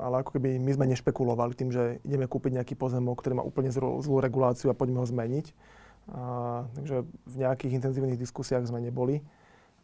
ale 0.02 0.26
ako 0.26 0.34
keby 0.38 0.58
my 0.58 0.72
sme 0.74 0.86
nešpekulovali 0.90 1.54
tým, 1.54 1.70
že 1.70 2.02
ideme 2.02 2.26
kúpiť 2.26 2.58
nejaký 2.58 2.74
pozemok, 2.74 3.22
ktorý 3.22 3.38
má 3.38 3.44
úplne 3.46 3.70
zlú, 3.70 4.02
zlú 4.02 4.18
reguláciu 4.18 4.74
a 4.74 4.78
poďme 4.78 5.06
ho 5.06 5.06
zmeniť. 5.06 5.54
A, 6.10 6.66
takže 6.74 7.06
v 7.06 7.36
nejakých 7.38 7.76
intenzívnych 7.78 8.18
diskusiách 8.18 8.66
sme 8.66 8.82
neboli. 8.82 9.22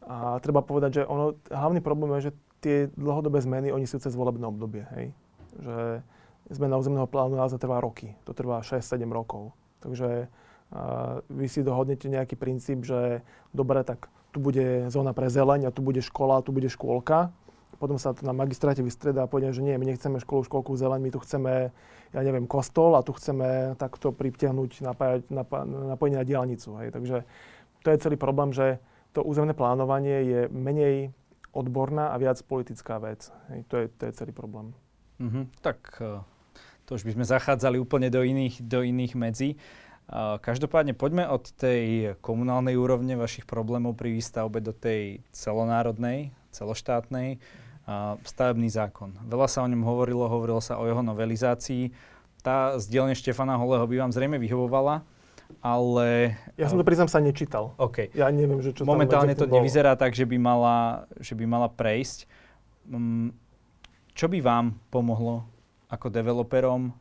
A 0.09 0.41
treba 0.41 0.65
povedať, 0.65 1.01
že 1.01 1.03
ono, 1.05 1.37
hlavný 1.53 1.85
problém 1.85 2.17
je, 2.17 2.33
že 2.33 2.37
tie 2.65 2.77
dlhodobé 2.97 3.45
zmeny, 3.45 3.69
oni 3.69 3.85
sú 3.85 4.01
cez 4.01 4.17
volebné 4.17 4.49
obdobie. 4.49 4.89
Hej? 4.97 5.05
Že 5.61 5.77
zmena 6.49 6.81
územného 6.81 7.05
plánu 7.05 7.37
naozaj 7.37 7.61
trvá 7.61 7.77
roky. 7.77 8.17
To 8.25 8.33
trvá 8.33 8.65
6-7 8.65 9.05
rokov. 9.13 9.53
Takže 9.85 10.25
a, 10.73 11.21
vy 11.29 11.45
si 11.45 11.61
dohodnete 11.61 12.09
nejaký 12.09 12.33
princíp, 12.41 12.81
že 12.89 13.21
dobre, 13.53 13.85
tak 13.85 14.09
tu 14.33 14.41
bude 14.41 14.89
zóna 14.89 15.13
pre 15.13 15.29
zeleň 15.29 15.69
a 15.69 15.75
tu 15.75 15.85
bude 15.85 16.01
škola, 16.01 16.41
tu 16.41 16.49
bude 16.49 16.73
škôlka 16.73 17.29
potom 17.75 17.99
sa 17.99 18.15
na 18.23 18.31
magistráte 18.31 18.79
vystredá 18.79 19.27
a 19.27 19.31
povedia, 19.31 19.51
že 19.51 19.59
nie, 19.59 19.75
my 19.75 19.85
nechceme 19.85 20.17
školu, 20.23 20.47
školku, 20.47 20.71
zeleň, 20.79 20.99
my 21.03 21.11
tu 21.11 21.19
chceme, 21.19 21.75
ja 22.15 22.21
neviem, 22.23 22.47
kostol 22.47 22.95
a 22.95 23.03
tu 23.03 23.11
chceme 23.11 23.75
takto 23.75 24.15
pritiahnuť 24.15 24.71
napájať, 24.83 25.21
napojenie 25.91 26.19
na 26.19 26.27
diálnicu. 26.27 26.69
Hej. 26.79 26.95
Takže 26.95 27.17
to 27.83 27.87
je 27.91 28.01
celý 28.01 28.17
problém, 28.17 28.55
že 28.55 28.79
to 29.11 29.23
územné 29.23 29.55
plánovanie 29.55 30.17
je 30.23 30.41
menej 30.51 31.11
odborná 31.55 32.11
a 32.11 32.19
viac 32.19 32.39
politická 32.43 32.99
vec. 32.99 33.31
Hej. 33.51 33.63
To, 33.71 33.75
je, 33.83 33.85
to 33.91 34.01
je 34.07 34.11
celý 34.15 34.31
problém. 34.35 34.75
Mm-hmm. 35.19 35.43
Tak 35.63 35.79
e, 36.03 36.19
to 36.87 36.99
už 36.99 37.07
by 37.07 37.11
sme 37.15 37.25
zachádzali 37.27 37.79
úplne 37.79 38.11
do 38.11 38.23
iných, 38.23 38.59
do 38.63 38.83
iných 38.83 39.13
medzí. 39.15 39.55
E, 39.55 39.57
každopádne 40.39 40.95
poďme 40.95 41.27
od 41.31 41.47
tej 41.55 42.15
komunálnej 42.19 42.75
úrovne 42.75 43.15
vašich 43.15 43.47
problémov 43.47 43.95
pri 43.95 44.11
výstavbe 44.15 44.59
do 44.59 44.75
tej 44.75 45.23
celonárodnej, 45.31 46.35
celoštátnej 46.51 47.39
stavebný 48.25 48.69
zákon. 48.73 49.13
Veľa 49.29 49.47
sa 49.49 49.61
o 49.61 49.69
ňom 49.69 49.85
hovorilo, 49.85 50.25
hovorilo 50.25 50.61
sa 50.61 50.81
o 50.81 50.89
jeho 50.89 51.05
novelizácii. 51.05 51.93
Tá 52.41 52.77
z 52.81 52.85
dielne 52.89 53.13
Štefana 53.13 53.57
Holého 53.57 53.85
by 53.85 53.95
vám 54.05 54.11
zrejme 54.13 54.37
vyhovovala, 54.41 55.05
ale... 55.61 56.37
Ja 56.57 56.69
som 56.69 56.81
to 56.81 56.85
priznám 56.85 57.09
sa 57.09 57.21
nečítal. 57.21 57.77
OK. 57.77 58.13
Ja 58.17 58.29
neviem, 58.33 58.61
že 58.61 58.73
čo 58.73 58.85
Momentálne 58.85 59.37
to 59.37 59.49
nevyzerá 59.49 59.93
tak, 59.97 60.17
že 60.17 60.25
by 60.25 60.37
mala, 60.37 61.09
že 61.21 61.37
by 61.37 61.45
mala 61.45 61.69
prejsť. 61.69 62.25
Mm, 62.89 63.33
čo 64.13 64.29
by 64.29 64.39
vám 64.41 64.77
pomohlo 64.89 65.45
ako 65.89 66.09
developerom 66.09 66.93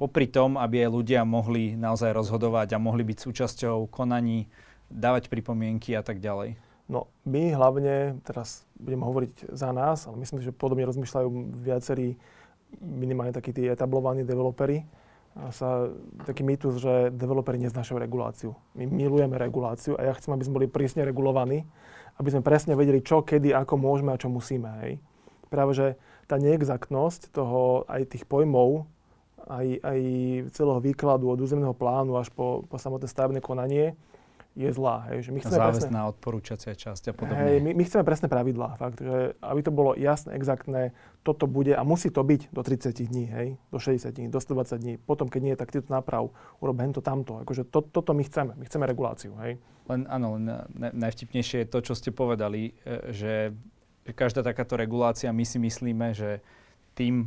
popri 0.00 0.28
tom, 0.28 0.56
aby 0.56 0.84
aj 0.84 0.90
ľudia 0.92 1.20
mohli 1.24 1.76
naozaj 1.76 2.12
rozhodovať 2.12 2.76
a 2.76 2.82
mohli 2.82 3.04
byť 3.04 3.18
súčasťou 3.20 3.88
konaní, 3.88 4.48
dávať 4.88 5.32
pripomienky 5.32 5.96
a 5.96 6.04
tak 6.04 6.20
ďalej? 6.20 6.56
No 6.84 7.08
my 7.24 7.56
hlavne, 7.56 8.20
teraz 8.28 8.68
budem 8.76 9.00
hovoriť 9.00 9.56
za 9.56 9.72
nás, 9.72 10.04
ale 10.04 10.20
myslím, 10.20 10.44
že 10.44 10.52
podobne 10.52 10.84
rozmýšľajú 10.84 11.28
viacerí 11.64 12.20
minimálne 12.80 13.32
takí 13.32 13.56
tí 13.56 13.64
etablovaní 13.64 14.26
developeri. 14.26 14.84
A 15.34 15.50
sa 15.50 15.90
taký 16.22 16.46
mýtus, 16.46 16.78
že 16.78 17.10
developeri 17.10 17.58
neznášajú 17.58 17.98
reguláciu. 17.98 18.54
My 18.78 18.86
milujeme 18.86 19.34
reguláciu 19.34 19.98
a 19.98 20.06
ja 20.06 20.14
chcem, 20.14 20.30
aby 20.30 20.46
sme 20.46 20.62
boli 20.62 20.68
prísne 20.70 21.02
regulovaní, 21.02 21.66
aby 22.22 22.28
sme 22.30 22.46
presne 22.46 22.78
vedeli, 22.78 23.02
čo, 23.02 23.26
kedy, 23.26 23.50
ako 23.50 23.74
môžeme 23.74 24.14
a 24.14 24.20
čo 24.20 24.30
musíme. 24.30 24.70
Hej. 24.86 25.02
Práve, 25.50 25.74
že 25.74 25.86
tá 26.30 26.38
neexaktnosť 26.38 27.34
toho 27.34 27.82
aj 27.90 28.14
tých 28.14 28.30
pojmov, 28.30 28.86
aj, 29.50 29.66
aj 29.82 30.00
celého 30.54 30.80
výkladu 30.80 31.26
od 31.26 31.42
územného 31.42 31.74
plánu 31.74 32.14
až 32.14 32.30
po, 32.30 32.62
po 32.70 32.78
samotné 32.78 33.10
stavebné 33.10 33.40
konanie, 33.42 33.98
je 34.54 34.70
zlá. 34.70 35.10
Hej, 35.10 35.28
že 35.28 35.30
my 35.34 35.38
chceme 35.42 35.58
Záväzná 35.58 35.90
presne, 35.90 36.10
odporúčacia 36.14 36.72
časť 36.78 37.10
a 37.10 37.12
podobne. 37.12 37.42
Hej, 37.42 37.56
my, 37.58 37.70
my 37.74 37.82
chceme 37.82 38.06
presné 38.06 38.26
pravidlá, 38.30 38.78
fakt, 38.78 39.02
že 39.02 39.34
aby 39.42 39.60
to 39.66 39.74
bolo 39.74 39.98
jasné, 39.98 40.38
exaktné, 40.38 40.94
toto 41.26 41.50
bude 41.50 41.74
a 41.74 41.82
musí 41.82 42.14
to 42.14 42.22
byť 42.22 42.54
do 42.54 42.62
30 42.62 42.94
dní, 43.10 43.26
hej, 43.26 43.48
do 43.74 43.78
60 43.82 44.14
dní, 44.14 44.26
do 44.30 44.38
120 44.38 44.78
dní. 44.78 44.94
Potom, 45.02 45.26
keď 45.26 45.40
nie 45.42 45.54
tak 45.58 45.74
ty 45.74 45.82
to 45.82 45.90
naprav, 45.90 46.30
urob 46.62 46.78
to 46.94 47.02
tamto. 47.02 47.42
Akože 47.42 47.66
to, 47.66 47.82
toto 47.82 48.14
my 48.14 48.22
chceme, 48.22 48.54
my 48.54 48.64
chceme 48.64 48.86
reguláciu. 48.86 49.34
Hej. 49.42 49.58
Len 49.90 50.00
áno, 50.06 50.38
najvtipnejšie 50.78 51.66
je 51.66 51.68
to, 51.68 51.78
čo 51.82 51.98
ste 51.98 52.14
povedali, 52.14 52.72
e, 52.86 53.10
že 53.10 53.32
každá 54.14 54.46
takáto 54.46 54.78
regulácia, 54.78 55.34
my 55.34 55.42
si 55.42 55.58
myslíme, 55.58 56.14
že 56.14 56.44
tým 56.94 57.26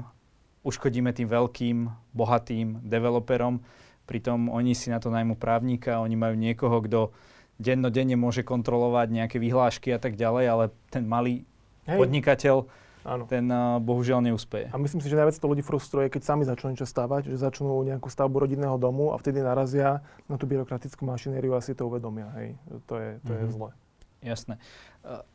uškodíme 0.63 1.11
tým 1.11 1.27
veľkým, 1.27 1.77
bohatým 2.13 2.81
developerom, 2.83 3.63
Pritom 4.07 4.47
oni 4.47 4.71
si 4.71 4.87
na 4.87 5.03
to 5.03 5.11
najmú 5.11 5.35
právnika, 5.35 5.99
oni 5.99 6.15
majú 6.15 6.39
niekoho, 6.39 6.79
kto 6.79 7.11
dennodenne 7.59 8.15
môže 8.15 8.47
kontrolovať 8.47 9.07
nejaké 9.11 9.37
vyhlášky 9.37 9.91
a 9.91 9.99
tak 9.99 10.15
ďalej, 10.15 10.45
ale 10.47 10.63
ten 10.87 11.03
malý 11.03 11.43
Hej. 11.89 11.97
podnikateľ, 11.99 12.57
Áno. 13.03 13.23
ten 13.27 13.45
uh, 13.51 13.83
bohužiaľ 13.83 14.23
neúspeje. 14.31 14.71
A 14.71 14.77
myslím 14.79 15.03
si, 15.03 15.11
že 15.11 15.19
najviac 15.19 15.35
to 15.35 15.47
ľudí 15.49 15.63
frustruje, 15.65 16.07
keď 16.07 16.21
sami 16.23 16.43
začnú 16.47 16.71
niečo 16.71 16.87
stavať, 16.87 17.33
že 17.33 17.35
začnú 17.35 17.83
nejakú 17.83 18.07
stavbu 18.07 18.47
rodinného 18.47 18.79
domu 18.79 19.11
a 19.11 19.19
vtedy 19.19 19.43
narazia 19.43 19.99
na 20.31 20.39
tú 20.39 20.47
byrokratickú 20.47 21.03
mašinériu 21.03 21.57
a 21.57 21.59
si 21.59 21.75
to 21.75 21.89
uvedomia. 21.89 22.31
Hej. 22.39 22.55
To 22.87 22.95
je, 22.95 23.09
to 23.27 23.31
mm-hmm. 23.31 23.35
je 23.35 23.45
mhm. 23.47 23.53
zle. 23.53 23.69
Jasné. 24.17 24.57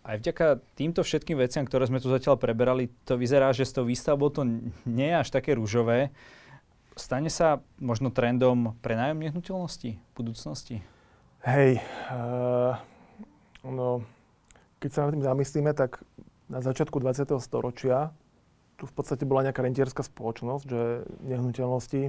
Aj 0.03 0.17
vďaka 0.19 0.59
týmto 0.77 1.01
všetkým 1.07 1.39
veciam, 1.39 1.65
ktoré 1.65 1.87
sme 1.87 2.03
tu 2.03 2.11
zatiaľ 2.11 2.37
preberali, 2.37 2.91
to 3.07 3.15
vyzerá, 3.15 3.55
že 3.55 3.65
s 3.65 3.73
tou 3.73 3.87
výstavbou 3.87 4.29
to 4.29 4.43
nie 4.85 5.09
je 5.09 5.17
až 5.17 5.29
také 5.33 5.55
rúžové 5.57 6.13
stane 6.97 7.31
sa 7.33 7.65
možno 7.81 8.13
trendom 8.13 8.77
prenájom 8.85 9.21
nehnuteľností 9.21 9.91
v 9.97 10.13
budúcnosti? 10.13 10.77
Hej, 11.43 11.83
uh, 12.13 12.79
no, 13.67 14.07
keď 14.79 14.91
sa 14.91 15.01
nad 15.07 15.15
tým 15.15 15.27
zamyslíme, 15.27 15.75
tak 15.75 16.03
na 16.47 16.63
začiatku 16.63 17.01
20. 17.01 17.39
storočia 17.43 18.15
tu 18.83 18.91
v 18.91 18.99
podstate 18.99 19.23
bola 19.23 19.47
nejaká 19.47 19.63
rentierská 19.63 20.03
spoločnosť, 20.03 20.65
že 20.67 21.07
nehnuteľnosti, 21.23 22.01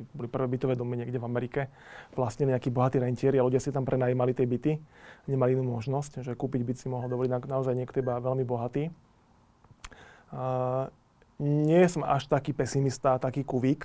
keď 0.00 0.04
boli 0.16 0.28
prvé 0.32 0.46
bytové 0.48 0.72
domy 0.72 0.96
niekde 0.96 1.20
v 1.20 1.28
Amerike, 1.28 1.60
vlastne 2.16 2.48
nejakí 2.48 2.72
bohatí 2.72 2.96
rentieri 2.96 3.36
a 3.36 3.44
ľudia 3.44 3.60
si 3.60 3.68
tam 3.68 3.84
prenajímali 3.84 4.32
tie 4.32 4.48
byty, 4.48 4.80
nemali 5.28 5.60
inú 5.60 5.76
možnosť, 5.76 6.24
že 6.24 6.32
kúpiť 6.32 6.64
byt 6.64 6.76
si 6.80 6.86
mohol 6.88 7.12
dovoliť 7.12 7.30
na, 7.36 7.38
naozaj 7.44 7.76
niekto 7.76 8.00
iba 8.00 8.16
veľmi 8.16 8.48
bohatý. 8.48 8.88
Uh, 10.32 10.88
nie 11.36 11.84
som 11.84 12.00
až 12.00 12.32
taký 12.32 12.56
pesimista, 12.56 13.20
taký 13.20 13.44
kuvík, 13.44 13.84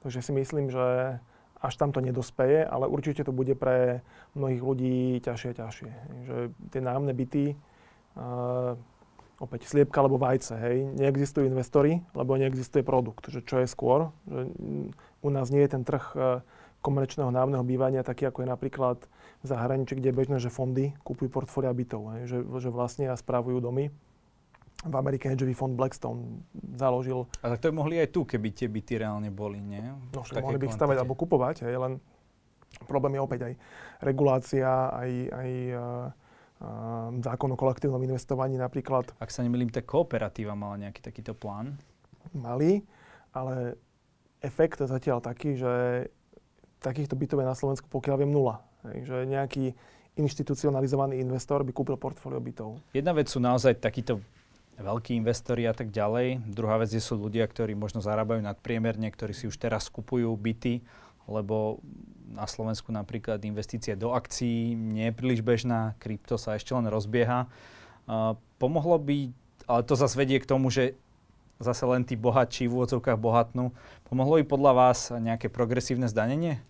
Takže 0.00 0.20
si 0.24 0.32
myslím, 0.32 0.72
že 0.72 1.18
až 1.60 1.74
tam 1.76 1.92
to 1.92 2.00
nedospeje, 2.00 2.64
ale 2.64 2.88
určite 2.88 3.20
to 3.20 3.36
bude 3.36 3.52
pre 3.52 4.00
mnohých 4.32 4.62
ľudí 4.64 5.20
ťažšie 5.20 5.48
a 5.52 5.58
ťažšie. 5.60 5.90
Že 6.24 6.36
tie 6.72 6.80
nájomné 6.80 7.12
byty, 7.12 7.44
uh, 7.52 8.80
opäť 9.36 9.68
sliepka 9.68 10.00
alebo 10.00 10.16
vajce, 10.16 10.56
hej, 10.56 10.76
neexistujú 10.96 11.52
investori, 11.52 12.00
lebo 12.16 12.40
neexistuje 12.40 12.80
produkt. 12.80 13.28
Že 13.28 13.40
čo 13.44 13.56
je 13.60 13.68
skôr? 13.68 14.08
Že 14.24 14.40
u 15.20 15.28
nás 15.28 15.52
nie 15.52 15.60
je 15.60 15.70
ten 15.76 15.84
trh 15.84 16.04
uh, 16.16 16.40
komerčného 16.80 17.28
nájomného 17.28 17.64
bývania 17.68 18.00
taký, 18.00 18.24
ako 18.24 18.40
je 18.40 18.48
napríklad 18.48 18.98
v 19.44 19.46
zahraničí, 19.46 20.00
kde 20.00 20.12
je 20.12 20.16
bežné, 20.16 20.36
že 20.40 20.48
fondy 20.48 20.96
kúpujú 21.04 21.28
portfólia 21.28 21.76
bytov, 21.76 22.16
hej, 22.16 22.22
že, 22.24 22.38
že 22.40 22.72
vlastne 22.72 23.12
a 23.12 23.20
spravujú 23.20 23.60
domy 23.60 23.92
v 24.80 24.94
Amerike 24.96 25.28
hedžový 25.28 25.52
fond 25.52 25.76
Blackstone 25.76 26.40
založil. 26.80 27.28
A 27.44 27.52
tak 27.52 27.60
to 27.60 27.68
by 27.68 27.84
mohli 27.84 28.00
aj 28.00 28.16
tu, 28.16 28.24
keby 28.24 28.48
tie 28.56 28.64
byty 28.64 29.04
reálne 29.04 29.28
boli, 29.28 29.60
nie? 29.60 29.84
No, 30.16 30.24
však 30.24 30.40
mohli 30.40 30.56
by 30.56 30.72
ich 30.72 30.76
stavať 30.76 30.96
alebo 30.96 31.12
kupovať, 31.12 31.68
hej, 31.68 31.76
len 31.76 31.92
problém 32.88 33.18
je 33.18 33.20
opäť 33.20 33.40
aj 33.50 33.52
regulácia, 34.00 34.70
aj, 34.88 35.10
aj 35.36 35.50
uh, 35.76 36.06
zákon 37.20 37.52
o 37.52 37.60
kolektívnom 37.60 38.00
investovaní 38.00 38.56
napríklad. 38.56 39.12
Ak 39.20 39.28
sa 39.28 39.44
nemýlim, 39.44 39.68
tak 39.68 39.84
kooperatíva 39.84 40.56
mala 40.56 40.80
nejaký 40.80 41.04
takýto 41.04 41.36
plán? 41.36 41.76
Mali, 42.32 42.80
ale 43.36 43.76
efekt 44.40 44.80
je 44.80 44.88
zatiaľ 44.88 45.20
taký, 45.20 45.60
že 45.60 46.08
takýchto 46.80 47.20
bytov 47.20 47.44
je 47.44 47.50
na 47.52 47.56
Slovensku 47.56 47.84
pokiaľ 47.92 48.24
viem 48.24 48.32
nula. 48.32 48.64
Hej, 48.88 49.12
že 49.12 49.16
nejaký 49.28 49.76
inštitucionalizovaný 50.16 51.20
investor 51.20 51.60
by 51.64 51.72
kúpil 51.76 52.00
portfólio 52.00 52.40
bytov. 52.40 52.80
Jedna 52.96 53.12
vec 53.12 53.28
sú 53.28 53.40
naozaj 53.40 53.76
takíto 53.76 54.24
veľkí 54.80 55.12
investori 55.14 55.68
a 55.68 55.76
tak 55.76 55.92
ďalej. 55.92 56.40
Druhá 56.48 56.80
vec 56.80 56.90
je, 56.90 57.00
sú 57.00 57.20
ľudia, 57.20 57.44
ktorí 57.44 57.76
možno 57.76 58.00
zarábajú 58.00 58.40
nadpriemerne, 58.40 59.12
ktorí 59.12 59.36
si 59.36 59.44
už 59.46 59.60
teraz 59.60 59.92
kupujú 59.92 60.32
byty, 60.34 60.80
lebo 61.28 61.78
na 62.30 62.46
Slovensku 62.46 62.88
napríklad 62.94 63.42
investície 63.42 63.98
do 63.98 64.14
akcií 64.14 64.72
nie 64.74 65.10
je 65.10 65.16
príliš 65.16 65.40
bežná, 65.42 65.98
krypto 65.98 66.38
sa 66.38 66.56
ešte 66.56 66.72
len 66.72 66.86
rozbieha. 66.86 67.50
Uh, 68.06 68.38
pomohlo 68.56 68.96
by, 68.98 69.34
ale 69.66 69.82
to 69.84 69.94
zase 69.98 70.14
vedie 70.16 70.38
k 70.38 70.48
tomu, 70.48 70.70
že 70.70 70.96
zase 71.60 71.84
len 71.84 72.06
tí 72.06 72.16
bohatší 72.16 72.70
v 72.70 72.74
úvodzovkách 72.80 73.20
bohatnú. 73.20 73.76
Pomohlo 74.08 74.40
by 74.40 74.44
podľa 74.48 74.72
vás 74.72 75.12
nejaké 75.12 75.52
progresívne 75.52 76.08
zdanenie? 76.08 76.62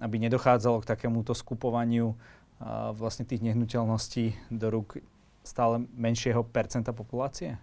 Aby 0.00 0.22
nedochádzalo 0.22 0.80
k 0.80 0.88
takémuto 0.96 1.36
skupovaniu 1.36 2.14
uh, 2.14 2.94
vlastne 2.96 3.26
tých 3.26 3.44
nehnuteľností 3.44 4.38
do 4.48 4.66
rúk 4.72 5.02
stále 5.42 5.86
menšieho 5.96 6.44
percenta 6.44 6.92
populácie? 6.92 7.56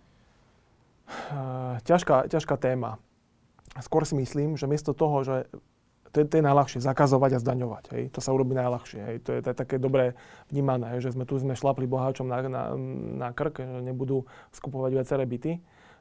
Uh, 1.08 1.80
ťažká, 1.88 2.28
ťažká 2.28 2.60
téma. 2.60 3.00
Skôr 3.80 4.04
si 4.04 4.18
myslím, 4.18 4.60
že 4.60 4.68
miesto 4.68 4.92
toho, 4.92 5.24
že 5.24 5.48
to 6.12 6.24
je, 6.24 6.26
to 6.26 6.40
je 6.40 6.48
najľahšie, 6.48 6.80
zakazovať 6.82 7.38
a 7.38 7.44
zdaňovať. 7.44 7.84
Hej. 7.94 8.04
To 8.16 8.20
sa 8.24 8.34
urobí 8.34 8.56
najľahšie. 8.56 9.00
Hej. 9.04 9.18
To, 9.28 9.30
je, 9.38 9.40
to 9.44 9.48
je 9.54 9.58
také 9.60 9.76
dobré 9.78 10.18
vnímané, 10.50 10.98
že 11.04 11.14
sme 11.14 11.28
tu 11.28 11.38
sme 11.38 11.54
šlapli 11.54 11.86
boháčom 11.86 12.26
na, 12.26 12.42
na, 12.48 12.64
na 13.28 13.30
krk, 13.36 13.60
že 13.62 13.82
nebudú 13.84 14.26
skupovať 14.56 14.92
viaceré 14.98 15.24
byty, 15.28 15.60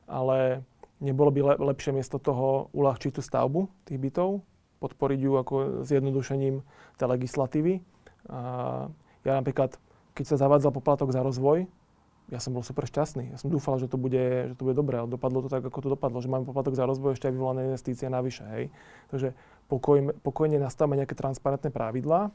ale 0.09 0.63
nebolo 1.03 1.35
by 1.35 1.41
le, 1.43 1.55
lepšie 1.75 1.93
miesto 1.93 2.17
toho 2.17 2.73
uľahčiť 2.73 3.19
tú 3.19 3.21
stavbu 3.21 3.69
tých 3.85 3.99
bytov, 3.99 4.41
podporiť 4.81 5.21
ju 5.21 5.33
ako 5.37 5.55
zjednodušením 5.85 6.63
tej 6.97 7.07
legislatívy. 7.11 7.75
A 8.31 8.41
ja 9.27 9.33
napríklad 9.37 9.77
keď 10.17 10.25
sa 10.33 10.41
zavádzal 10.41 10.73
poplatok 10.73 11.13
za 11.13 11.21
rozvoj, 11.21 11.69
ja 12.27 12.43
som 12.43 12.51
bol 12.51 12.67
super 12.67 12.83
šťastný. 12.91 13.31
Ja 13.31 13.39
som 13.39 13.55
dúfal, 13.55 13.79
že 13.79 13.87
to 13.87 13.95
bude, 13.95 14.51
že 14.51 14.55
to 14.59 14.67
bude 14.67 14.75
dobré. 14.75 14.99
Ale 14.99 15.07
dopadlo 15.07 15.47
to 15.47 15.51
tak, 15.53 15.63
ako 15.63 15.79
to 15.79 15.91
dopadlo, 15.95 16.19
že 16.19 16.27
máme 16.27 16.43
poplatok 16.43 16.75
za 16.75 16.83
rozvoj 16.83 17.15
ešte 17.15 17.31
aj 17.31 17.35
vyvolané 17.39 17.71
investície 17.71 18.11
navyše. 18.11 18.43
Hej. 18.51 18.65
Takže 19.15 19.29
pokoj, 19.71 20.11
pokojne 20.27 20.59
nastavíme 20.59 20.99
nejaké 20.99 21.15
transparentné 21.15 21.71
pravidlá 21.71 22.35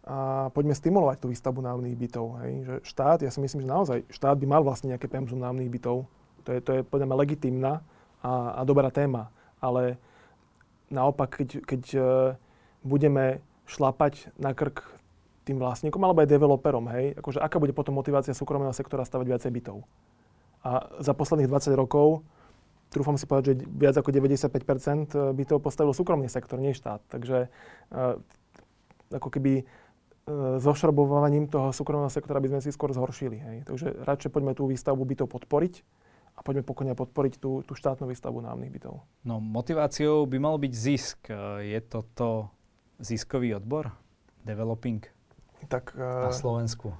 a 0.00 0.48
poďme 0.56 0.72
stimulovať 0.72 1.20
tú 1.20 1.28
výstavbu 1.28 1.60
nájomných 1.60 1.98
bytov. 1.98 2.40
Hej. 2.40 2.52
Že 2.64 2.74
štát, 2.88 3.18
ja 3.20 3.28
si 3.28 3.44
myslím, 3.44 3.60
že 3.60 3.68
naozaj 3.68 3.98
štát 4.08 4.36
by 4.40 4.46
mal 4.48 4.62
vlastne 4.64 4.96
nejaké 4.96 5.12
pemzum 5.12 5.44
nájomných 5.44 5.72
bytov. 5.76 6.08
To 6.48 6.50
je, 6.56 6.60
to 6.64 6.70
je 6.80 6.82
podľa 6.88 7.12
mňa 7.12 7.20
legitimná 7.20 7.84
a, 8.24 8.56
a 8.56 8.60
dobrá 8.64 8.88
téma. 8.88 9.28
Ale 9.60 10.00
naopak, 10.88 11.36
keď, 11.36 11.68
keď 11.68 11.82
uh, 12.00 12.04
budeme 12.80 13.44
šlapať 13.68 14.32
na 14.40 14.56
krk 14.56 14.99
tým 15.50 15.58
vlastníkom 15.58 15.98
alebo 16.06 16.22
aj 16.22 16.30
developerom, 16.30 16.86
hej? 16.94 17.18
Akože 17.18 17.42
aká 17.42 17.58
bude 17.58 17.74
potom 17.74 17.98
motivácia 17.98 18.30
súkromného 18.30 18.70
sektora 18.70 19.02
stavať 19.02 19.26
viacej 19.26 19.50
bytov? 19.50 19.82
A 20.62 20.86
za 21.02 21.10
posledných 21.10 21.50
20 21.50 21.74
rokov, 21.74 22.22
trúfam 22.94 23.18
si 23.18 23.26
povedať, 23.26 23.44
že 23.50 23.54
viac 23.66 23.98
ako 23.98 24.14
95% 24.14 25.34
bytov 25.34 25.58
postavil 25.58 25.90
súkromný 25.90 26.30
sektor, 26.30 26.62
nie 26.62 26.70
štát. 26.70 27.02
Takže 27.10 27.50
uh, 27.50 28.14
ako 29.10 29.28
keby 29.32 29.66
uh, 29.66 30.62
zošrobovaním 30.62 31.50
toho 31.50 31.74
súkromného 31.74 32.12
sektora 32.12 32.38
by 32.38 32.54
sme 32.54 32.60
si 32.62 32.70
skôr 32.70 32.94
zhoršili. 32.94 33.40
Hej? 33.40 33.56
Takže 33.66 34.06
radšej 34.06 34.30
poďme 34.30 34.52
tú 34.54 34.70
výstavbu 34.70 35.02
bytov 35.02 35.32
podporiť 35.32 35.82
a 36.36 36.40
poďme 36.44 36.62
pokojne 36.62 36.94
podporiť 36.94 37.40
tú, 37.40 37.64
tú 37.64 37.72
štátnu 37.74 38.06
výstavbu 38.06 38.44
nájomných 38.44 38.72
bytov. 38.72 39.02
No 39.24 39.40
motiváciou 39.40 40.28
by 40.28 40.38
mal 40.38 40.56
byť 40.60 40.72
zisk. 40.72 41.18
Je 41.64 41.80
toto 41.84 42.52
ziskový 43.00 43.56
odbor? 43.56 43.92
Developing? 44.44 45.19
Tak, 45.68 45.92
uh, 45.98 46.30
na 46.30 46.32
Slovensku. 46.32 46.94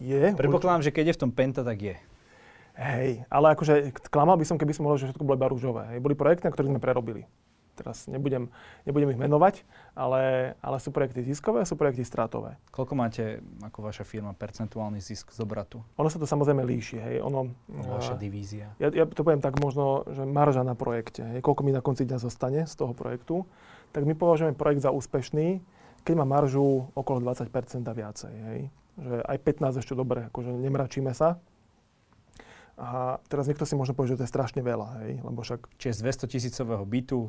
Je. 0.00 0.32
Predpokladám, 0.32 0.86
že 0.86 0.94
keď 0.94 1.12
je 1.12 1.16
v 1.16 1.22
tom 1.28 1.32
Penta, 1.34 1.60
tak 1.60 1.76
je. 1.76 1.96
Hej, 2.80 3.28
ale 3.28 3.52
akože 3.52 3.92
klamal 4.08 4.40
by 4.40 4.48
som, 4.48 4.56
keby 4.56 4.72
som 4.72 4.88
mohol, 4.88 4.96
že 4.96 5.12
všetko 5.12 5.26
bolo 5.26 5.36
iba 5.36 5.52
rúžové. 5.52 5.84
Hej. 5.92 5.98
Boli 6.00 6.16
projekty, 6.16 6.48
na 6.48 6.52
ktoré 6.54 6.72
sme 6.72 6.80
prerobili. 6.80 7.28
Teraz 7.76 8.04
nebudem, 8.08 8.52
nebudem 8.84 9.16
ich 9.16 9.20
menovať, 9.20 9.64
ale, 9.96 10.52
ale 10.60 10.76
sú 10.84 10.92
projekty 10.92 11.24
ziskové 11.24 11.64
sú 11.64 11.80
projekty 11.80 12.04
stratové. 12.04 12.60
Koľko 12.68 12.92
máte 12.92 13.40
ako 13.64 13.88
vaša 13.88 14.04
firma 14.04 14.36
percentuálny 14.36 15.00
zisk 15.00 15.32
z 15.32 15.40
obratu? 15.40 15.80
Ono 15.96 16.08
sa 16.12 16.20
to 16.20 16.28
samozrejme 16.28 16.60
líši. 16.60 17.00
Hej. 17.00 17.16
Ono, 17.24 17.52
vaša 17.68 18.16
uh, 18.16 18.20
divízia? 18.20 18.76
Ja, 18.76 18.92
ja 18.92 19.04
to 19.08 19.24
poviem 19.24 19.40
tak 19.40 19.56
možno, 19.60 20.04
že 20.12 20.28
marža 20.28 20.60
na 20.60 20.76
projekte. 20.76 21.24
Hej. 21.24 21.40
Koľko 21.40 21.60
mi 21.64 21.72
na 21.72 21.80
konci 21.80 22.04
dňa 22.04 22.20
zostane 22.20 22.68
z 22.68 22.74
toho 22.76 22.92
projektu. 22.92 23.48
Tak 23.96 24.04
my 24.04 24.12
považujeme 24.12 24.52
projekt 24.52 24.84
za 24.84 24.92
úspešný, 24.92 25.64
keď 26.04 26.14
má 26.20 26.26
maržu 26.26 26.88
okolo 26.96 27.20
20% 27.22 27.50
a 27.86 27.92
viacej. 27.92 28.34
Hej. 28.34 28.60
Že 29.00 29.16
aj 29.24 29.36
15 29.44 29.80
ešte 29.80 29.94
dobre, 29.96 30.28
akože 30.28 30.50
nemračíme 30.52 31.12
sa. 31.12 31.40
A 32.80 33.20
teraz 33.28 33.44
niekto 33.44 33.68
si 33.68 33.76
možno 33.76 33.92
povie, 33.92 34.16
že 34.16 34.24
to 34.24 34.24
je 34.24 34.32
strašne 34.32 34.64
veľa, 34.64 35.04
hej, 35.04 35.20
lebo 35.20 35.44
však... 35.44 35.68
Čiže 35.76 36.00
z 36.00 36.24
200 36.24 36.32
tisícového 36.32 36.84
bytu, 36.88 37.28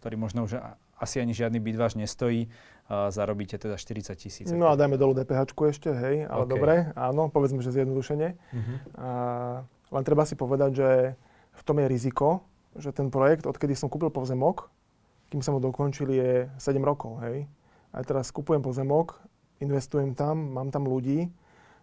ktorý 0.00 0.16
možno 0.16 0.48
už 0.48 0.56
asi 0.96 1.20
ani 1.20 1.36
žiadny 1.36 1.60
byt 1.60 1.76
váš 1.76 1.94
nestojí, 2.00 2.48
uh, 2.48 3.12
zarobíte 3.12 3.60
teda 3.60 3.76
40 3.76 4.16
tisíc. 4.16 4.46
No 4.48 4.72
a 4.72 4.80
dajme 4.80 4.96
dolu 4.96 5.12
DPH 5.12 5.52
ešte, 5.68 5.92
hej, 5.92 6.24
ale 6.24 6.48
okay. 6.48 6.52
dobre, 6.56 6.74
áno, 6.96 7.28
povedzme, 7.28 7.60
že 7.60 7.76
zjednodušene. 7.76 8.28
Uh-huh. 8.32 8.76
A, 8.96 9.08
len 9.92 10.02
treba 10.08 10.24
si 10.24 10.40
povedať, 10.40 10.70
že 10.72 10.90
v 11.52 11.62
tom 11.68 11.76
je 11.84 11.86
riziko, 11.86 12.48
že 12.72 12.88
ten 12.88 13.12
projekt, 13.12 13.44
odkedy 13.44 13.76
som 13.76 13.92
kúpil 13.92 14.08
pozemok, 14.08 14.72
kým 15.28 15.44
som 15.44 15.52
ho 15.52 15.60
dokončil, 15.60 16.08
je 16.08 16.48
7 16.56 16.80
rokov, 16.80 17.20
hej. 17.28 17.44
A 17.92 18.04
teraz 18.04 18.28
kupujem 18.30 18.60
pozemok, 18.60 19.16
investujem 19.58 20.12
tam, 20.12 20.54
mám 20.54 20.68
tam 20.68 20.84
ľudí, 20.86 21.28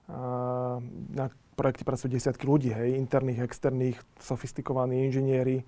a 0.05 0.77
na 1.09 1.33
projekte 1.57 1.81
pracujú 1.81 2.13
desiatky 2.13 2.45
ľudí, 2.45 2.69
hej, 2.69 2.93
interných, 2.93 3.41
externých, 3.41 3.97
sofistikovaní 4.21 5.09
inžinieri, 5.09 5.65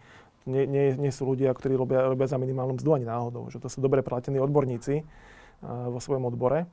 nie, 0.48 0.64
nie, 0.64 0.96
nie 0.96 1.12
sú 1.12 1.28
ľudia, 1.28 1.52
ktorí 1.52 1.76
robia, 1.76 2.08
robia 2.08 2.28
za 2.32 2.40
minimálnu 2.40 2.80
mzdu 2.80 2.96
ani 2.96 3.06
náhodou. 3.06 3.52
Že 3.52 3.68
to 3.68 3.70
sú 3.70 3.84
dobre 3.84 4.00
platení 4.00 4.40
odborníci 4.40 5.04
uh, 5.04 5.92
vo 5.92 6.00
svojom 6.00 6.24
odbore. 6.24 6.64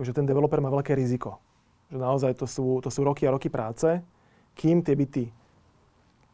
Takže 0.00 0.16
ten 0.16 0.24
developer 0.24 0.58
má 0.64 0.72
veľké 0.72 0.96
riziko. 0.96 1.36
Že 1.92 1.98
naozaj 2.00 2.32
to 2.40 2.48
sú, 2.48 2.80
to 2.80 2.88
sú 2.88 3.04
roky 3.04 3.28
a 3.28 3.34
roky 3.34 3.52
práce, 3.52 4.00
kým 4.56 4.80
tie 4.80 4.96
byty 4.96 5.28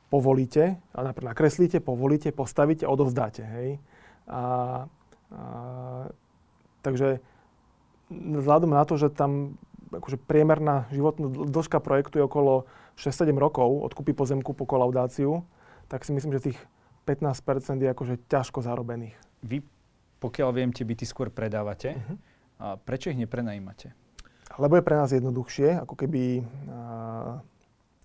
povolíte, 0.07 0.79
a 0.95 0.99
napríklad 1.03 1.35
nakreslíte, 1.35 1.83
povolíte, 1.83 2.31
postavíte 2.31 2.87
a 2.87 2.93
odovzdáte. 2.95 3.43
Hej. 3.43 3.83
A, 4.31 4.39
a, 4.39 4.43
takže 6.85 7.25
vzhľadom 8.13 8.77
na 8.77 8.85
to, 8.85 9.01
že 9.01 9.09
tam 9.09 9.57
akože 9.89 10.21
priemerná 10.21 10.91
životná 10.93 11.31
dĺžka 11.31 11.81
projektu 11.81 12.21
je 12.21 12.29
okolo 12.29 12.69
6-7 13.01 13.33
rokov 13.35 13.83
od 13.83 13.93
kúpy 13.97 14.13
pozemku 14.13 14.53
po 14.53 14.69
kolaudáciu, 14.69 15.47
tak 15.89 16.05
si 16.05 16.13
myslím, 16.13 16.37
že 16.37 16.53
tých 16.53 16.59
15% 17.09 17.81
je 17.81 17.89
akože 17.89 18.15
ťažko 18.29 18.65
zarobených. 18.65 19.17
Vy, 19.45 19.61
pokiaľ 20.21 20.51
viem, 20.57 20.71
tie 20.73 20.89
byty 20.89 21.05
skôr 21.05 21.29
predávate. 21.29 21.97
Uh-huh. 21.97 22.17
A 22.61 22.67
prečo 22.81 23.13
ich 23.13 23.19
neprenajímate? 23.21 23.93
Lebo 24.57 24.79
je 24.79 24.87
pre 24.87 24.97
nás 24.97 25.11
jednoduchšie, 25.11 25.83
ako 25.83 25.95
keby 25.99 26.47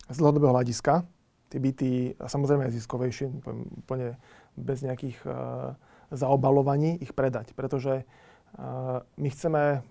z 0.10 0.18
dlhodobého 0.18 0.52
hľadiska. 0.52 1.06
Tie 1.50 1.62
byty, 1.62 2.18
a 2.18 2.26
samozrejme 2.30 2.66
aj 2.66 2.76
ziskovejšie, 2.78 3.26
úplne 3.86 4.18
bez 4.54 4.86
nejakých 4.86 5.18
uh, 5.26 5.74
zaobalovaní, 6.14 6.98
ich 7.02 7.14
predať. 7.14 7.54
Pretože 7.58 8.06
my 9.18 9.30
chceme 9.30 9.86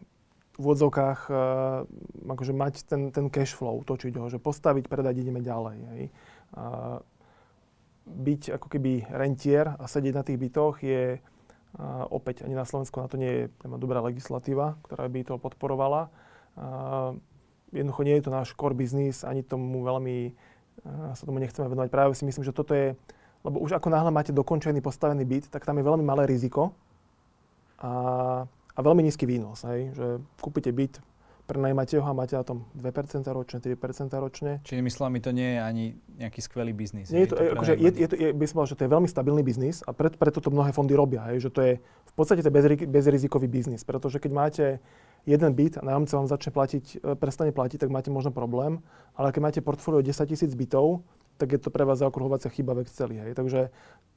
v 0.58 0.66
úvodzovkách 0.66 1.20
uh, 1.30 1.86
akože 2.26 2.50
mať 2.50 2.74
ten, 2.90 3.14
ten 3.14 3.30
cash 3.30 3.54
flow, 3.54 3.78
točiť 3.86 4.18
ho, 4.18 4.26
že 4.26 4.42
postaviť, 4.42 4.90
predať, 4.90 5.22
ideme 5.22 5.38
ďalej. 5.38 5.78
Hej. 5.94 6.02
Byť 8.08 8.42
ako 8.58 8.66
keby 8.66 9.06
rentier 9.14 9.70
a 9.78 9.86
sedieť 9.86 10.14
na 10.18 10.26
tých 10.26 10.40
bytoch 10.40 10.82
je 10.82 11.22
opäť 12.10 12.42
ani 12.42 12.56
na 12.56 12.64
Slovensku 12.64 12.98
na 12.98 13.06
to 13.06 13.20
nie 13.20 13.28
je 13.28 13.44
dobrá 13.78 14.00
legislatíva, 14.00 14.80
ktorá 14.82 15.06
by 15.06 15.20
to 15.28 15.34
podporovala. 15.36 16.08
Jednoducho 17.70 18.02
nie 18.08 18.16
je 18.18 18.24
to 18.24 18.32
náš 18.32 18.56
core 18.56 18.74
business, 18.74 19.22
ani 19.22 19.44
tomu 19.44 19.84
veľmi 19.84 20.32
sa 21.12 21.22
tomu 21.22 21.38
nechceme 21.38 21.68
venovať. 21.68 21.92
Práve 21.92 22.16
si 22.16 22.24
myslím, 22.24 22.42
že 22.42 22.56
toto 22.56 22.72
je, 22.72 22.96
lebo 23.44 23.60
už 23.60 23.76
ako 23.76 23.92
náhle 23.92 24.10
máte 24.10 24.32
dokončený 24.32 24.80
postavený 24.80 25.22
byt, 25.28 25.52
tak 25.52 25.68
tam 25.68 25.76
je 25.76 25.84
veľmi 25.84 26.02
malé 26.02 26.24
riziko 26.24 26.72
a, 27.78 27.92
a 28.48 28.78
veľmi 28.82 29.06
nízky 29.06 29.24
výnos. 29.24 29.62
Hej? 29.66 29.94
Že 29.94 30.06
kúpite 30.42 30.70
byt, 30.74 30.98
prenajímate 31.48 31.96
ho 31.96 32.04
a 32.04 32.12
máte 32.12 32.36
na 32.36 32.44
tom 32.44 32.68
2% 32.76 33.24
ročne, 33.32 33.58
3% 33.64 34.12
ročne. 34.20 34.60
Čiže 34.68 34.84
myslím, 34.84 35.16
mi 35.16 35.20
to 35.24 35.32
nie 35.32 35.56
je 35.56 35.60
ani 35.64 35.84
nejaký 36.20 36.44
skvelý 36.44 36.76
biznis. 36.76 37.08
Nie 37.08 37.24
je 37.24 37.32
to, 37.32 37.36
je 37.40 37.48
to 37.48 37.54
akože 37.56 37.72
je, 37.80 37.90
je, 37.96 38.08
to, 38.12 38.16
je, 38.20 38.28
by 38.36 38.44
som 38.44 38.54
povedal, 38.60 38.70
že 38.70 38.76
to 38.76 38.84
je 38.84 38.92
veľmi 38.92 39.08
stabilný 39.08 39.42
biznis 39.42 39.80
a 39.88 39.96
pred, 39.96 40.12
preto 40.20 40.44
to 40.44 40.52
mnohé 40.52 40.76
fondy 40.76 40.92
robia. 40.92 41.24
Hej, 41.32 41.48
že 41.48 41.50
to 41.50 41.60
je 41.64 41.72
v 41.80 42.12
podstate 42.12 42.44
to 42.44 42.52
bez, 42.52 42.68
bezrizikový 42.84 43.48
biznis, 43.48 43.80
pretože 43.80 44.20
keď 44.20 44.30
máte 44.36 44.66
jeden 45.24 45.50
byt 45.56 45.80
a 45.80 45.82
nájomca 45.88 46.20
vám 46.20 46.28
začne 46.28 46.50
platiť, 46.52 46.84
e, 47.00 47.16
prestane 47.16 47.50
platiť, 47.56 47.80
tak 47.80 47.90
máte 47.90 48.12
možno 48.12 48.28
problém, 48.28 48.84
ale 49.16 49.32
keď 49.32 49.40
máte 49.40 49.60
portfólio 49.64 50.04
10 50.04 50.28
tisíc 50.28 50.52
bytov, 50.52 51.00
tak 51.38 51.54
je 51.54 51.60
to 51.62 51.70
pre 51.70 51.86
vás 51.86 52.02
zaokruhovacia 52.02 52.50
chyba 52.50 52.74
v 52.74 52.82
Exceli. 52.82 53.16
Hej. 53.22 53.38
Takže 53.38 53.70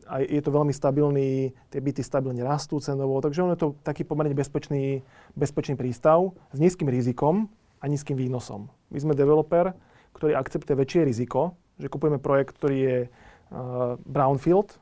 aj 0.09 0.21
je 0.25 0.41
to 0.41 0.49
veľmi 0.49 0.73
stabilný, 0.73 1.53
tie 1.69 1.79
byty 1.79 2.01
stabilne 2.01 2.41
rastú 2.41 2.81
cenovo, 2.81 3.21
takže 3.21 3.45
on 3.45 3.53
je 3.53 3.61
to 3.61 3.77
taký 3.85 4.01
pomerne 4.01 4.33
bezpečný, 4.33 5.05
bezpečný 5.37 5.77
prístav 5.77 6.33
s 6.51 6.57
nízkym 6.57 6.89
rizikom 6.89 7.47
a 7.77 7.85
nízkym 7.85 8.17
výnosom. 8.17 8.67
My 8.89 8.97
sme 8.97 9.13
developer, 9.13 9.77
ktorý 10.17 10.33
akceptuje 10.35 10.75
väčšie 10.75 11.01
riziko, 11.05 11.55
že 11.77 11.87
kupujeme 11.87 12.17
projekt, 12.17 12.57
ktorý 12.57 12.77
je 12.77 12.97
uh, 13.07 13.95
brownfield, 14.03 14.81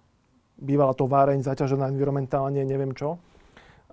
bývalá 0.60 0.96
továreň, 0.96 1.44
zaťažená 1.44 1.92
environmentálne, 1.92 2.64
neviem 2.64 2.92
čo, 2.96 3.20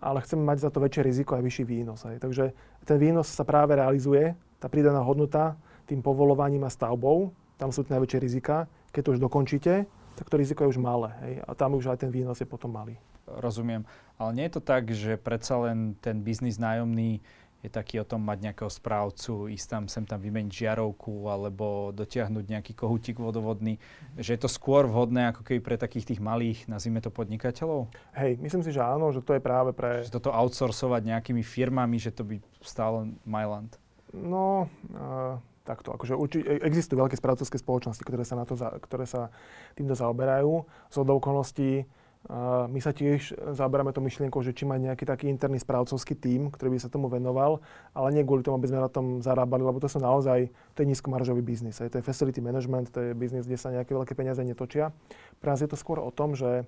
ale 0.03 0.23
chceme 0.23 0.43
mať 0.43 0.67
za 0.67 0.71
to 0.71 0.83
väčšie 0.83 1.03
riziko 1.07 1.39
a 1.39 1.45
vyšší 1.45 1.65
výnos. 1.67 2.03
Aj. 2.07 2.19
Takže 2.19 2.55
ten 2.87 2.99
výnos 2.99 3.31
sa 3.31 3.47
práve 3.47 3.79
realizuje, 3.79 4.35
tá 4.59 4.67
pridaná 4.67 5.03
hodnota 5.03 5.55
tým 5.87 6.03
povolovaním 6.03 6.67
a 6.67 6.71
stavbou, 6.71 7.31
tam 7.57 7.73
sú 7.73 7.85
tie 7.85 7.97
najväčšie 7.97 8.21
rizika. 8.21 8.69
Keď 8.93 9.03
to 9.03 9.13
už 9.17 9.21
dokončíte, 9.21 9.89
tak 10.17 10.27
to 10.33 10.41
riziko 10.41 10.65
je 10.65 10.73
už 10.77 10.81
malé. 10.81 11.13
Hej? 11.25 11.35
A 11.45 11.51
tam 11.53 11.77
už 11.77 11.93
aj 11.93 12.05
ten 12.05 12.11
výnos 12.13 12.41
je 12.41 12.49
potom 12.49 12.73
malý. 12.73 12.97
Rozumiem. 13.27 13.85
Ale 14.17 14.31
nie 14.33 14.47
je 14.49 14.55
to 14.57 14.63
tak, 14.63 14.89
že 14.95 15.19
predsa 15.21 15.59
len 15.61 15.99
ten 15.99 16.23
biznis 16.23 16.57
nájomný 16.57 17.21
je 17.67 17.71
taký 17.73 17.99
o 17.99 18.07
tom 18.07 18.23
mať 18.23 18.47
nejakého 18.47 18.71
správcu, 18.71 19.51
ísť 19.51 19.67
tam, 19.67 19.83
sem 19.91 20.07
tam 20.07 20.23
vymeniť 20.23 20.53
žiarovku 20.55 21.27
alebo 21.27 21.91
dotiahnuť 21.91 22.45
nejaký 22.47 22.73
kohútik 22.79 23.19
vodovodný, 23.19 23.83
že 24.15 24.39
je 24.39 24.41
to 24.47 24.47
skôr 24.47 24.87
vhodné 24.87 25.35
ako 25.35 25.43
keby 25.43 25.61
pre 25.65 25.75
takých 25.75 26.15
tých 26.15 26.21
malých, 26.23 26.71
nazvime 26.71 27.03
to 27.03 27.11
podnikateľov? 27.11 27.91
Hej, 28.15 28.39
myslím 28.39 28.63
si, 28.63 28.71
že 28.71 28.87
áno, 28.87 29.11
že 29.11 29.19
to 29.19 29.35
je 29.35 29.43
práve 29.43 29.75
pre... 29.75 30.07
Že 30.07 30.15
toto 30.15 30.31
outsourcovať 30.31 31.11
nejakými 31.11 31.43
firmami, 31.43 31.99
že 31.99 32.15
to 32.15 32.23
by 32.23 32.39
stále 32.63 33.11
Myland. 33.27 33.75
No, 34.15 34.71
uh, 34.95 35.43
takto. 35.67 35.91
Akože 35.91 36.15
urči, 36.15 36.39
e, 36.47 36.63
existujú 36.63 37.03
veľké 37.03 37.19
správcovské 37.19 37.59
spoločnosti, 37.59 38.03
ktoré 38.07 38.23
sa, 38.23 38.39
na 38.39 38.47
to 38.47 38.55
za, 38.55 38.71
ktoré 38.79 39.05
sa 39.05 39.35
týmto 39.75 39.99
zaoberajú. 39.99 40.63
Z 40.89 40.97
okolností 41.03 41.83
uh, 41.83 42.71
my 42.71 42.79
sa 42.79 42.95
tiež 42.95 43.35
zaoberáme 43.59 43.91
to 43.91 43.99
myšlienkou, 43.99 44.39
že 44.47 44.55
či 44.55 44.63
má 44.63 44.79
nejaký 44.79 45.03
taký 45.03 45.27
interný 45.27 45.59
správcovský 45.59 46.15
tím, 46.15 46.55
ktorý 46.55 46.77
by 46.77 46.79
sa 46.79 46.93
tomu 46.93 47.11
venoval, 47.11 47.59
ale 47.91 48.09
nie 48.15 48.23
kvôli 48.23 48.47
tomu, 48.47 48.63
aby 48.63 48.71
sme 48.71 48.81
na 48.81 48.91
tom 48.91 49.19
zarábali, 49.21 49.67
lebo 49.67 49.83
to 49.83 49.91
sú 49.91 49.99
naozaj, 49.99 50.47
to 50.79 50.79
je 50.83 50.91
nízkomaržový 50.91 51.43
biznis. 51.43 51.83
To 51.83 51.99
je 51.99 52.05
facility 52.05 52.39
management, 52.39 52.95
to 52.95 53.01
je 53.03 53.11
biznis, 53.19 53.45
kde 53.51 53.59
sa 53.59 53.75
nejaké 53.75 53.91
veľké 53.91 54.15
peniaze 54.15 54.41
netočia. 54.47 54.95
Pre 55.43 55.49
nás 55.51 55.59
je 55.59 55.71
to 55.71 55.75
skôr 55.75 55.99
o 55.99 56.15
tom, 56.15 56.39
že 56.39 56.63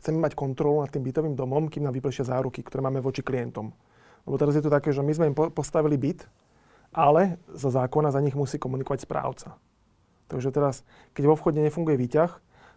chceme 0.00 0.20
mať 0.22 0.38
kontrolu 0.38 0.82
nad 0.84 0.90
tým 0.92 1.02
bytovým 1.02 1.34
domom, 1.34 1.66
kým 1.66 1.84
nám 1.84 1.96
vyplešia 1.96 2.28
záruky, 2.28 2.62
ktoré 2.62 2.84
máme 2.84 3.02
voči 3.02 3.24
klientom. 3.24 3.72
Lebo 4.28 4.36
teraz 4.36 4.54
je 4.54 4.64
to 4.64 4.70
také, 4.70 4.92
že 4.92 5.00
my 5.00 5.12
sme 5.16 5.26
im 5.32 5.36
postavili 5.36 5.96
byt, 5.96 6.28
ale 6.90 7.38
zo 7.54 7.70
zákona 7.70 8.10
za 8.10 8.20
nich 8.22 8.34
musí 8.34 8.58
komunikovať 8.58 9.06
správca. 9.06 9.58
Takže 10.30 10.54
teraz, 10.54 10.86
keď 11.14 11.30
vo 11.30 11.38
vchode 11.38 11.58
nefunguje 11.58 11.98
výťah, 11.98 12.30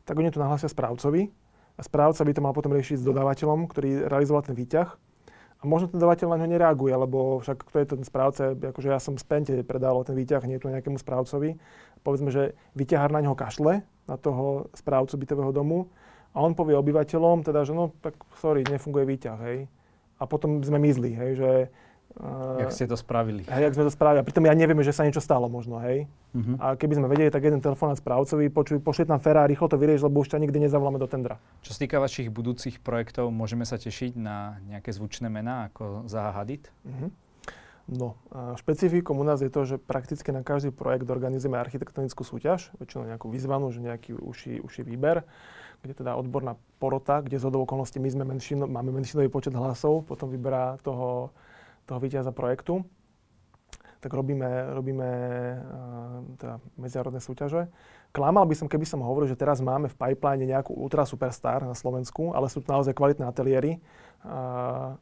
tak 0.04 0.18
oni 0.18 0.34
to 0.34 0.42
nahlásia 0.42 0.70
správcovi 0.70 1.30
a 1.78 1.82
správca 1.82 2.26
by 2.26 2.32
to 2.34 2.42
mal 2.42 2.54
potom 2.54 2.74
riešiť 2.74 3.02
s 3.02 3.08
dodávateľom, 3.08 3.70
ktorý 3.70 4.10
realizoval 4.10 4.46
ten 4.46 4.58
výťah. 4.58 4.90
A 5.62 5.64
možno 5.64 5.88
ten 5.88 5.96
dodávateľ 5.96 6.36
na 6.36 6.44
ňo 6.44 6.48
nereaguje, 6.60 6.92
lebo 6.92 7.40
však 7.40 7.64
kto 7.64 7.78
je 7.80 7.88
ten 7.96 8.02
správca, 8.04 8.52
akože 8.52 8.90
ja 8.92 9.00
som 9.00 9.16
z 9.16 9.24
Pente 9.24 9.54
predal 9.64 9.96
ten 10.04 10.12
výťah, 10.12 10.44
nie 10.44 10.60
tu 10.60 10.68
nejakému 10.68 11.00
správcovi. 11.00 11.56
Povedzme, 12.04 12.36
že 12.36 12.52
výťahár 12.76 13.16
na 13.16 13.24
ňo 13.24 13.32
kašle, 13.32 13.80
na 14.04 14.16
toho 14.20 14.68
správcu 14.76 15.16
bytového 15.16 15.56
domu, 15.56 15.88
a 16.34 16.42
on 16.42 16.58
povie 16.58 16.74
obyvateľom, 16.74 17.46
teda, 17.46 17.64
že 17.64 17.78
no, 17.78 17.94
tak 18.02 18.18
sorry, 18.42 18.66
nefunguje 18.66 19.06
výťah, 19.06 19.40
hej. 19.48 19.70
A 20.18 20.26
potom 20.26 20.66
sme 20.66 20.82
mizli, 20.82 21.14
hej, 21.14 21.32
že 21.38 21.50
Jak 22.62 22.70
ste 22.70 22.86
to 22.86 22.94
spravili. 22.94 23.42
Hej, 23.50 23.70
jak 23.70 23.74
sme 23.74 23.90
to 23.90 23.94
spravili. 23.94 24.22
A 24.22 24.28
pritom 24.28 24.46
ja 24.46 24.54
nevieme, 24.54 24.86
že 24.86 24.94
sa 24.94 25.02
niečo 25.02 25.18
stalo 25.18 25.50
možno, 25.50 25.82
hej. 25.82 26.06
Uh-huh. 26.38 26.56
A 26.62 26.78
keby 26.78 27.02
sme 27.02 27.10
vedeli, 27.10 27.34
tak 27.34 27.42
jeden 27.42 27.58
telefonát 27.58 27.98
správcovi, 27.98 28.54
počuj, 28.54 28.78
pošli 28.86 29.10
tam 29.10 29.18
Ferrari, 29.18 29.58
rýchlo 29.58 29.66
to 29.66 29.82
vyrieš, 29.82 30.06
lebo 30.06 30.22
už 30.22 30.30
ťa 30.30 30.42
nikdy 30.46 30.70
nezavoláme 30.70 31.02
do 31.02 31.10
tendra. 31.10 31.42
Čo 31.66 31.74
sa 31.74 31.80
týka 31.82 31.98
vašich 31.98 32.30
budúcich 32.30 32.86
projektov, 32.86 33.34
môžeme 33.34 33.66
sa 33.66 33.82
tešiť 33.82 34.14
na 34.14 34.62
nejaké 34.70 34.94
zvučné 34.94 35.26
mená 35.26 35.74
ako 35.74 36.06
Zaha 36.06 36.38
Hadid? 36.38 36.70
Uh-huh. 36.86 37.10
No, 37.84 38.16
špecifikom 38.56 39.20
u 39.20 39.26
nás 39.28 39.44
je 39.44 39.52
to, 39.52 39.68
že 39.68 39.76
prakticky 39.76 40.32
na 40.32 40.40
každý 40.40 40.72
projekt 40.72 41.10
organizujeme 41.10 41.60
architektonickú 41.60 42.24
súťaž, 42.24 42.72
väčšinou 42.80 43.12
nejakú 43.12 43.28
vyzvanú, 43.28 43.74
že 43.76 43.84
nejaký 43.84 44.16
uší, 44.16 44.64
uší 44.64 44.88
výber, 44.88 45.28
kde 45.84 45.92
teda 46.00 46.16
odborná 46.16 46.56
porota, 46.80 47.20
kde 47.20 47.36
z 47.36 47.52
okolností 47.52 48.00
my 48.00 48.08
sme 48.08 48.24
menšino, 48.24 48.72
máme 48.72 48.96
menšinový 48.96 49.28
počet 49.28 49.52
hlasov, 49.52 50.08
potom 50.08 50.32
vyberá 50.32 50.80
toho 50.80 51.36
toho 51.84 52.00
víťaza 52.00 52.32
projektu, 52.32 52.86
tak 54.04 54.12
robíme, 54.12 54.76
robíme 54.76 55.10
uh, 55.56 56.20
teda 56.36 56.60
medzinárodné 56.76 57.24
súťaže. 57.24 57.72
Klamal 58.12 58.44
by 58.44 58.56
som, 58.60 58.68
keby 58.68 58.84
som 58.84 59.00
hovoril, 59.00 59.32
že 59.32 59.40
teraz 59.40 59.64
máme 59.64 59.88
v 59.88 59.96
pipeline 59.96 60.44
nejakú 60.44 60.76
ultra 60.76 61.08
superstar 61.08 61.64
na 61.64 61.72
Slovensku, 61.72 62.36
ale 62.36 62.52
sú 62.52 62.60
to 62.60 62.68
naozaj 62.68 62.92
kvalitné 62.92 63.24
ateliéry, 63.24 63.80
uh, 64.28 65.00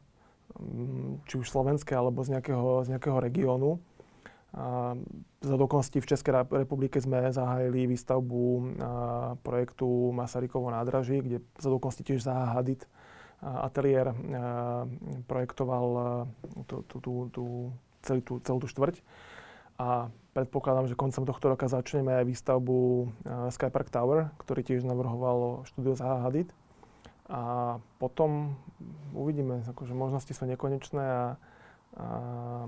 či 1.26 1.34
už 1.34 1.50
slovenské, 1.50 1.98
alebo 1.98 2.22
z 2.22 2.38
nejakého, 2.38 2.86
z 2.86 2.94
nejakého 2.94 3.18
regiónu. 3.18 3.82
Uh, 4.54 4.94
za 5.42 5.58
dokonalosti 5.58 5.98
v 5.98 6.10
Českej 6.12 6.46
republike 6.54 7.02
sme 7.02 7.34
zahájili 7.34 7.90
výstavbu 7.90 8.42
projektu 9.42 10.14
Masarykovo 10.14 10.70
nádraží, 10.70 11.18
kde 11.18 11.42
za 11.58 11.66
dokonalosti 11.72 12.06
tiež 12.06 12.22
Zaha 12.22 12.54
Hadid 12.54 12.86
ateliér 13.42 14.14
projektoval 15.26 15.86
tú, 16.70 16.86
tú, 16.86 16.96
tú, 17.02 17.12
tú, 17.34 17.44
celú, 18.06 18.22
tú, 18.22 18.34
celú 18.46 18.58
tú 18.62 18.68
štvrť. 18.70 19.02
A 19.82 20.14
predpokladám, 20.30 20.86
že 20.86 20.94
koncom 20.94 21.26
tohto 21.26 21.50
roka 21.50 21.66
začneme 21.66 22.22
aj 22.22 22.24
výstavbu 22.28 22.78
Skypark 23.50 23.90
Tower, 23.90 24.30
ktorý 24.38 24.62
tiež 24.62 24.86
navrhoval 24.86 25.66
štúdio 25.66 25.98
Zaha 25.98 26.22
Hadid. 26.22 26.54
A 27.26 27.80
potom 27.96 28.54
uvidíme, 29.16 29.64
akože 29.64 29.96
možnosti 29.96 30.30
sú 30.36 30.44
nekonečné 30.44 31.00
a, 31.00 31.24
a 31.96 32.06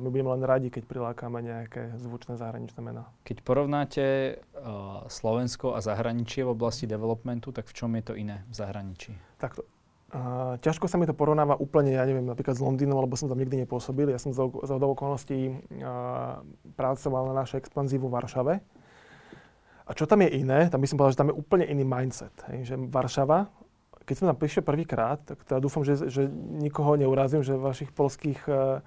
my 0.00 0.08
budeme 0.08 0.32
len 0.32 0.42
radi, 0.42 0.72
keď 0.72 0.88
prilákame 0.88 1.44
nejaké 1.44 1.92
zvučné 2.00 2.40
zahraničné 2.40 2.80
mená. 2.80 3.04
Keď 3.28 3.44
porovnáte 3.44 4.04
uh, 4.40 5.04
Slovensko 5.12 5.76
a 5.76 5.84
zahraničie 5.84 6.48
v 6.48 6.56
oblasti 6.56 6.88
developmentu, 6.88 7.52
tak 7.52 7.68
v 7.68 7.76
čom 7.76 7.92
je 7.94 8.02
to 8.08 8.14
iné 8.16 8.42
v 8.48 8.54
zahraničí? 8.56 9.12
Takto. 9.36 9.68
Ťažko 10.60 10.86
sa 10.86 10.94
mi 10.94 11.10
to 11.10 11.16
porovnáva 11.16 11.58
úplne, 11.58 11.96
ja 11.96 12.06
neviem, 12.06 12.22
napríklad 12.22 12.54
s 12.54 12.62
Londýnom, 12.62 13.02
lebo 13.02 13.18
som 13.18 13.26
tam 13.26 13.40
nikdy 13.40 13.66
nepôsobil. 13.66 14.12
Ja 14.12 14.20
som 14.20 14.30
za, 14.30 14.46
za 14.46 14.76
okolností 14.78 15.58
pracoval 16.78 17.34
na 17.34 17.42
našej 17.42 17.66
expanzii 17.66 17.98
vo 17.98 18.12
Varšave. 18.12 18.62
A 19.84 19.90
čo 19.92 20.06
tam 20.06 20.22
je 20.22 20.38
iné, 20.38 20.70
tam 20.70 20.80
by 20.80 20.86
som 20.86 20.96
povedal, 20.96 21.12
že 21.12 21.20
tam 21.20 21.30
je 21.34 21.36
úplne 21.36 21.66
iný 21.66 21.82
mindset. 21.82 22.32
Hej, 22.46 22.72
že 22.72 22.74
Varšava 22.78 23.50
keď 24.04 24.14
som 24.20 24.28
tam 24.28 24.36
prišiel 24.36 24.62
prvýkrát, 24.64 25.16
tak 25.24 25.40
teda 25.48 25.64
dúfam, 25.64 25.80
že, 25.80 25.96
že 26.12 26.28
nikoho 26.60 26.92
neurazím, 27.00 27.40
že 27.40 27.56
vašich 27.56 27.88
polských 27.88 28.36
uh, 28.44 28.84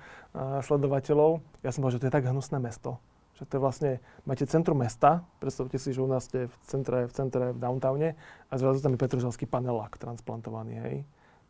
sledovateľov, 0.62 1.42
ja 1.66 1.74
som 1.74 1.82
povedal, 1.82 1.98
že 1.98 2.02
to 2.06 2.08
je 2.10 2.16
tak 2.22 2.30
hnusné 2.30 2.62
mesto. 2.62 3.02
Že 3.38 3.44
to 3.46 3.56
vlastne, 3.62 3.92
máte 4.26 4.50
centrum 4.50 4.82
mesta, 4.82 5.22
predstavte 5.38 5.78
si, 5.78 5.94
že 5.94 6.02
u 6.02 6.10
nás 6.10 6.26
ste 6.26 6.50
v 6.50 6.56
centre, 6.66 7.06
v 7.06 7.14
centre, 7.14 7.46
v 7.54 7.60
downtowne 7.62 8.18
a 8.50 8.54
zrazu 8.58 8.82
tam 8.82 8.98
je 8.98 9.02
Petržalský 9.06 9.46
panelák 9.46 9.94
transplantovaný, 10.02 10.74
hej. 10.82 10.96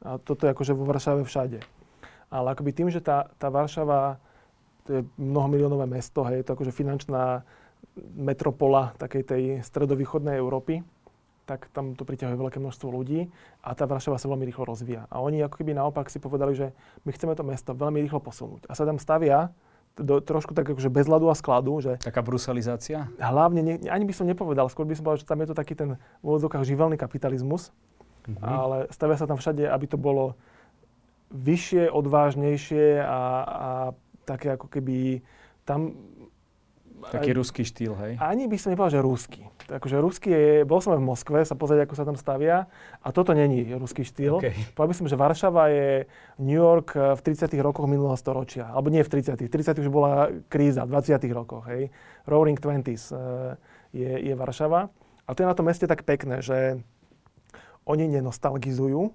A 0.04 0.20
toto 0.20 0.46
je 0.46 0.52
akože 0.52 0.76
vo 0.76 0.84
Varšave 0.84 1.24
všade. 1.24 1.64
Ale 2.28 2.52
akoby 2.52 2.76
tým, 2.76 2.92
že 2.92 3.00
tá, 3.00 3.32
tá 3.40 3.48
Varšava, 3.48 4.20
to 4.84 5.00
je 5.00 5.02
mnohomilionové 5.16 5.88
mesto, 5.88 6.28
hej, 6.28 6.44
je 6.44 6.46
to 6.52 6.60
akože 6.60 6.76
finančná 6.76 7.48
metropola 8.20 8.92
takej 9.00 9.24
tej 9.24 9.44
stredovýchodnej 9.64 10.36
Európy, 10.36 10.84
tak 11.48 11.72
tam 11.72 11.96
to 11.96 12.04
priťahuje 12.04 12.36
veľké 12.36 12.60
množstvo 12.60 12.92
ľudí 12.92 13.32
a 13.64 13.72
tá 13.72 13.88
Varšava 13.88 14.20
sa 14.20 14.28
veľmi 14.28 14.44
rýchlo 14.44 14.68
rozvíja. 14.68 15.08
A 15.08 15.24
oni 15.24 15.40
ako 15.40 15.64
keby 15.64 15.72
naopak 15.72 16.12
si 16.12 16.20
povedali, 16.20 16.52
že 16.52 16.76
my 17.08 17.16
chceme 17.16 17.32
to 17.40 17.48
mesto 17.48 17.72
veľmi 17.72 18.04
rýchlo 18.04 18.20
posunúť. 18.20 18.68
A 18.68 18.76
sa 18.76 18.84
tam 18.84 19.00
stavia 19.00 19.56
do, 19.98 20.22
trošku 20.22 20.54
tak 20.54 20.70
akože 20.70 20.90
bez 20.94 21.10
ľadu 21.10 21.28
a 21.28 21.36
skladu. 21.36 21.82
Že 21.82 22.00
Taká 22.00 22.22
brusalizácia? 22.22 23.10
Hlavne, 23.18 23.62
ne, 23.66 23.74
ani 23.90 24.06
by 24.06 24.14
som 24.14 24.30
nepovedal, 24.30 24.70
skôr 24.70 24.86
by 24.86 24.96
som 24.96 25.04
povedal, 25.04 25.22
že 25.22 25.30
tam 25.30 25.42
je 25.42 25.48
to 25.50 25.56
taký 25.58 25.74
ten 25.74 25.90
v 26.22 26.26
úvodzovkách 26.26 26.64
živelný 26.64 26.96
kapitalizmus, 26.96 27.74
mm-hmm. 28.26 28.42
ale 28.42 28.78
stavia 28.94 29.18
sa 29.18 29.26
tam 29.26 29.42
všade, 29.42 29.66
aby 29.66 29.86
to 29.90 29.98
bolo 29.98 30.38
vyššie, 31.34 31.92
odvážnejšie 31.92 33.04
a, 33.04 33.22
a 33.44 33.70
také 34.24 34.56
ako 34.56 34.72
keby 34.72 35.20
tam 35.68 35.96
taký 37.12 37.32
ruský 37.36 37.62
štýl, 37.62 37.94
hej? 38.02 38.14
Ani 38.18 38.50
by 38.50 38.58
som 38.58 38.74
nepovedal, 38.74 39.00
že 39.00 39.06
ruský. 39.06 39.42
Akože 39.68 40.00
ruský 40.00 40.32
je, 40.32 40.54
bol 40.64 40.80
som 40.80 40.96
aj 40.96 41.02
v 41.04 41.10
Moskve 41.12 41.40
sa 41.44 41.56
pozrieť, 41.60 41.84
ako 41.86 41.96
sa 42.00 42.08
tam 42.08 42.16
stavia 42.16 42.72
a 43.04 43.08
toto 43.12 43.36
není 43.36 43.68
ruský 43.76 44.08
štýl. 44.08 44.40
Okay. 44.40 44.56
Povedal 44.72 44.90
by 44.92 44.96
som, 44.96 45.08
že 45.12 45.20
Varšava 45.20 45.64
je 45.70 45.90
New 46.40 46.56
York 46.56 46.96
v 46.96 47.20
30. 47.20 47.52
rokoch 47.60 47.86
minulého 47.86 48.16
storočia. 48.16 48.72
Alebo 48.72 48.88
nie 48.88 49.04
v 49.04 49.12
30. 49.12 49.52
30. 49.52 49.84
už 49.84 49.90
bola 49.92 50.32
kríza, 50.48 50.88
v 50.88 50.96
20. 50.96 51.20
rokoch, 51.36 51.68
hej. 51.68 51.92
Roaring 52.24 52.60
Twenties 52.60 53.12
uh, 53.12 53.56
je, 53.92 54.32
je 54.32 54.34
Varšava. 54.34 54.88
A 55.28 55.30
to 55.36 55.44
je 55.44 55.50
na 55.52 55.56
tom 55.56 55.68
meste 55.68 55.84
tak 55.84 56.08
pekné, 56.08 56.40
že 56.40 56.80
oni 57.88 58.08
nenostalgizujú, 58.08 59.12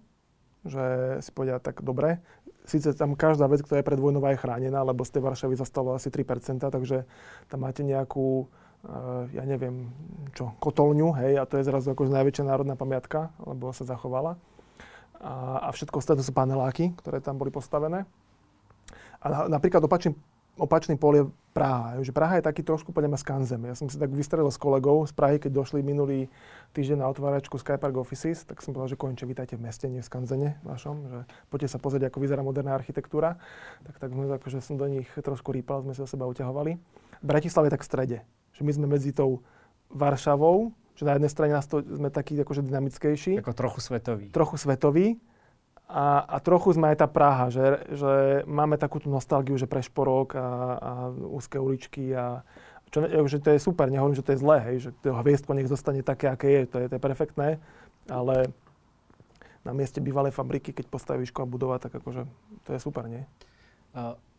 že 0.68 0.84
si 1.20 1.30
povedia 1.32 1.61
tak 1.61 1.80
dobre, 1.80 2.20
síce 2.64 2.94
tam 2.94 3.18
každá 3.18 3.46
vec, 3.50 3.62
ktorá 3.62 3.82
je 3.82 3.88
predvojnová, 3.88 4.34
je 4.34 4.42
chránená, 4.42 4.82
lebo 4.86 5.03
z 5.03 5.18
tej 5.18 5.22
Varšavy 5.26 5.55
zostalo 5.59 5.94
asi 5.94 6.09
3%, 6.09 6.62
takže 6.62 7.05
tam 7.50 7.59
máte 7.66 7.82
nejakú, 7.82 8.46
ja 9.30 9.44
neviem, 9.46 9.90
čo, 10.34 10.54
kotolňu, 10.58 11.14
hej, 11.22 11.38
a 11.38 11.46
to 11.46 11.58
je 11.58 11.68
zrazu 11.68 11.94
akože 11.94 12.10
najväčšia 12.10 12.50
národná 12.50 12.74
pamiatka, 12.74 13.30
lebo 13.42 13.70
sa 13.70 13.86
zachovala. 13.86 14.34
A, 15.22 15.66
a 15.66 15.68
všetko 15.70 16.02
ostatné 16.02 16.26
sú 16.26 16.34
paneláky, 16.34 16.90
ktoré 16.98 17.22
tam 17.22 17.38
boli 17.38 17.54
postavené. 17.54 18.10
A 19.22 19.26
na, 19.30 19.38
napríklad 19.58 19.86
opačným 19.86 20.18
opačný 20.60 21.00
pol 21.00 21.14
je 21.16 21.24
Praha. 21.52 22.00
Že 22.00 22.12
Praha 22.16 22.40
je 22.40 22.48
taký 22.48 22.64
trošku 22.64 22.96
podľa 22.96 23.12
mňa 23.12 23.20
skanzem. 23.20 23.60
Ja 23.68 23.76
som 23.76 23.88
si 23.88 24.00
tak 24.00 24.08
vystrelil 24.12 24.48
s 24.48 24.56
kolegou 24.56 25.04
z 25.04 25.12
Prahy, 25.12 25.36
keď 25.36 25.52
došli 25.52 25.84
minulý 25.84 26.32
týždeň 26.72 27.04
na 27.04 27.08
otváračku 27.12 27.60
Skypark 27.60 27.92
Offices, 27.96 28.44
tak 28.48 28.64
som 28.64 28.72
povedal, 28.72 28.96
že 28.96 29.00
konečne 29.00 29.28
vítajte 29.28 29.60
v 29.60 29.64
meste, 29.68 29.84
nie 29.88 30.00
v 30.00 30.08
skanzene 30.08 30.56
vašom, 30.64 30.96
že 31.08 31.18
poďte 31.52 31.76
sa 31.76 31.78
pozrieť, 31.80 32.08
ako 32.08 32.24
vyzerá 32.24 32.40
moderná 32.40 32.72
architektúra. 32.72 33.36
Tak, 33.84 34.00
tak 34.00 34.10
sme, 34.12 34.32
akože 34.32 34.64
som 34.64 34.80
do 34.80 34.88
nich 34.88 35.08
trošku 35.12 35.52
rýpal, 35.52 35.84
sme 35.84 35.92
sa 35.92 36.08
seba 36.08 36.24
uťahovali. 36.28 36.80
Bratislav 37.20 37.68
je 37.68 37.72
tak 37.76 37.84
v 37.84 37.88
strede, 37.88 38.16
že 38.53 38.62
my 38.64 38.72
sme 38.72 38.86
medzi 38.88 39.12
tou 39.12 39.44
Varšavou, 39.92 40.72
že 40.96 41.05
na 41.09 41.16
jednej 41.16 41.32
strane 41.32 41.53
nás 41.57 41.68
to, 41.68 41.84
sme 41.84 42.09
takí 42.09 42.36
akože 42.36 42.64
dynamickejší. 42.64 43.40
Ako 43.40 43.57
trochu 43.57 43.80
svetový. 43.80 44.28
Trochu 44.32 44.57
svetový 44.61 45.07
a, 45.92 46.24
a 46.24 46.36
trochu 46.40 46.72
sme 46.72 46.88
aj 46.94 47.05
tá 47.05 47.09
Praha, 47.09 47.53
že, 47.53 47.84
že 47.92 48.12
máme 48.48 48.80
takú 48.80 48.96
tú 48.96 49.12
nostalgiu, 49.12 49.61
že 49.61 49.68
prešporok 49.68 50.32
a, 50.32 50.46
a 50.80 50.92
úzke 51.12 51.61
uličky 51.61 52.16
a 52.16 52.40
čo, 52.92 53.05
že 53.09 53.40
to 53.40 53.53
je 53.53 53.61
super, 53.61 53.88
nehovorím, 53.88 54.16
že 54.16 54.24
to 54.24 54.32
je 54.36 54.40
zlé, 54.40 54.59
hej, 54.68 54.76
že 54.88 54.90
to 55.00 55.16
hviezdko 55.16 55.57
nech 55.57 55.68
zostane 55.68 56.05
také, 56.05 56.28
aké 56.28 56.48
je, 56.48 56.62
to 56.68 56.76
je, 56.76 56.86
to 56.92 56.94
je 56.96 57.03
perfektné, 57.03 57.48
ale 58.05 58.53
na 59.64 59.72
mieste 59.72 60.00
bývalej 60.00 60.32
fabriky, 60.36 60.76
keď 60.76 60.92
postaví 60.92 61.24
škola 61.24 61.48
budova, 61.48 61.76
tak 61.80 61.92
akože 61.92 62.28
to 62.68 62.70
je 62.76 62.80
super, 62.80 63.09
nie? 63.09 63.24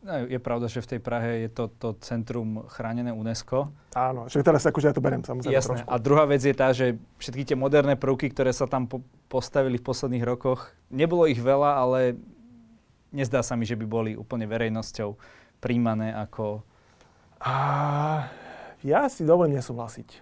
No, 0.04 0.20
je 0.28 0.36
pravda, 0.36 0.68
že 0.68 0.84
v 0.84 0.90
tej 0.96 1.00
Prahe 1.00 1.48
je 1.48 1.50
to, 1.50 1.72
to 1.80 1.96
centrum 2.04 2.68
chránené 2.68 3.16
UNESCO. 3.16 3.72
Áno, 3.96 4.28
že 4.28 4.44
teraz 4.44 4.68
akože 4.68 4.92
ja 4.92 4.96
to 4.96 5.00
beriem 5.00 5.24
samozrejme 5.24 5.56
Jasné. 5.56 5.76
Trošku. 5.80 5.88
A 5.88 5.96
druhá 5.96 6.28
vec 6.28 6.44
je 6.44 6.52
tá, 6.52 6.76
že 6.76 7.00
všetky 7.24 7.48
tie 7.48 7.56
moderné 7.56 7.96
prvky, 7.96 8.28
ktoré 8.28 8.52
sa 8.52 8.68
tam 8.68 8.84
po, 8.84 9.00
postavili 9.32 9.80
v 9.80 9.88
posledných 9.88 10.28
rokoch, 10.28 10.76
nebolo 10.92 11.24
ich 11.24 11.40
veľa, 11.40 11.80
ale 11.80 12.20
nezdá 13.16 13.40
sa 13.40 13.56
mi, 13.56 13.64
že 13.64 13.80
by 13.80 13.86
boli 13.88 14.12
úplne 14.20 14.44
verejnosťou 14.44 15.16
príjmané 15.64 16.12
ako... 16.12 16.68
A 17.40 17.54
ja 18.84 19.08
si 19.08 19.24
dovolím 19.24 19.56
nesúhlasiť. 19.56 20.20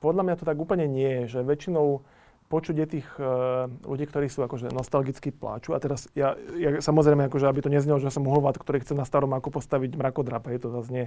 Podľa 0.00 0.24
mňa 0.24 0.34
to 0.40 0.48
tak 0.48 0.56
úplne 0.56 0.88
nie 0.88 1.24
je, 1.24 1.36
že 1.36 1.40
väčšinou 1.44 2.00
počuť 2.48 2.74
je 2.80 2.86
tých 2.98 3.08
uh, 3.20 3.68
ľudí, 3.84 4.08
ktorí 4.08 4.32
sú 4.32 4.40
akože 4.40 4.72
nostalgicky 4.72 5.28
pláču. 5.28 5.76
A 5.76 5.78
teraz 5.78 6.08
ja, 6.16 6.32
ja 6.56 6.80
samozrejme, 6.80 7.28
akože, 7.28 7.44
aby 7.44 7.60
to 7.60 7.70
neznelo, 7.72 8.00
že 8.00 8.08
som 8.08 8.24
uhlovat, 8.24 8.56
ktorý 8.56 8.80
chce 8.80 8.96
na 8.96 9.04
starom 9.04 9.36
ako 9.36 9.60
postaviť 9.60 10.00
mrakodrap, 10.00 10.48
je 10.48 10.60
to 10.64 10.68
zase 10.72 10.88
nie. 10.88 11.06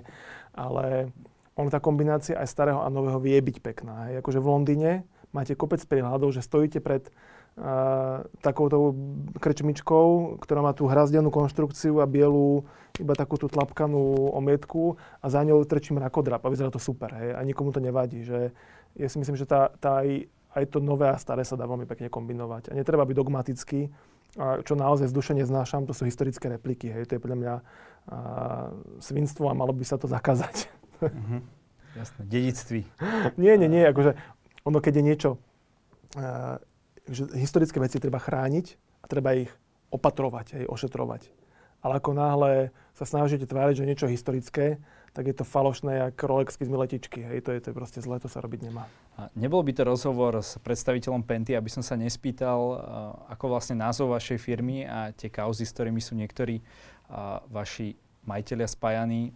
Ale 0.54 1.10
on 1.58 1.68
tá 1.68 1.82
kombinácia 1.82 2.38
aj 2.38 2.48
starého 2.48 2.80
a 2.86 2.94
nového 2.94 3.18
vie 3.18 3.36
byť 3.42 3.58
pekná. 3.60 4.10
Hej. 4.10 4.22
Akože 4.22 4.40
v 4.40 4.48
Londýne 4.48 4.92
máte 5.34 5.58
kopec 5.58 5.82
prihľadov, 5.84 6.30
že 6.30 6.46
stojíte 6.46 6.78
pred 6.78 7.10
uh, 7.10 8.22
takouto 8.46 8.94
krčmičkou, 9.42 10.38
ktorá 10.46 10.62
má 10.62 10.78
tú 10.78 10.86
hrazdenú 10.86 11.34
konštrukciu 11.34 12.00
a 12.00 12.08
bielu 12.08 12.64
iba 13.02 13.18
takú 13.18 13.42
tú 13.42 13.50
tlapkanú 13.50 14.30
omietku 14.38 14.94
a 15.20 15.26
za 15.26 15.42
ňou 15.42 15.66
trčí 15.66 15.98
mrakodrap 15.98 16.46
a 16.46 16.52
vyzerá 16.54 16.70
to 16.70 16.78
super. 16.78 17.10
Hej. 17.18 17.34
A 17.34 17.42
nikomu 17.42 17.74
to 17.74 17.82
nevadí. 17.82 18.22
Že 18.22 18.54
ja 18.94 19.08
si 19.10 19.18
myslím, 19.18 19.36
že 19.36 19.50
tá, 19.50 19.74
tá 19.82 20.06
aj 20.06 20.30
aj 20.52 20.64
to 20.68 20.84
nové 20.84 21.08
a 21.08 21.18
staré 21.18 21.48
sa 21.48 21.56
dá 21.56 21.64
veľmi 21.64 21.88
pekne 21.88 22.12
kombinovať. 22.12 22.72
A 22.72 22.78
netreba 22.78 23.08
byť 23.08 23.16
dogmatický. 23.16 23.88
A 24.40 24.64
čo 24.64 24.80
naozaj 24.80 25.12
z 25.12 25.16
duše 25.16 25.34
neznášam, 25.36 25.88
to 25.88 25.96
sú 25.96 26.08
historické 26.08 26.48
repliky. 26.52 26.92
Hej. 26.92 27.12
To 27.12 27.14
je 27.16 27.24
podľa 27.24 27.38
mňa 27.40 27.54
a, 27.56 27.62
svinstvo 29.00 29.52
a 29.52 29.56
malo 29.56 29.72
by 29.72 29.84
sa 29.88 29.96
to 30.00 30.08
zakázať. 30.08 30.68
Mm-hmm. 31.00 31.42
Jasné, 32.00 32.22
dedictví. 32.24 32.82
nie, 33.44 33.54
nie, 33.60 33.70
nie. 33.72 33.84
Akože 33.88 34.16
ono, 34.64 34.80
keď 34.80 34.94
je 35.00 35.04
niečo, 35.04 35.30
a, 36.16 36.60
že 37.08 37.28
historické 37.36 37.80
veci 37.80 38.00
treba 38.00 38.20
chrániť 38.20 38.66
a 39.04 39.06
treba 39.08 39.36
ich 39.36 39.52
opatrovať, 39.92 40.64
hej, 40.64 40.66
ošetrovať. 40.68 41.32
Ale 41.82 41.98
ako 42.00 42.12
náhle 42.14 42.52
sa 42.96 43.04
snažíte 43.04 43.50
tváriť, 43.50 43.84
že 43.84 43.88
niečo 43.90 44.08
historické, 44.08 44.80
tak 45.12 45.28
je 45.28 45.36
to 45.36 45.44
falošné 45.44 45.92
jak 46.08 46.24
Rolexky 46.24 46.64
z 46.64 46.72
miletičky. 46.72 47.20
Hej, 47.20 47.44
to 47.44 47.52
je, 47.52 47.60
to 47.60 47.68
je 47.70 47.76
proste 47.76 48.00
zlé, 48.00 48.20
to 48.24 48.32
sa 48.32 48.40
robiť 48.40 48.72
nemá. 48.72 48.88
A 49.20 49.28
nebol 49.36 49.60
by 49.60 49.76
to 49.76 49.84
rozhovor 49.84 50.40
s 50.40 50.56
predstaviteľom 50.64 51.28
Penty, 51.28 51.52
aby 51.52 51.68
som 51.68 51.84
sa 51.84 52.00
nespýtal, 52.00 52.80
ako 53.28 53.52
vlastne 53.52 53.76
názov 53.76 54.16
vašej 54.16 54.40
firmy 54.40 54.88
a 54.88 55.12
tie 55.12 55.28
kauzy, 55.28 55.68
s 55.68 55.76
ktorými 55.76 56.00
sú 56.00 56.16
niektorí 56.16 56.64
vaši 57.52 58.00
majiteľia 58.24 58.72
spájaní, 58.72 59.36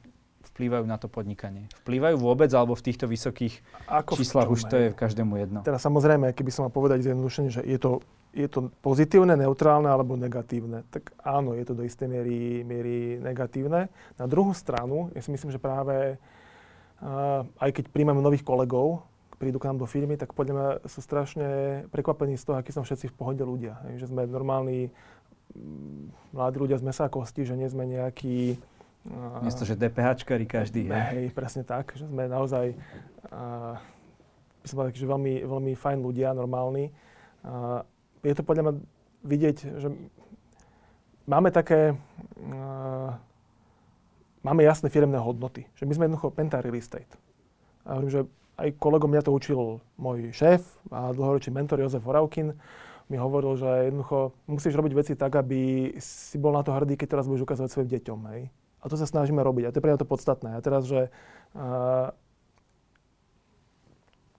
vplývajú 0.54 0.86
na 0.86 0.98
to 1.02 1.10
podnikanie? 1.10 1.66
Vplývajú 1.86 2.22
vôbec, 2.22 2.50
alebo 2.54 2.78
v 2.78 2.86
týchto 2.86 3.10
vysokých 3.10 3.60
Ako 3.90 4.18
číslach 4.20 4.50
už 4.50 4.70
to 4.70 4.76
je 4.78 4.88
každému 4.94 5.34
jedno? 5.42 5.60
Teraz 5.66 5.82
samozrejme, 5.82 6.34
keby 6.36 6.52
som 6.54 6.70
mal 6.70 6.74
povedať 6.74 7.06
zjednodušene, 7.06 7.50
že 7.50 7.62
je 7.66 7.80
to 7.80 8.04
je 8.36 8.52
to 8.52 8.68
pozitívne, 8.84 9.32
neutrálne 9.40 9.88
alebo 9.88 10.20
negatívne. 10.20 10.84
Tak 10.92 11.16
áno, 11.24 11.56
je 11.56 11.64
to 11.64 11.72
do 11.72 11.88
istej 11.88 12.12
miery, 12.12 12.68
miery 12.68 13.16
negatívne. 13.24 13.88
Na 14.20 14.28
druhú 14.28 14.52
stranu, 14.52 15.08
ja 15.16 15.24
si 15.24 15.32
myslím, 15.32 15.56
že 15.56 15.64
práve 15.64 16.20
uh, 17.00 17.48
aj 17.64 17.72
keď 17.72 17.96
príjmame 17.96 18.20
nových 18.20 18.44
kolegov, 18.44 19.08
prídu 19.40 19.56
k 19.56 19.72
nám 19.72 19.80
do 19.80 19.88
firmy, 19.88 20.20
tak 20.20 20.36
podľa 20.36 20.54
mňa 20.54 20.70
sú 20.84 21.00
strašne 21.00 21.48
prekvapení 21.96 22.36
z 22.36 22.44
toho, 22.44 22.60
akí 22.60 22.76
som 22.76 22.84
všetci 22.84 23.12
v 23.12 23.16
pohode 23.16 23.44
ľudia. 23.44 23.80
Že 23.96 24.12
sme 24.12 24.28
normálni 24.28 24.92
mladí 26.36 26.58
ľudia 26.60 26.80
z 26.80 26.84
mesa 26.84 27.08
kosti, 27.08 27.48
že 27.48 27.56
nie 27.56 27.72
sme 27.72 27.88
nejakí... 27.88 28.60
Miesto, 29.46 29.70
že 29.70 29.78
DPHčkari 29.78 30.50
každý 30.50 30.90
je. 30.90 30.98
Hej, 30.98 31.26
presne 31.38 31.62
tak, 31.62 31.94
že 31.94 32.10
sme 32.10 32.26
naozaj 32.26 32.74
uh, 33.30 33.78
som 34.66 34.82
taký, 34.82 35.06
že 35.06 35.08
veľmi, 35.08 35.46
veľmi 35.46 35.74
fajn 35.78 36.02
ľudia, 36.02 36.34
normálni. 36.34 36.90
Uh, 37.46 37.86
je 38.26 38.34
to 38.34 38.42
podľa 38.42 38.64
mňa 38.66 38.74
vidieť, 39.22 39.58
že 39.78 39.88
máme 41.30 41.54
také... 41.54 41.94
Uh, 42.42 43.14
máme 44.42 44.66
jasné 44.66 44.90
firemné 44.90 45.22
hodnoty. 45.22 45.70
Že 45.78 45.86
my 45.86 45.94
sme 45.94 46.04
jednoducho 46.10 46.34
Penta 46.34 46.58
Real 46.58 46.78
Estate. 46.78 47.14
A 47.86 47.98
hovorím, 47.98 48.10
že 48.10 48.22
aj 48.58 48.74
kolegom 48.82 49.14
mňa 49.14 49.22
to 49.22 49.36
učil 49.38 49.82
môj 50.02 50.34
šéf 50.34 50.66
a 50.90 51.14
dlhoročný 51.14 51.54
mentor 51.54 51.82
Jozef 51.82 52.02
Horavkin. 52.02 52.58
Mi 53.06 53.22
hovoril, 53.22 53.54
že 53.54 53.94
jednoducho 53.94 54.34
musíš 54.50 54.74
robiť 54.74 54.94
veci 54.98 55.14
tak, 55.14 55.38
aby 55.38 55.94
si 56.02 56.42
bol 56.42 56.58
na 56.58 56.66
to 56.66 56.74
hrdý, 56.74 56.98
keď 56.98 57.18
teraz 57.18 57.30
budeš 57.30 57.46
ukázať 57.46 57.70
svojim 57.70 57.90
deťom. 57.94 58.20
Hej? 58.34 58.50
A 58.82 58.86
to 58.90 58.96
sa 59.00 59.08
snažíme 59.10 59.42
robiť. 59.42 59.70
A 59.70 59.72
to 59.72 59.78
je 59.80 59.84
pre 59.84 59.92
mňa 59.94 60.02
to 60.02 60.10
podstatné. 60.10 60.58
A 60.58 60.64
teraz, 60.64 60.86
že 60.86 61.14
uh, 61.58 62.14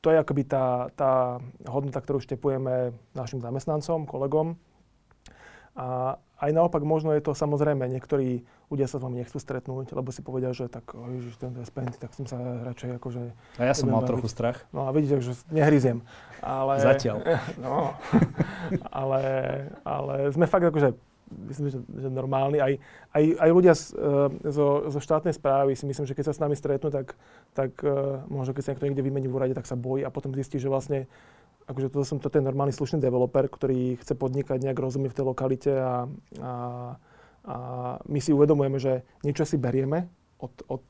to 0.07 0.15
je 0.15 0.23
akoby 0.23 0.47
tá, 0.47 0.95
tá 0.95 1.43
hodnota, 1.67 1.99
ktorú 1.99 2.23
štepujeme 2.23 2.95
našim 3.19 3.43
zamestnancom, 3.43 4.07
kolegom. 4.07 4.55
A 5.75 6.17
aj 6.41 6.51
naopak 6.55 6.87
možno 6.87 7.11
je 7.17 7.25
to 7.25 7.35
samozrejme, 7.35 7.85
niektorí 7.91 8.47
ľudia 8.71 8.87
sa 8.87 8.99
s 8.99 9.03
vami 9.03 9.19
nechcú 9.25 9.39
stretnúť, 9.41 9.95
lebo 9.95 10.15
si 10.15 10.21
povedia, 10.21 10.55
že 10.55 10.71
tak, 10.71 10.95
ježiš, 10.95 11.39
ten 11.43 11.55
je 11.55 11.67
spenty, 11.67 11.97
tak 11.99 12.13
som 12.15 12.27
sa 12.27 12.39
radšej 12.71 13.03
akože... 13.03 13.23
A 13.59 13.63
ja 13.67 13.75
som 13.75 13.89
mal 13.89 14.03
baviť. 14.03 14.11
trochu 14.15 14.29
strach. 14.31 14.63
No 14.75 14.87
a 14.87 14.95
vidíte, 14.95 15.23
že 15.23 15.39
nehryziem. 15.51 16.07
Ale, 16.39 16.79
Zatiaľ. 16.79 17.23
No, 17.65 17.95
ale, 18.91 19.23
ale 19.83 20.31
sme 20.31 20.47
fakt 20.51 20.67
akože 20.71 20.95
myslím, 21.31 21.67
že, 21.71 21.79
že 21.83 22.09
normálni. 22.09 22.63
Aj, 22.63 22.73
aj, 23.15 23.25
aj 23.43 23.51
ľudia 23.51 23.75
z, 23.75 23.95
uh, 23.99 24.31
zo, 24.47 24.91
zo 24.91 25.01
štátnej 25.03 25.35
správy 25.35 25.75
si 25.75 25.85
myslím, 25.87 26.07
že 26.07 26.15
keď 26.15 26.25
sa 26.31 26.35
s 26.35 26.43
nami 26.43 26.55
stretnú, 26.55 26.89
tak, 26.89 27.19
tak 27.53 27.73
uh, 27.83 28.23
možno 28.31 28.55
keď 28.55 28.63
sa 28.63 28.71
niekto 28.75 28.87
niekde 28.87 29.07
vymení 29.07 29.27
v 29.27 29.37
úrade, 29.37 29.55
tak 29.55 29.67
sa 29.67 29.75
bojí 29.75 30.07
a 30.07 30.15
potom 30.15 30.35
zistí, 30.35 30.63
že 30.63 30.71
vlastne 30.71 31.11
akože 31.67 31.91
toto 31.91 32.07
som, 32.07 32.23
toto 32.23 32.39
je 32.39 32.47
normálny 32.47 32.71
slušný 32.71 33.03
developer, 33.03 33.51
ktorý 33.51 33.99
chce 33.99 34.15
podnikať 34.15 34.63
nejak 34.63 34.79
rozumie 34.79 35.11
v 35.11 35.17
tej 35.19 35.25
lokalite 35.27 35.73
a, 35.75 36.07
a, 36.39 36.53
a 37.43 37.57
my 38.07 38.19
si 38.23 38.31
uvedomujeme, 38.31 38.79
že 38.79 39.03
niečo 39.27 39.43
si 39.43 39.59
berieme 39.59 40.07
od, 40.37 40.53
od, 40.69 40.87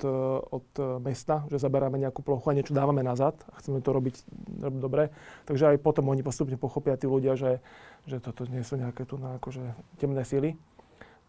od 0.51 0.69
mesta, 0.99 1.47
že 1.47 1.63
zaberáme 1.63 2.03
nejakú 2.03 2.19
plochu 2.23 2.51
a 2.51 2.57
niečo 2.59 2.75
dávame 2.75 3.07
nazad 3.07 3.39
a 3.55 3.63
chceme 3.63 3.79
to 3.79 3.95
robiť 3.95 4.27
dobre. 4.75 5.15
Takže 5.47 5.75
aj 5.75 5.83
potom 5.83 6.11
oni 6.11 6.27
postupne 6.27 6.59
pochopia 6.59 6.99
tí 6.99 7.07
ľudia, 7.07 7.39
že, 7.39 7.63
že 8.11 8.19
toto 8.19 8.43
nie 8.51 8.67
sú 8.67 8.75
nejaké 8.75 9.07
tu 9.07 9.23
na 9.23 9.39
akože 9.39 9.63
temné 10.03 10.27
sily. 10.27 10.59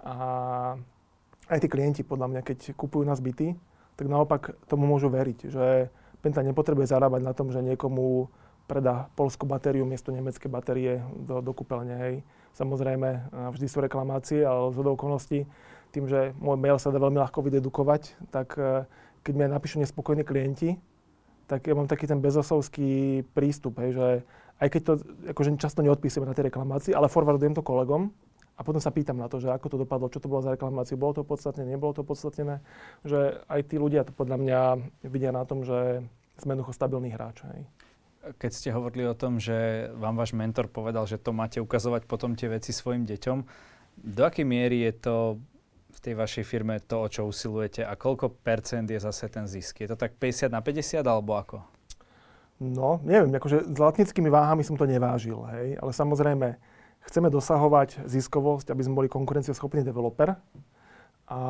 A 0.02 0.16
aj 1.48 1.60
tí 1.62 1.68
klienti 1.70 2.02
podľa 2.02 2.28
mňa, 2.34 2.42
keď 2.42 2.74
kupujú 2.74 3.06
nás 3.06 3.22
byty, 3.22 3.54
tak 3.98 4.06
naopak 4.10 4.58
tomu 4.70 4.86
môžu 4.90 5.10
veriť, 5.10 5.40
že 5.50 5.66
Penta 6.22 6.42
nepotrebuje 6.42 6.90
zarábať 6.90 7.22
na 7.22 7.34
tom, 7.38 7.54
že 7.54 7.62
niekomu 7.62 8.30
predá 8.66 9.08
polskú 9.16 9.48
batériu 9.48 9.86
miesto 9.86 10.12
nemecké 10.12 10.50
batérie 10.50 11.00
do, 11.14 11.40
do 11.40 11.54
kúpeľne. 11.54 11.96
Hej. 11.98 12.16
Samozrejme, 12.58 13.32
vždy 13.54 13.68
sú 13.70 13.80
reklamácie, 13.80 14.42
ale 14.42 14.74
z 14.74 14.78
okolností, 14.82 15.40
tým, 15.92 16.06
že 16.08 16.36
môj 16.38 16.58
mail 16.60 16.78
sa 16.78 16.92
dá 16.94 17.00
veľmi 17.00 17.20
ľahko 17.20 17.40
vydedukovať, 17.44 18.32
tak 18.32 18.56
e, 18.60 18.86
keď 19.24 19.34
mi 19.34 19.44
napíšu 19.48 19.80
nespokojní 19.82 20.24
klienti, 20.24 20.80
tak 21.48 21.68
ja 21.68 21.74
mám 21.76 21.88
taký 21.88 22.08
ten 22.08 22.20
bezosovský 22.20 23.24
prístup, 23.32 23.80
hej, 23.80 23.96
že 23.96 24.08
aj 24.60 24.68
keď 24.68 24.82
to 24.84 24.94
akože 25.32 25.50
často 25.62 25.80
neodpísime 25.80 26.28
na 26.28 26.36
tej 26.36 26.52
reklamácii, 26.52 26.92
ale 26.92 27.08
forwardujem 27.08 27.56
to 27.56 27.64
kolegom 27.64 28.12
a 28.58 28.62
potom 28.66 28.82
sa 28.82 28.92
pýtam 28.92 29.22
na 29.22 29.32
to, 29.32 29.40
že 29.40 29.54
ako 29.54 29.68
to 29.70 29.78
dopadlo, 29.86 30.12
čo 30.12 30.20
to 30.20 30.28
bolo 30.28 30.44
za 30.44 30.52
reklamáciu, 30.52 31.00
bolo 31.00 31.16
to 31.16 31.24
podstatné, 31.24 31.64
nebolo 31.64 31.94
to 31.96 32.04
podstatnené, 32.04 32.60
že 33.06 33.40
aj 33.48 33.70
tí 33.70 33.80
ľudia 33.80 34.04
to 34.04 34.12
podľa 34.12 34.38
mňa 34.44 34.62
vidia 35.08 35.32
na 35.32 35.46
tom, 35.48 35.64
že 35.64 36.04
sme 36.42 36.58
jednoducho 36.58 36.76
stabilný 36.76 37.14
hráč. 37.14 37.46
Hej 37.48 37.64
keď 38.36 38.52
ste 38.52 38.76
hovorili 38.76 39.08
o 39.08 39.16
tom, 39.16 39.40
že 39.40 39.88
vám 39.96 40.20
váš 40.20 40.36
mentor 40.36 40.68
povedal, 40.68 41.08
že 41.08 41.16
to 41.16 41.32
máte 41.32 41.64
ukazovať 41.64 42.04
potom 42.04 42.36
tie 42.36 42.52
veci 42.52 42.76
svojim 42.76 43.08
deťom, 43.08 43.38
do 44.04 44.22
akej 44.28 44.44
miery 44.44 44.84
je 44.84 44.94
to 45.00 45.16
v 45.98 46.00
tej 46.00 46.14
vašej 46.14 46.46
firme 46.46 46.78
to, 46.86 47.02
o 47.02 47.08
čo 47.10 47.26
usilujete 47.26 47.82
a 47.82 47.98
koľko 47.98 48.30
percent 48.30 48.86
je 48.86 49.02
zase 49.02 49.26
ten 49.34 49.50
zisk? 49.50 49.82
Je 49.82 49.90
to 49.90 49.98
tak 49.98 50.14
50 50.22 50.54
na 50.54 50.62
50 50.62 51.02
alebo 51.02 51.34
ako? 51.34 51.58
No, 52.62 53.02
neviem, 53.02 53.34
akože 53.34 53.74
s 53.74 53.78
latnickými 53.78 54.30
váhami 54.30 54.62
som 54.66 54.78
to 54.78 54.86
nevážil, 54.86 55.46
hej, 55.54 55.78
ale 55.78 55.92
samozrejme 55.94 56.58
chceme 57.06 57.30
dosahovať 57.30 58.06
ziskovosť, 58.10 58.74
aby 58.74 58.82
sme 58.82 58.98
boli 58.98 59.08
konkurencioschopný 59.10 59.86
developer 59.86 60.34
a, 60.34 60.38
a, 61.30 61.42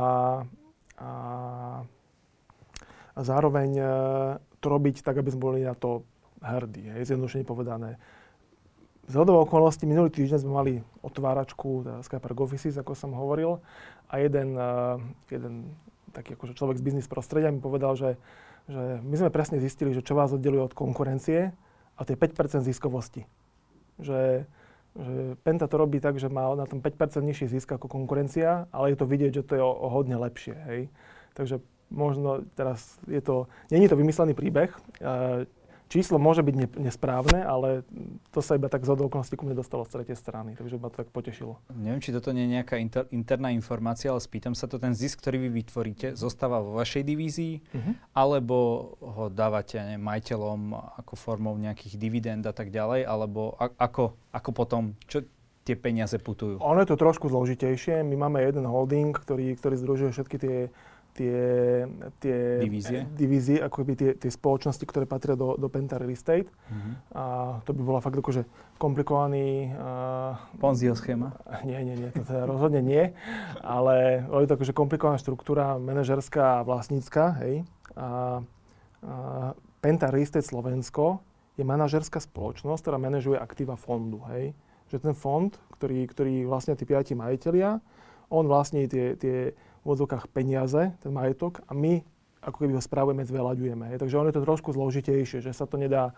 a 3.15 3.19
zároveň 3.19 3.69
e, 3.79 3.85
to 4.59 4.67
robiť 4.67 4.99
tak, 5.03 5.19
aby 5.23 5.31
sme 5.31 5.41
boli 5.43 5.59
na 5.63 5.75
to 5.79 6.03
hrdí, 6.43 6.91
hej, 6.91 7.07
zjednodušene 7.07 7.47
povedané. 7.47 7.95
Z 9.07 9.15
hodou 9.15 9.39
okolností 9.39 9.87
minulý 9.87 10.11
týždeň 10.11 10.39
sme 10.43 10.51
mali 10.51 10.73
otváračku 10.99 12.03
Skype 12.03 12.27
Offices, 12.43 12.75
ako 12.75 12.91
som 12.91 13.15
hovoril, 13.15 13.63
a 14.11 14.19
jeden, 14.19 14.59
uh, 14.59 14.99
jeden 15.31 15.71
taký 16.11 16.35
akože 16.35 16.59
človek 16.59 16.75
z 16.75 16.83
biznis 16.83 17.07
prostredia 17.07 17.47
mi 17.47 17.63
povedal, 17.63 17.95
že, 17.95 18.19
že 18.67 18.99
my 18.99 19.15
sme 19.15 19.31
presne 19.31 19.63
zistili, 19.63 19.95
že 19.95 20.03
čo 20.03 20.11
vás 20.11 20.35
oddeluje 20.35 20.59
od 20.59 20.75
konkurencie 20.75 21.55
a 21.95 21.99
to 22.03 22.11
je 22.11 22.19
5% 22.19 22.67
ziskovosti. 22.67 23.23
Že, 23.95 24.43
že 24.99 25.39
Penta 25.39 25.71
to 25.71 25.79
robí 25.79 26.03
tak, 26.03 26.19
že 26.19 26.27
má 26.27 26.51
na 26.59 26.67
tom 26.67 26.83
5% 26.83 27.23
nižší 27.23 27.47
zisk 27.47 27.71
ako 27.79 27.87
konkurencia, 27.87 28.67
ale 28.75 28.91
je 28.91 28.97
to 28.99 29.07
vidieť, 29.07 29.31
že 29.39 29.47
to 29.47 29.53
je 29.55 29.63
o, 29.63 29.71
o 29.71 29.87
hodne 29.87 30.19
lepšie. 30.19 30.55
Hej. 30.67 30.81
Takže 31.31 31.63
možno 31.87 32.43
teraz 32.59 32.99
je 33.07 33.23
to, 33.23 33.47
není 33.71 33.87
to 33.87 33.95
vymyslený 33.95 34.35
príbeh, 34.35 34.67
uh, 34.99 35.47
Číslo 35.87 36.19
môže 36.19 36.43
byť 36.43 36.75
nesprávne, 36.83 37.47
ale 37.47 37.87
to 38.35 38.43
sa 38.43 38.59
iba 38.59 38.67
tak 38.67 38.83
z 38.83 38.91
okolností 38.91 39.39
ku 39.39 39.47
mne 39.47 39.55
dostalo 39.55 39.87
z 39.87 39.95
tretej 39.95 40.19
strany, 40.19 40.59
takže 40.59 40.75
ma 40.75 40.91
to 40.91 40.99
tak 40.99 41.09
potešilo. 41.15 41.63
Neviem, 41.71 42.03
či 42.03 42.11
toto 42.11 42.35
nie 42.35 42.43
je 42.43 42.59
nejaká 42.59 42.75
inter, 42.75 43.07
interná 43.15 43.55
informácia, 43.55 44.11
ale 44.11 44.19
spýtam 44.19 44.51
sa 44.51 44.67
to, 44.67 44.83
ten 44.83 44.91
zisk, 44.91 45.23
ktorý 45.23 45.47
vy 45.47 45.63
vytvoríte, 45.63 46.07
zostáva 46.19 46.59
vo 46.59 46.75
vašej 46.75 47.07
divízii, 47.07 47.53
uh-huh. 47.63 47.93
alebo 48.11 48.55
ho 48.99 49.31
dávate 49.31 49.79
ne, 49.79 49.95
majiteľom 49.95 50.75
ako 51.03 51.13
formou 51.15 51.55
nejakých 51.55 51.95
dividend 51.95 52.43
a 52.43 52.51
tak 52.51 52.67
ďalej, 52.67 53.07
alebo 53.07 53.55
a, 53.55 53.71
ako, 53.71 54.11
ako 54.35 54.49
potom, 54.51 54.99
čo 55.07 55.23
tie 55.67 55.75
peniaze 55.75 56.15
putujú? 56.15 56.63
Ono 56.63 56.79
je 56.79 56.87
to 56.87 56.95
trošku 56.95 57.27
zložitejšie. 57.27 57.99
My 58.07 58.15
máme 58.27 58.39
jeden 58.39 58.63
holding, 58.63 59.11
ktorý, 59.11 59.51
ktorý 59.59 59.75
združuje 59.75 60.09
všetky 60.15 60.37
tie 60.39 60.55
tie, 61.17 61.39
tie 62.21 62.61
divízie, 62.61 63.09
divízie 63.17 63.57
ako 63.57 63.81
by 63.81 63.93
tie, 63.97 64.11
tie 64.13 64.29
spoločnosti, 64.29 64.85
ktoré 64.85 65.09
patria 65.09 65.33
do, 65.33 65.57
do 65.57 65.65
Penta 65.65 65.97
Real 65.97 66.13
Estate. 66.13 66.45
Uh-huh. 66.45 66.93
A 67.17 67.23
to 67.65 67.73
by 67.73 67.81
bola 67.81 67.99
fakt 67.99 68.21
akože 68.21 68.45
komplikovaný... 68.77 69.73
Uh, 69.73 70.37
Ponzio 70.61 70.93
schéma? 70.93 71.33
Nie, 71.67 71.81
nie, 71.81 71.97
nie, 71.97 72.13
to 72.13 72.21
teda 72.21 72.45
rozhodne 72.45 72.85
nie. 72.85 73.17
Ale 73.65 74.21
je 74.29 74.47
to 74.47 74.55
akože 74.61 74.73
komplikovaná 74.77 75.17
štruktúra, 75.17 75.81
manažerská 75.81 76.61
a 76.61 76.65
vlastnícka, 76.65 77.33
hej. 77.41 77.65
A, 77.97 78.39
a 79.01 79.13
Penta 79.81 80.13
Real 80.13 80.21
Estate 80.21 80.45
Slovensko 80.45 81.25
je 81.57 81.65
manažerská 81.65 82.21
spoločnosť, 82.21 82.85
ktorá 82.85 83.01
manažuje 83.01 83.41
aktíva 83.41 83.73
fondu, 83.73 84.21
hej. 84.29 84.53
Že 84.93 85.09
ten 85.09 85.15
fond, 85.17 85.51
ktorý, 85.75 86.05
ktorý 86.05 86.35
vlastne 86.45 86.77
tí 86.77 86.85
piati 86.85 87.17
majiteľia, 87.17 87.81
on 88.29 88.43
vlastní 88.45 88.85
tie, 88.91 89.15
tie 89.15 89.55
v 89.95 90.27
peniaze, 90.33 90.91
ten 90.99 91.11
majetok, 91.13 91.63
a 91.69 91.71
my 91.71 92.03
ako 92.47 92.63
keby 92.63 92.79
ho 92.79 92.83
správujeme, 92.83 93.27
zveľaďujeme. 93.27 93.99
Takže 93.99 94.15
ono 94.15 94.29
je 94.31 94.37
to 94.39 94.47
trošku 94.47 94.69
zložitejšie, 94.71 95.43
že 95.43 95.51
sa 95.51 95.67
to 95.67 95.75
nedá, 95.75 96.15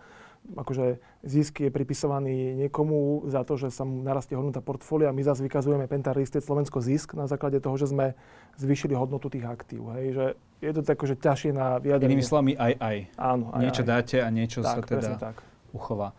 akože 0.54 1.02
zisk 1.26 1.64
je 1.64 1.70
pripisovaný 1.74 2.54
niekomu 2.54 3.26
za 3.26 3.42
to, 3.42 3.58
že 3.58 3.74
sa 3.74 3.82
mu 3.82 4.00
narastie 4.04 4.38
hodnota 4.38 4.62
portfólia 4.62 5.10
my 5.10 5.20
zase 5.26 5.42
vykazujeme 5.42 5.90
Penta 5.90 6.14
Slovensko 6.14 6.78
zisk 6.78 7.18
na 7.18 7.26
základe 7.26 7.58
toho, 7.58 7.74
že 7.74 7.90
sme 7.90 8.14
zvýšili 8.56 8.94
hodnotu 8.94 9.26
tých 9.26 9.42
aktív. 9.42 9.90
Hej? 9.98 10.06
Že 10.14 10.24
je 10.60 10.72
to 10.76 10.82
tak, 10.86 10.98
že 11.02 11.14
ťažšie 11.18 11.50
na 11.50 11.82
vyjadrenie. 11.82 12.14
Inými 12.14 12.24
slovami 12.24 12.52
aj 12.54 12.72
aj. 12.78 12.96
Áno, 13.18 13.44
aj 13.50 13.60
Niečo 13.66 13.82
aj. 13.82 13.88
dáte 13.88 14.16
a 14.22 14.28
niečo 14.30 14.58
tak, 14.62 14.76
sa 14.76 14.80
teda 14.86 15.10
tak. 15.18 15.36
uchová. 15.74 16.14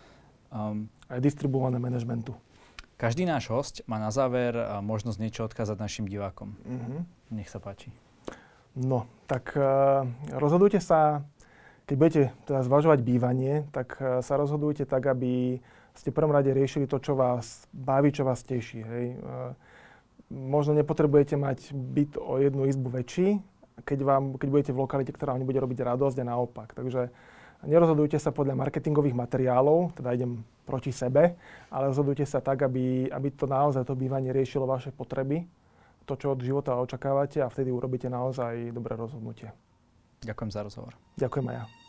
Um, 0.52 0.92
aj 1.08 1.24
distribuované 1.24 1.80
manažmentu. 1.80 2.36
Každý 3.02 3.26
náš 3.26 3.50
host 3.50 3.82
má 3.90 3.98
na 3.98 4.14
záver 4.14 4.54
možnosť 4.86 5.18
niečo 5.18 5.42
odkázať 5.50 5.74
našim 5.82 6.06
divákom. 6.06 6.54
Uh-huh. 6.54 7.02
Nech 7.34 7.50
sa 7.50 7.58
páči. 7.58 7.90
No, 8.78 9.10
tak 9.26 9.58
uh, 9.58 10.06
rozhodujte 10.30 10.78
sa, 10.78 11.26
keď 11.90 11.96
budete 11.98 12.24
teda 12.46 12.62
zvažovať 12.62 13.02
bývanie, 13.02 13.66
tak 13.74 13.98
uh, 13.98 14.22
sa 14.22 14.38
rozhodujte 14.38 14.86
tak, 14.86 15.10
aby 15.10 15.58
ste 15.98 16.14
v 16.14 16.18
prvom 16.22 16.30
rade 16.30 16.54
riešili 16.54 16.86
to, 16.86 17.02
čo 17.02 17.18
vás 17.18 17.66
baví, 17.74 18.14
čo 18.14 18.22
vás 18.22 18.46
teší. 18.46 18.86
Hej. 18.86 19.06
Uh, 19.18 19.58
možno 20.30 20.78
nepotrebujete 20.78 21.42
mať 21.42 21.74
byt 21.74 22.22
o 22.22 22.38
jednu 22.38 22.70
izbu 22.70 23.02
väčší, 23.02 23.42
keď, 23.82 24.00
vám, 24.06 24.24
keď 24.38 24.48
budete 24.54 24.72
v 24.78 24.82
lokalite, 24.86 25.10
ktorá 25.10 25.34
vám 25.34 25.42
nebude 25.42 25.58
robiť 25.58 25.90
radosť 25.90 26.22
a 26.22 26.30
naopak. 26.38 26.78
Takže 26.78 27.10
nerozhodujte 27.66 28.22
sa 28.22 28.30
podľa 28.30 28.62
marketingových 28.62 29.18
materiálov, 29.18 29.98
teda 29.98 30.14
idem 30.14 30.46
proti 30.72 30.96
sebe, 30.96 31.36
ale 31.68 31.92
rozhodujte 31.92 32.24
sa 32.24 32.40
tak, 32.40 32.64
aby, 32.64 33.12
aby 33.12 33.28
to 33.36 33.44
naozaj 33.44 33.84
to 33.84 34.00
bývanie 34.00 34.32
riešilo 34.32 34.64
vaše 34.64 34.96
potreby, 34.96 35.44
to, 36.08 36.16
čo 36.16 36.32
od 36.32 36.40
života 36.40 36.80
očakávate 36.80 37.44
a 37.44 37.52
vtedy 37.52 37.76
urobíte 37.76 38.08
naozaj 38.08 38.72
dobré 38.72 38.96
rozhodnutie. 38.96 39.52
Ďakujem 40.24 40.52
za 40.56 40.62
rozhovor. 40.64 40.94
Ďakujem 41.20 41.46
aj 41.52 41.56
ja. 41.60 41.81